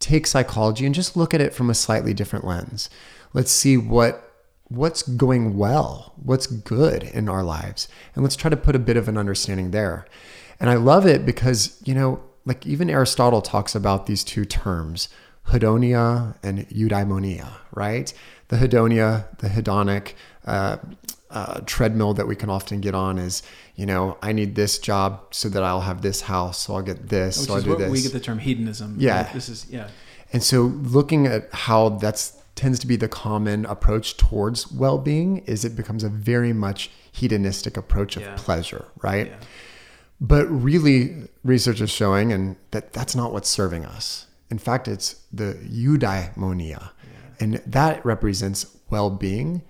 [0.00, 2.90] take psychology and just look at it from a slightly different lens.
[3.32, 4.33] Let's see what
[4.68, 8.96] what's going well, what's good in our lives, and let's try to put a bit
[8.96, 10.06] of an understanding there.
[10.60, 15.08] And I love it because, you know, like even Aristotle talks about these two terms,
[15.48, 18.12] hedonia and eudaimonia, right?
[18.48, 20.12] The hedonia, the hedonic
[20.46, 20.76] uh,
[21.30, 23.42] uh, treadmill that we can often get on is,
[23.74, 27.08] you know, I need this job so that I'll have this house, so I'll get
[27.08, 27.90] this, Which so I'll is do what this.
[27.90, 28.96] we get the term hedonism.
[28.98, 29.24] Yeah.
[29.24, 29.32] Right?
[29.32, 29.88] This is yeah.
[30.32, 35.64] And so looking at how that's tends to be the common approach towards well-being is
[35.64, 38.34] it becomes a very much hedonistic approach of Yeah.
[38.36, 39.28] pleasure, right?
[39.28, 39.36] Yeah.
[40.20, 44.26] But really research is showing and that that's not what's serving us.
[44.50, 46.90] In fact, it's the eudaimonia.
[47.40, 49.62] And that represents well-being.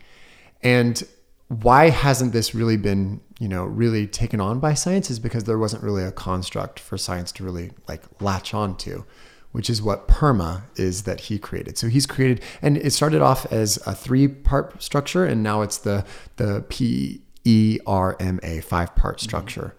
[0.63, 1.03] And
[1.49, 5.59] why hasn't this really been, you know, really taken on by science is because there
[5.59, 9.05] wasn't really a construct for science to really like latch onto,
[9.55, 11.79] which is what PERMA is that he created.
[11.79, 16.05] So he's created, and it started off as a three-part structure, and now it's the
[16.37, 19.25] the P E R M A five-part mm-hmm.
[19.25, 19.77] structure.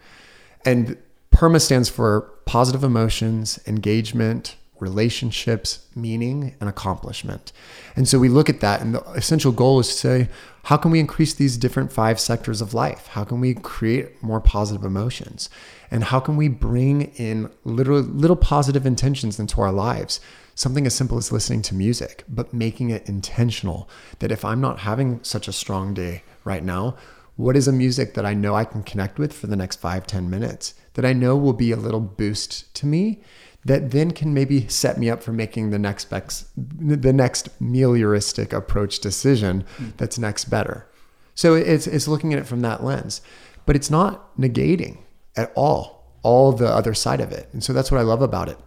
[0.64, 0.96] And
[1.32, 7.52] PERMA stands for positive emotions, engagement, relationships, meaning, and accomplishment.
[7.98, 10.30] And so we look at that, and the essential goal is to say,
[10.64, 13.08] how can we increase these different five sectors of life?
[13.08, 15.50] How can we create more positive emotions?
[15.92, 20.20] And how can we bring in little, little positive intentions into our lives?
[20.56, 23.90] Something as simple as listening to music, but making it intentional.
[24.20, 26.96] That if I'm not having such a strong day right now,
[27.36, 30.08] what is a music that I know I can connect with for the next five,
[30.08, 30.74] 10 minutes?
[30.94, 33.22] That I know will be a little boost to me
[33.66, 38.54] that then can maybe set me up for making the next bex, the next melioristic
[38.54, 39.90] approach decision hmm.
[39.98, 40.88] that's next better.
[41.34, 43.22] So it's, it's looking at it from that lens,
[43.66, 45.00] but it's not negating
[45.36, 47.50] at all, all the other side of it.
[47.54, 48.58] And so that's what I love about it.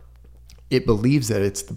[0.70, 1.76] It believes that it's the,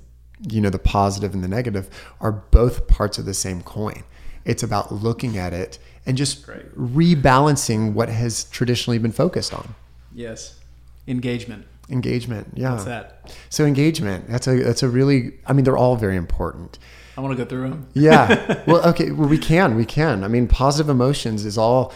[0.49, 1.89] you know, the positive and the negative
[2.19, 4.03] are both parts of the same coin.
[4.43, 6.76] It's about looking at it and just Great.
[6.76, 9.76] rebalancing what has traditionally been focused on.
[10.13, 10.59] Yes.
[11.07, 11.65] Engagement.
[11.89, 12.72] Engagement, yeah.
[12.72, 13.35] What's that?
[13.49, 16.80] So engagement, that's a that's a really I mean they're all very important.
[17.18, 17.88] I want to go through them.
[17.93, 18.63] Yeah.
[18.68, 20.23] well, okay, well we can, we can.
[20.23, 21.93] I mean positive emotions is all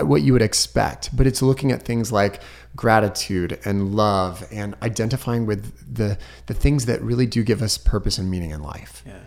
[0.00, 2.40] what you would expect, but it's looking at things like
[2.76, 8.18] gratitude and love and identifying with the the things that really do give us purpose
[8.18, 9.02] and meaning in life.
[9.06, 9.18] Yeah.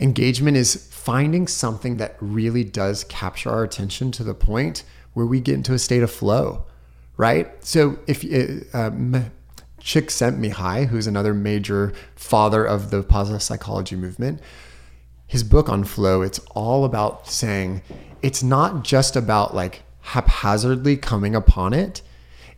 [0.00, 5.40] Engagement is finding something that really does capture our attention to the point where we
[5.40, 6.64] get into a state of flow,
[7.16, 7.48] right?
[7.64, 9.32] So if uh, um,
[9.80, 14.40] Csikszentmihalyi, who's another major father of the positive psychology movement,
[15.26, 17.82] his book on flow, it's all about saying
[18.22, 22.02] it's not just about like haphazardly coming upon it.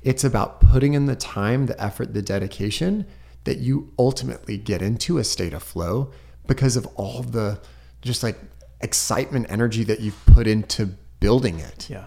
[0.03, 3.07] It's about putting in the time, the effort, the dedication
[3.45, 6.11] that you ultimately get into a state of flow
[6.47, 7.61] because of all the
[8.03, 8.39] just like
[8.81, 10.87] excitement, energy that you've put into
[11.21, 12.07] building it Yeah.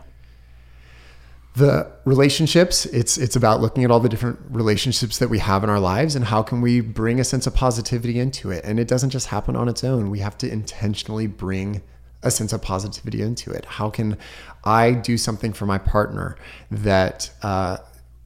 [1.56, 5.70] the relationships it's it's about looking at all the different relationships that we have in
[5.70, 8.88] our lives and how can we bring a sense of positivity into it and it
[8.88, 11.84] doesn't just happen on its own we have to intentionally bring
[12.24, 14.18] a sense of positivity into it how can
[14.64, 16.38] i do something for my partner
[16.72, 17.78] that uh,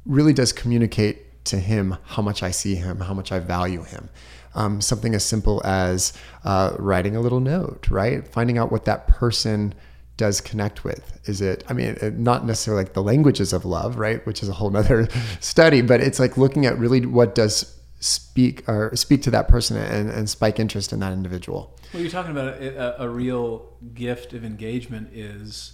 [0.06, 4.10] really does communicate to him how much i see him how much i value him
[4.56, 6.14] um, something as simple as
[6.44, 9.74] uh, writing a little note right finding out what that person
[10.18, 11.20] does connect with?
[11.26, 14.26] Is it, I mean, not necessarily like the languages of love, right?
[14.26, 15.08] Which is a whole nother
[15.40, 19.78] study, but it's like looking at really what does speak or speak to that person
[19.78, 21.76] and, and spike interest in that individual.
[21.94, 25.74] Well, you're talking about a, a, a real gift of engagement is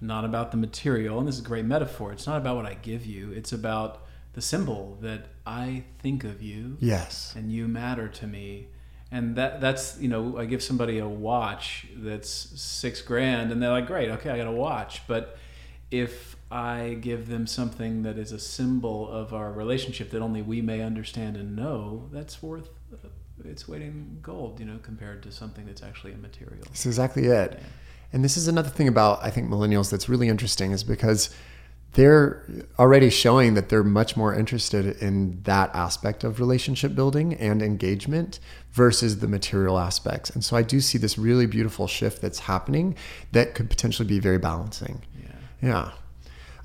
[0.00, 2.12] not about the material, and this is a great metaphor.
[2.12, 3.32] It's not about what I give you.
[3.32, 4.02] It's about
[4.34, 7.32] the symbol that I think of you Yes.
[7.36, 8.68] and you matter to me.
[9.10, 13.70] And that that's you know I give somebody a watch that's six grand and they're
[13.70, 15.38] like great okay I got a watch but
[15.92, 20.62] if I give them something that is a symbol of our relationship that only we
[20.62, 23.08] may understand and know that's worth uh,
[23.44, 26.64] its weight in gold you know compared to something that's actually immaterial.
[26.64, 27.60] That's exactly it.
[28.12, 31.30] And this is another thing about I think millennials that's really interesting is because
[31.92, 32.44] they're
[32.78, 38.38] already showing that they're much more interested in that aspect of relationship building and engagement
[38.72, 40.28] versus the material aspects.
[40.28, 42.96] And so I do see this really beautiful shift that's happening
[43.32, 45.02] that could potentially be very balancing.
[45.18, 45.28] Yeah.
[45.62, 45.92] Yeah.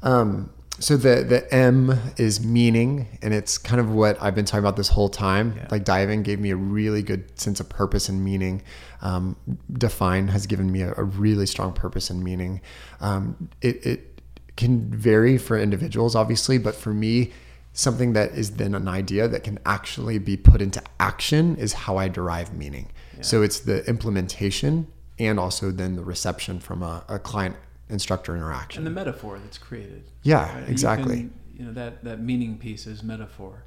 [0.03, 4.64] Um, so the the M is meaning, and it's kind of what I've been talking
[4.64, 5.53] about this whole time.
[5.56, 5.68] Yeah.
[5.69, 8.64] Like diving gave me a really good sense of purpose and meaning.
[9.02, 9.36] Um,
[9.72, 12.61] Define has given me a, a really strong purpose and meaning.
[12.99, 14.22] Um, it, it
[14.57, 17.32] can vary for individuals, obviously, but for me,
[17.73, 21.98] something that is then an idea that can actually be put into action is how
[21.98, 22.91] I derive meaning.
[23.22, 24.88] So it's the implementation
[25.19, 27.56] and also then the reception from a, a client
[27.92, 28.80] instructor interaction.
[28.80, 30.04] And the metaphor that's created.
[30.24, 30.66] Yeah, right?
[30.66, 31.16] You exactly.
[31.18, 33.64] can- You, know that that meaning piece is metaphor.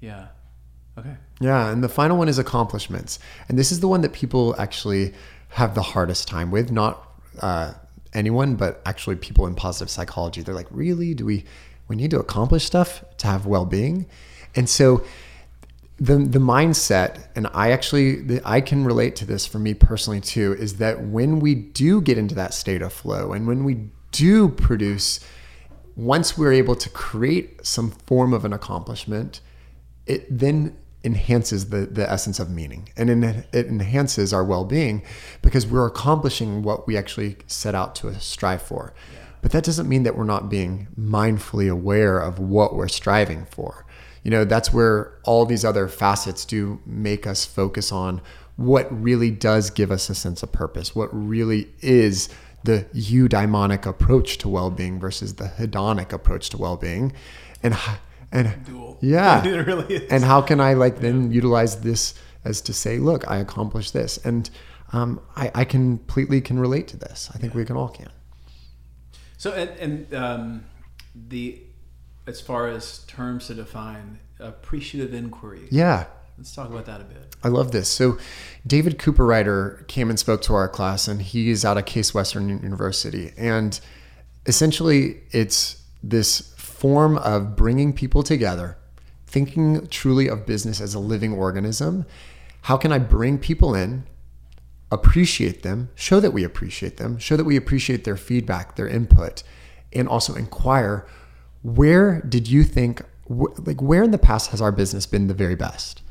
[0.00, 0.28] Yeah.
[0.98, 1.16] Okay.
[1.40, 3.18] Yeah, and the final one is accomplishments,
[3.48, 5.12] and this is the one that people actually
[5.50, 6.70] have the hardest time with.
[6.70, 7.08] Not
[7.40, 7.74] uh,
[8.12, 10.42] anyone, but actually people in positive psychology.
[10.42, 11.14] They're like, really?
[11.14, 11.44] Do we
[11.88, 14.06] we need to accomplish stuff to have well being?
[14.54, 15.04] And so
[15.98, 20.20] the the mindset, and I actually the, I can relate to this for me personally
[20.20, 23.90] too, is that when we do get into that state of flow, and when we
[24.10, 25.20] do produce,
[25.96, 29.40] once we're able to create some form of an accomplishment,
[30.06, 35.02] it then enhances the, the essence of meaning and it, it enhances our well-being
[35.42, 38.94] because we're accomplishing what we actually set out to strive for.
[39.42, 43.84] But that doesn't mean that we're not being mindfully aware of what we're striving for
[44.24, 48.20] you know that's where all these other facets do make us focus on
[48.56, 52.28] what really does give us a sense of purpose what really is
[52.64, 57.12] the eudaimonic approach to well-being versus the hedonic approach to well-being
[57.62, 57.76] and
[58.32, 58.98] and Dual.
[59.00, 60.10] yeah it really is.
[60.10, 62.14] and how can I like then utilize this
[62.44, 64.48] as to say, look, I accomplished this, and
[64.92, 67.30] um, I, I completely can relate to this.
[67.34, 68.10] I think we can all can.
[69.38, 70.64] So and, and um,
[71.14, 71.62] the
[72.26, 75.68] as far as terms to define appreciative inquiry.
[75.70, 76.06] Yeah,
[76.36, 77.36] Let's talk about that a bit.
[77.44, 77.88] I love this.
[77.88, 78.18] So,
[78.66, 83.32] David Cooperrider came and spoke to our class, and he's out of Case Western University.
[83.36, 83.78] And
[84.46, 88.76] essentially, it's this form of bringing people together,
[89.26, 92.04] thinking truly of business as a living organism.
[92.62, 94.04] How can I bring people in,
[94.90, 99.44] appreciate them, show that we appreciate them, show that we appreciate their feedback, their input,
[99.92, 101.06] and also inquire
[101.64, 105.56] where did you think, like, where in the past has our business been the very
[105.56, 106.02] best?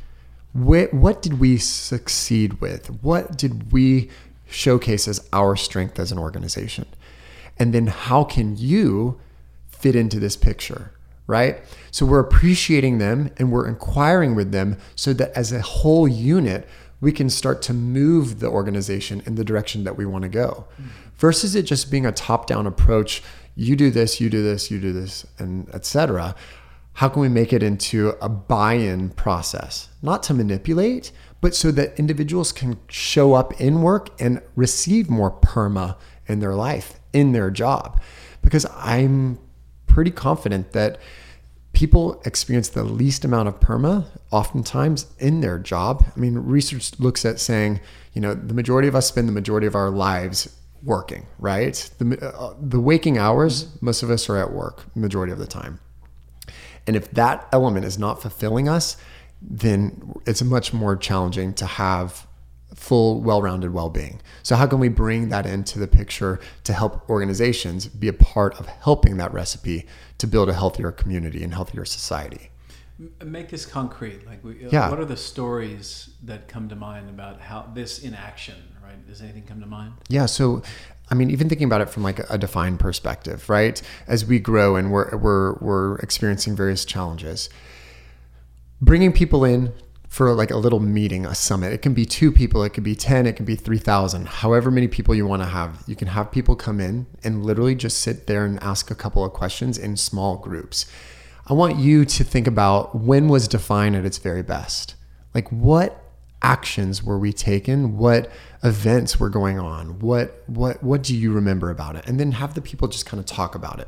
[0.51, 2.87] Wh- what did we succeed with?
[3.03, 4.09] What did we
[4.47, 6.87] showcase as our strength as an organization?
[7.59, 9.19] And then how can you
[9.69, 10.91] fit into this picture,
[11.27, 11.61] right?
[11.91, 16.67] So we're appreciating them and we're inquiring with them so that as a whole unit,
[16.99, 20.65] we can start to move the organization in the direction that we want to go
[20.81, 20.85] mm.
[21.17, 23.21] versus it just being a top down approach.
[23.55, 26.35] You do this, you do this, you do this, and etc
[26.93, 29.89] how can we make it into a buy-in process?
[30.01, 31.11] Not to manipulate
[31.41, 36.55] but so that individuals can show up in work and receive more perma in their
[36.55, 38.01] life in their job.
[38.41, 39.39] Because i'm
[39.85, 40.97] pretty confident that
[41.73, 46.05] people experience the least amount of perma oftentimes in their job.
[46.15, 47.81] I mean research looks at saying
[48.13, 52.33] you know the majority of us spend the majority of our lives working right the,
[52.35, 55.79] uh, the waking hours most of us are at work majority of the time
[56.85, 58.97] and if that element is not fulfilling us,
[59.41, 62.27] then it's much more challenging to have
[62.75, 64.21] full, well rounded well being.
[64.41, 68.59] So, how can we bring that into the picture to help organizations be a part
[68.59, 69.85] of helping that recipe
[70.17, 72.49] to build a healthier community and healthier society?
[73.23, 74.25] Make this concrete.
[74.25, 74.89] Like, we, uh, Yeah.
[74.89, 78.55] what are the stories that come to mind about how this in action?
[78.93, 79.07] Right?
[79.07, 79.93] Does anything come to mind?
[80.07, 80.25] Yeah.
[80.25, 80.61] So,
[81.09, 83.81] I mean, even thinking about it from like a defined perspective, right?
[84.07, 87.49] As we grow and we're we're we're experiencing various challenges,
[88.81, 89.73] bringing people in
[90.07, 91.73] for like a little meeting, a summit.
[91.73, 94.87] It can be two people, it could be 10, it can be 3,000, however many
[94.87, 95.81] people you want to have.
[95.87, 99.25] You can have people come in and literally just sit there and ask a couple
[99.25, 100.85] of questions in small groups.
[101.47, 104.93] I want you to think about when was Define at its very best?
[105.33, 106.02] Like what
[106.43, 107.97] actions were we taken?
[107.97, 108.29] What
[108.63, 109.99] events were going on?
[109.99, 112.05] What what what do you remember about it?
[112.07, 113.87] And then have the people just kind of talk about it.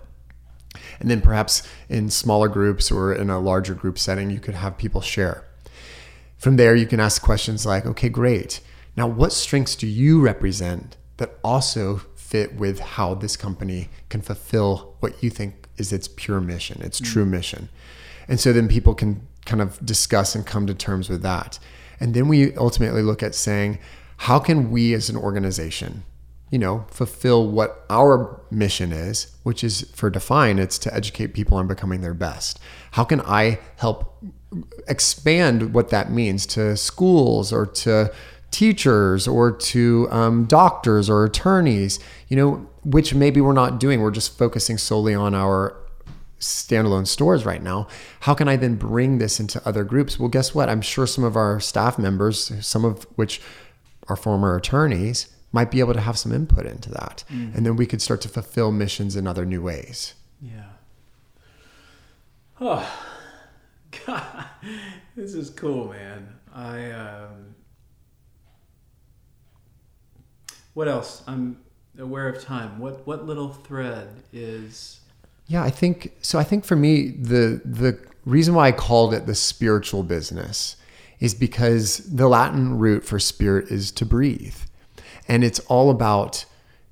[1.00, 4.78] And then perhaps in smaller groups or in a larger group setting, you could have
[4.78, 5.46] people share.
[6.38, 8.60] From there, you can ask questions like, okay, great.
[8.98, 14.96] Now, what strengths do you represent that also fit with how this company can fulfill
[15.00, 17.30] what you think is its pure mission, its true mm.
[17.30, 17.70] mission?
[18.28, 21.60] And so then people can kind of discuss and come to terms with that.
[22.00, 23.80] And then we ultimately look at saying,
[24.18, 26.04] how can we as an organization,
[26.52, 31.58] you know, fulfill what our mission is, which is for Define, it's to educate people
[31.58, 32.60] on becoming their best.
[32.92, 34.24] How can I help
[34.88, 38.14] expand what that means to schools or to
[38.52, 42.00] teachers or to um, doctors or attorneys,
[42.30, 44.02] you know, which maybe we're not doing.
[44.02, 45.76] We're just focusing solely on our
[46.46, 47.88] standalone stores right now.
[48.22, 50.20] How can I then bring this into other groups?
[50.20, 50.70] Well, guess what?
[50.70, 53.42] I'm sure some of our staff members, some of which
[54.08, 57.24] are former attorneys, might be able to have some input into that.
[57.30, 60.14] And then we could start to fulfill missions in other new ways.
[60.42, 60.70] Yeah.
[62.60, 62.88] Oh,
[64.06, 64.46] God,
[65.16, 66.28] this is cool, man.
[66.54, 66.92] I.
[66.92, 67.56] Um,
[70.74, 71.24] what else?
[71.28, 71.58] I'm
[71.98, 72.80] aware of time.
[72.80, 75.00] What what little thread is?
[75.48, 76.40] Yeah, I think so.
[76.40, 80.76] I think for me, the the reason why I called it the spiritual business
[81.20, 84.58] is because the Latin root for spirit is to breathe,
[85.28, 86.46] and it's all about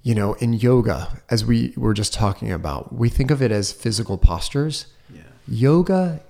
[0.03, 3.71] you know in yoga, as we were just talking about, we think of it as
[3.71, 4.85] physical postures.
[5.13, 5.21] Yeah.
[5.47, 6.21] Yoga,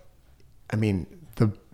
[0.72, 1.06] I mean,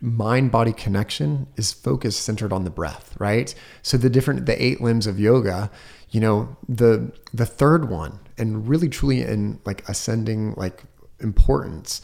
[0.01, 3.53] mind body connection is focused centered on the breath, right?
[3.81, 5.71] So the different the eight limbs of yoga,
[6.09, 10.83] you know, the the third one and really truly in like ascending like
[11.19, 12.01] importance,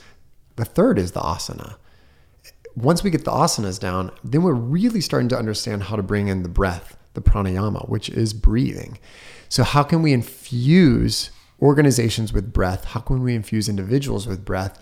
[0.55, 1.76] the third is the asana.
[2.76, 6.27] Once we get the asanas down, then we're really starting to understand how to bring
[6.27, 8.99] in the breath, the pranayama, which is breathing.
[9.47, 11.31] So how can we infuse
[11.61, 12.84] organizations with breath?
[12.84, 14.77] How can we infuse individuals with breath?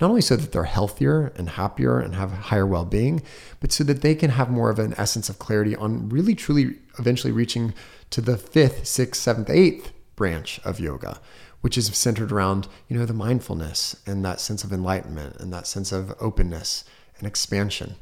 [0.00, 3.22] Not only so that they're healthier and happier and have higher well-being
[3.60, 6.76] but so that they can have more of an essence of clarity on really truly
[6.98, 7.74] eventually reaching
[8.10, 11.20] to the fifth sixth seventh eighth branch of yoga
[11.60, 15.66] which is centered around you know the mindfulness and that sense of enlightenment and that
[15.66, 16.84] sense of openness
[17.18, 17.96] and expansion.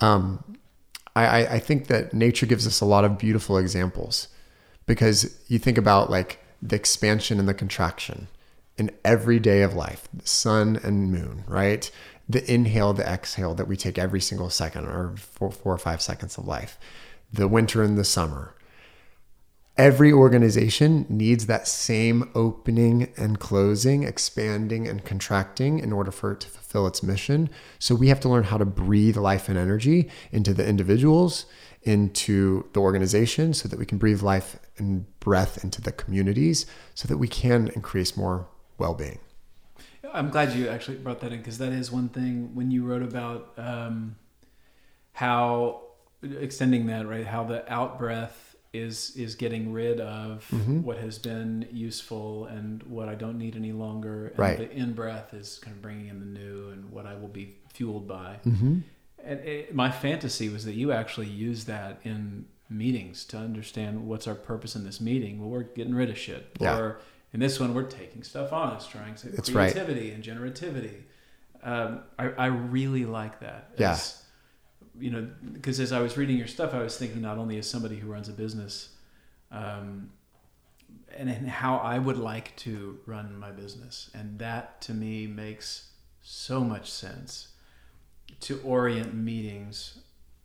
[0.00, 0.44] Um,
[1.16, 4.28] I- I think that nature gives us a lot of beautiful examples
[4.86, 8.28] because you think about like the expansion and the contraction
[8.82, 11.90] in every day of life the sun and moon right?
[12.28, 16.02] The inhale the exhale that we take every single second or four, four or five
[16.02, 16.78] seconds of life.
[17.32, 18.54] The winter and the summer.
[19.78, 26.40] Every organization needs that same opening and closing, expanding and contracting in order for it
[26.40, 27.48] to fulfill its mission.
[27.78, 31.46] So we have to learn how to breathe life and energy into the individuals,
[31.82, 37.08] into the organization, so that we can breathe life and breath into the communities, so
[37.08, 38.46] that we can increase more
[38.78, 39.18] well being.
[40.12, 43.02] I'm glad you actually brought that in because that is one thing when you wrote
[43.02, 44.16] about um,
[45.12, 45.82] how
[46.22, 50.82] extending that right, how the out breath is is getting rid of Mm-hmm.
[50.82, 54.56] what has been useful and what I don't need any longer, and Right.
[54.58, 57.56] the in breath is kind of bringing in the new and what I will be
[57.72, 58.38] fueled by.
[58.46, 58.78] Mm-hmm.
[59.24, 64.26] And it, my fantasy was that you actually use that in meetings to understand what's
[64.26, 65.38] our purpose in this meeting.
[65.38, 66.56] Well, we're getting rid of shit.
[66.58, 66.76] Yeah.
[66.78, 66.98] Or
[67.32, 68.76] in this one, we're taking stuff on.
[68.76, 69.72] It's trying to That's right.
[69.72, 71.02] creativity and generativity.
[71.62, 73.70] Um, I, I really like that.
[73.78, 73.98] Yeah.
[74.98, 77.68] You know, because as I was reading your stuff, I was thinking not only as
[77.68, 78.90] somebody who runs a business,
[79.50, 80.10] um,
[81.16, 85.90] and, and how I would like to run my business, and that to me makes
[86.20, 87.48] so much sense
[88.40, 90.00] to orient meetings,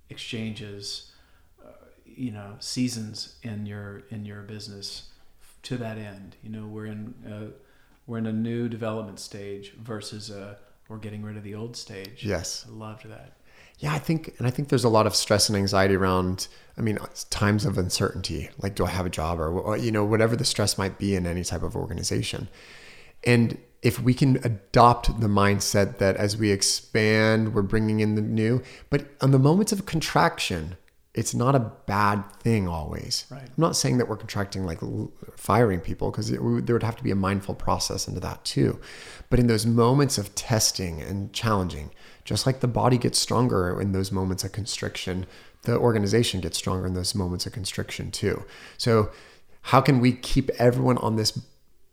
[0.10, 1.12] exchanges,
[1.66, 1.72] uh,
[2.06, 5.10] you know, seasons in your in your business
[5.68, 6.36] to that end.
[6.42, 7.52] You know, we're in uh,
[8.06, 10.58] we're in a new development stage versus a
[10.88, 12.24] we're getting rid of the old stage.
[12.24, 12.66] Yes.
[12.68, 13.34] I loved that.
[13.80, 16.48] Yeah, I think, and I think there's a lot of stress and anxiety around.
[16.78, 16.98] I mean,
[17.30, 20.46] times of uncertainty, like do I have a job, or or, you know, whatever the
[20.46, 22.48] stress might be in any type of organization.
[23.24, 28.22] And if we can adopt the mindset that as we expand, we're bringing in the
[28.22, 30.78] new, but on the moments of contraction,
[31.18, 33.26] it's not a bad thing always.
[33.32, 33.42] Right.
[33.42, 34.80] I'm not saying that we're contracting like
[35.36, 38.80] firing people because there would have to be a mindful process into that too.
[39.32, 41.90] But in those moments of testing and challenging,
[42.24, 45.26] Just like the body gets stronger in those moments of constriction,
[45.64, 48.46] the organization gets stronger in those moments of constriction too.
[48.78, 49.10] So,
[49.62, 51.40] how can we keep everyone on this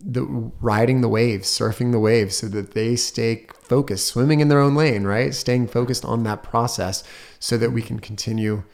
[0.00, 0.22] the
[0.60, 4.74] riding the waves, surfing the waves so that they stay focused, swimming in their own
[4.74, 5.32] lane, right?
[5.32, 7.04] Staying focused on that process
[7.38, 8.64] so that we can continue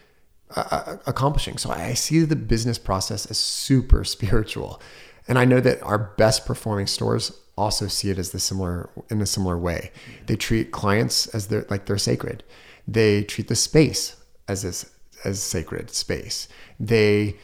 [0.57, 1.59] uh, accomplishing.
[1.59, 4.81] So I see the business process as super spiritual.
[5.29, 9.21] And I know that our best performing stores also see it as the similar in
[9.21, 9.93] a similar way.
[10.27, 12.43] They treat clients as they're like they're sacred.
[12.89, 14.17] They treat the space
[14.49, 14.91] as this
[15.25, 16.49] as sacred space.
[16.79, 17.37] They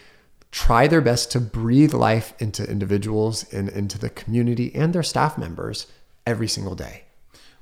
[0.51, 5.37] try their best to breathe life into individuals and into the community and their staff
[5.37, 5.87] members
[6.27, 7.06] every single day.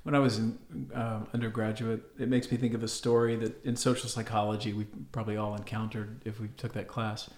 [0.04, 0.58] When I was in
[0.94, 5.36] uh, undergraduate, it makes me think of a story that in social psychology we probably
[5.38, 7.28] all encountered if we took that class.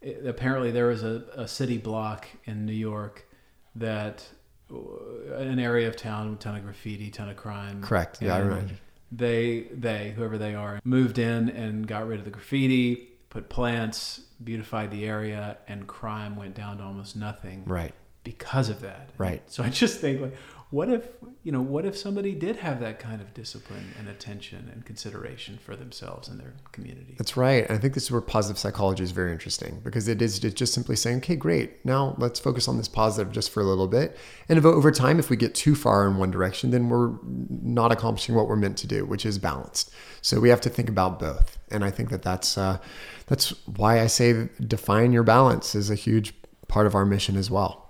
[0.00, 3.28] It, apparently, there was a, a city block in New York
[3.74, 4.24] that
[4.72, 7.82] uh, an area of town, with ton of graffiti, ton of crime.
[7.82, 8.22] Correct.
[8.22, 8.74] Yeah, I remember.
[9.10, 14.20] They, they, whoever they are, moved in and got rid of the graffiti, put plants,
[14.42, 17.92] beautified the area, and crime went down to almost nothing Right.
[18.24, 19.10] because of that.
[19.18, 19.42] Right.
[19.50, 20.36] So I just think like,
[20.72, 21.06] what if
[21.42, 25.58] you know, what if somebody did have that kind of discipline and attention and consideration
[25.58, 27.14] for themselves and their community?
[27.18, 27.66] That's right.
[27.68, 30.72] And I think this is where positive psychology is very interesting because it is just
[30.72, 31.84] simply saying, okay, great.
[31.84, 34.16] Now let's focus on this positive just for a little bit.
[34.48, 38.34] And over time, if we get too far in one direction, then we're not accomplishing
[38.34, 39.92] what we're meant to do, which is balanced.
[40.22, 41.58] So we have to think about both.
[41.70, 42.78] And I think that that's uh,
[43.26, 46.34] that's why I say define your balance is a huge
[46.68, 47.81] part of our mission as well.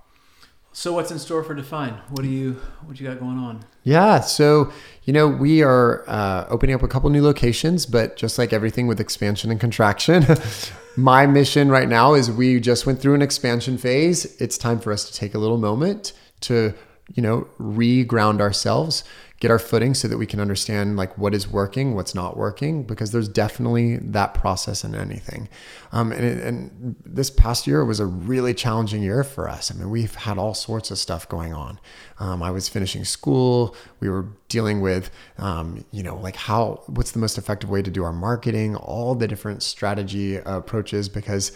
[0.74, 2.00] So what's in store for Define?
[2.08, 2.54] What do you
[2.86, 3.60] what you got going on?
[3.84, 4.20] Yeah.
[4.20, 4.72] So,
[5.04, 8.86] you know, we are uh, opening up a couple new locations, but just like everything
[8.86, 10.24] with expansion and contraction,
[10.96, 14.40] my mission right now is we just went through an expansion phase.
[14.40, 16.72] It's time for us to take a little moment to,
[17.12, 19.04] you know, re-ground ourselves,
[19.42, 22.84] get our footing so that we can understand like what is working, what's not working,
[22.84, 25.48] because there's definitely that process in anything.
[25.90, 29.68] Um, and, and this past year was a really challenging year for us.
[29.68, 31.80] I mean, we've had all sorts of stuff going on.
[32.20, 33.74] Um, I was finishing school.
[33.98, 37.90] We were dealing with, um, you know, like how, what's the most effective way to
[37.90, 41.50] do our marketing, all the different strategy approaches, because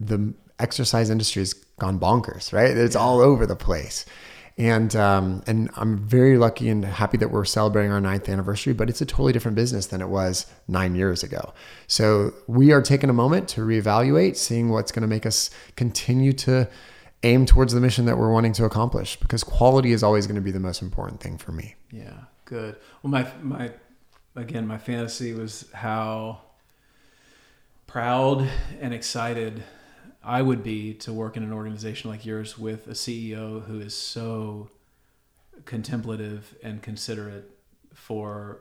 [0.00, 2.76] the exercise industry has gone bonkers, right?
[2.76, 4.04] It's all over the place.
[4.56, 8.88] And um, and I'm very lucky and happy that we're celebrating our ninth anniversary, but
[8.88, 11.52] it's a totally different business than it was nine years ago.
[11.88, 16.32] So we are taking a moment to reevaluate, seeing what's going to make us continue
[16.34, 16.68] to
[17.24, 20.42] aim towards the mission that we're wanting to accomplish, because quality is always going to
[20.42, 21.74] be the most important thing for me.
[21.90, 22.12] Yeah,
[22.44, 22.76] good.
[23.02, 23.72] Well, my my
[24.36, 26.42] again, my fantasy was how
[27.88, 28.48] proud
[28.80, 29.64] and excited
[30.24, 33.94] I would be to work in an organization like yours with a CEO who is
[33.94, 34.70] so
[35.66, 37.50] contemplative and considerate
[37.92, 38.60] for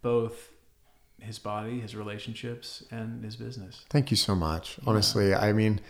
[0.00, 0.50] both
[1.20, 3.84] his body, his relationships, and his business.
[3.90, 4.78] Thank you so much.
[4.86, 5.80] Honestly, I mean,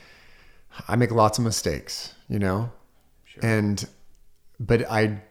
[0.89, 2.71] I make lots of mistakes, you know,
[3.25, 3.45] Sure.
[3.45, 3.85] and
[4.61, 5.23] but I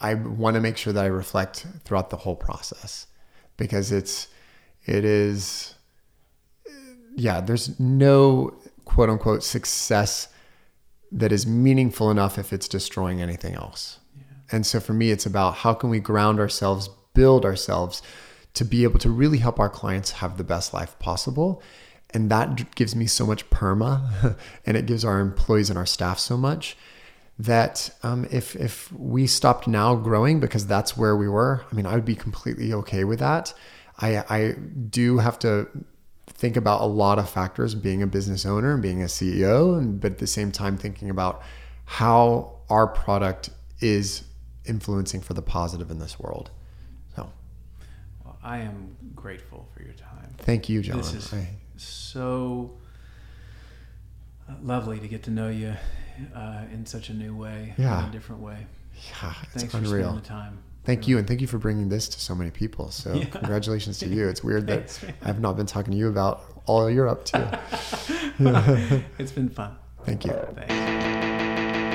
[0.00, 3.06] I want to make sure that I reflect throughout the whole process
[3.56, 4.28] because it's
[4.84, 5.74] it is
[7.14, 8.54] yeah, there's no
[8.86, 10.28] quote unquote success
[11.12, 13.98] that is meaningful enough if it's destroying anything else.
[14.50, 18.00] And so for me, it's about how can we ground ourselves, build ourselves
[18.54, 21.62] to be able to really help our clients have the best life possible.
[22.14, 24.36] And that gives me so much perma
[24.66, 26.76] and it gives our employees and our staff so much
[27.38, 31.84] that um, if, if we stopped now growing because that's where we were, I mean,
[31.84, 33.52] I would be completely okay with that.
[33.98, 34.54] I, I
[34.88, 35.68] do have to
[36.36, 40.00] think about a lot of factors being a business owner and being a CEO, and,
[40.00, 41.42] but at the same time thinking about
[41.86, 43.48] how our product
[43.80, 44.22] is
[44.66, 46.50] influencing for the positive in this world.
[47.14, 47.30] So
[48.24, 50.34] Well, I am grateful for your time.
[50.38, 50.98] thank you, John.
[50.98, 51.48] This is I-
[51.78, 52.72] so
[54.62, 55.74] lovely to get to know you
[56.34, 58.02] uh, in such a new way, Yeah.
[58.02, 58.66] in a different way.
[59.22, 60.04] yeah, it's Thanks for unreal.
[60.04, 60.58] spending the time.
[60.86, 62.90] Thank you, and thank you for bringing this to so many people.
[62.92, 63.24] So Yeah.
[63.24, 64.28] congratulations to you.
[64.28, 65.14] It's weird that Thanks, man.
[65.22, 67.60] I've not been talking to you about all you're up to.
[69.18, 69.72] It's been fun.
[70.04, 70.32] Thank you.
[70.54, 71.86] Thanks.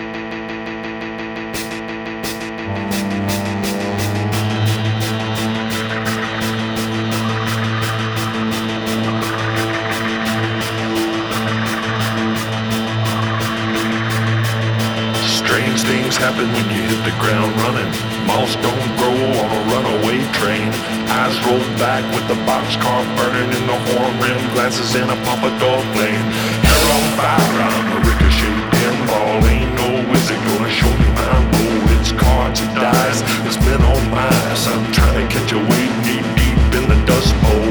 [15.23, 18.10] Strange things happen when you hit the ground running.
[18.27, 20.69] Moss don't grow on a runaway train.
[21.09, 25.81] Eyes roll back with the boxcar burning in the horn rim, glasses in a pompadour
[25.93, 26.25] flame.
[26.65, 29.43] Hair on fire, I'm a ricochet pinball.
[29.49, 31.89] Ain't no wizard gonna show me my role.
[31.99, 34.67] It's cards and dice, it's been on my ass.
[34.67, 37.69] I'm trying to catch a wave knee deep in the dust bowl.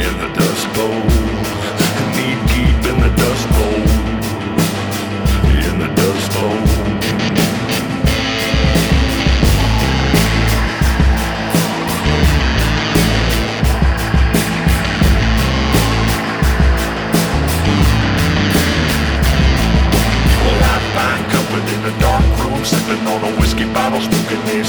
[0.00, 1.02] In the dust bowl,
[2.16, 3.49] knee deep in the dust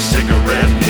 [0.02, 0.81] cigarette.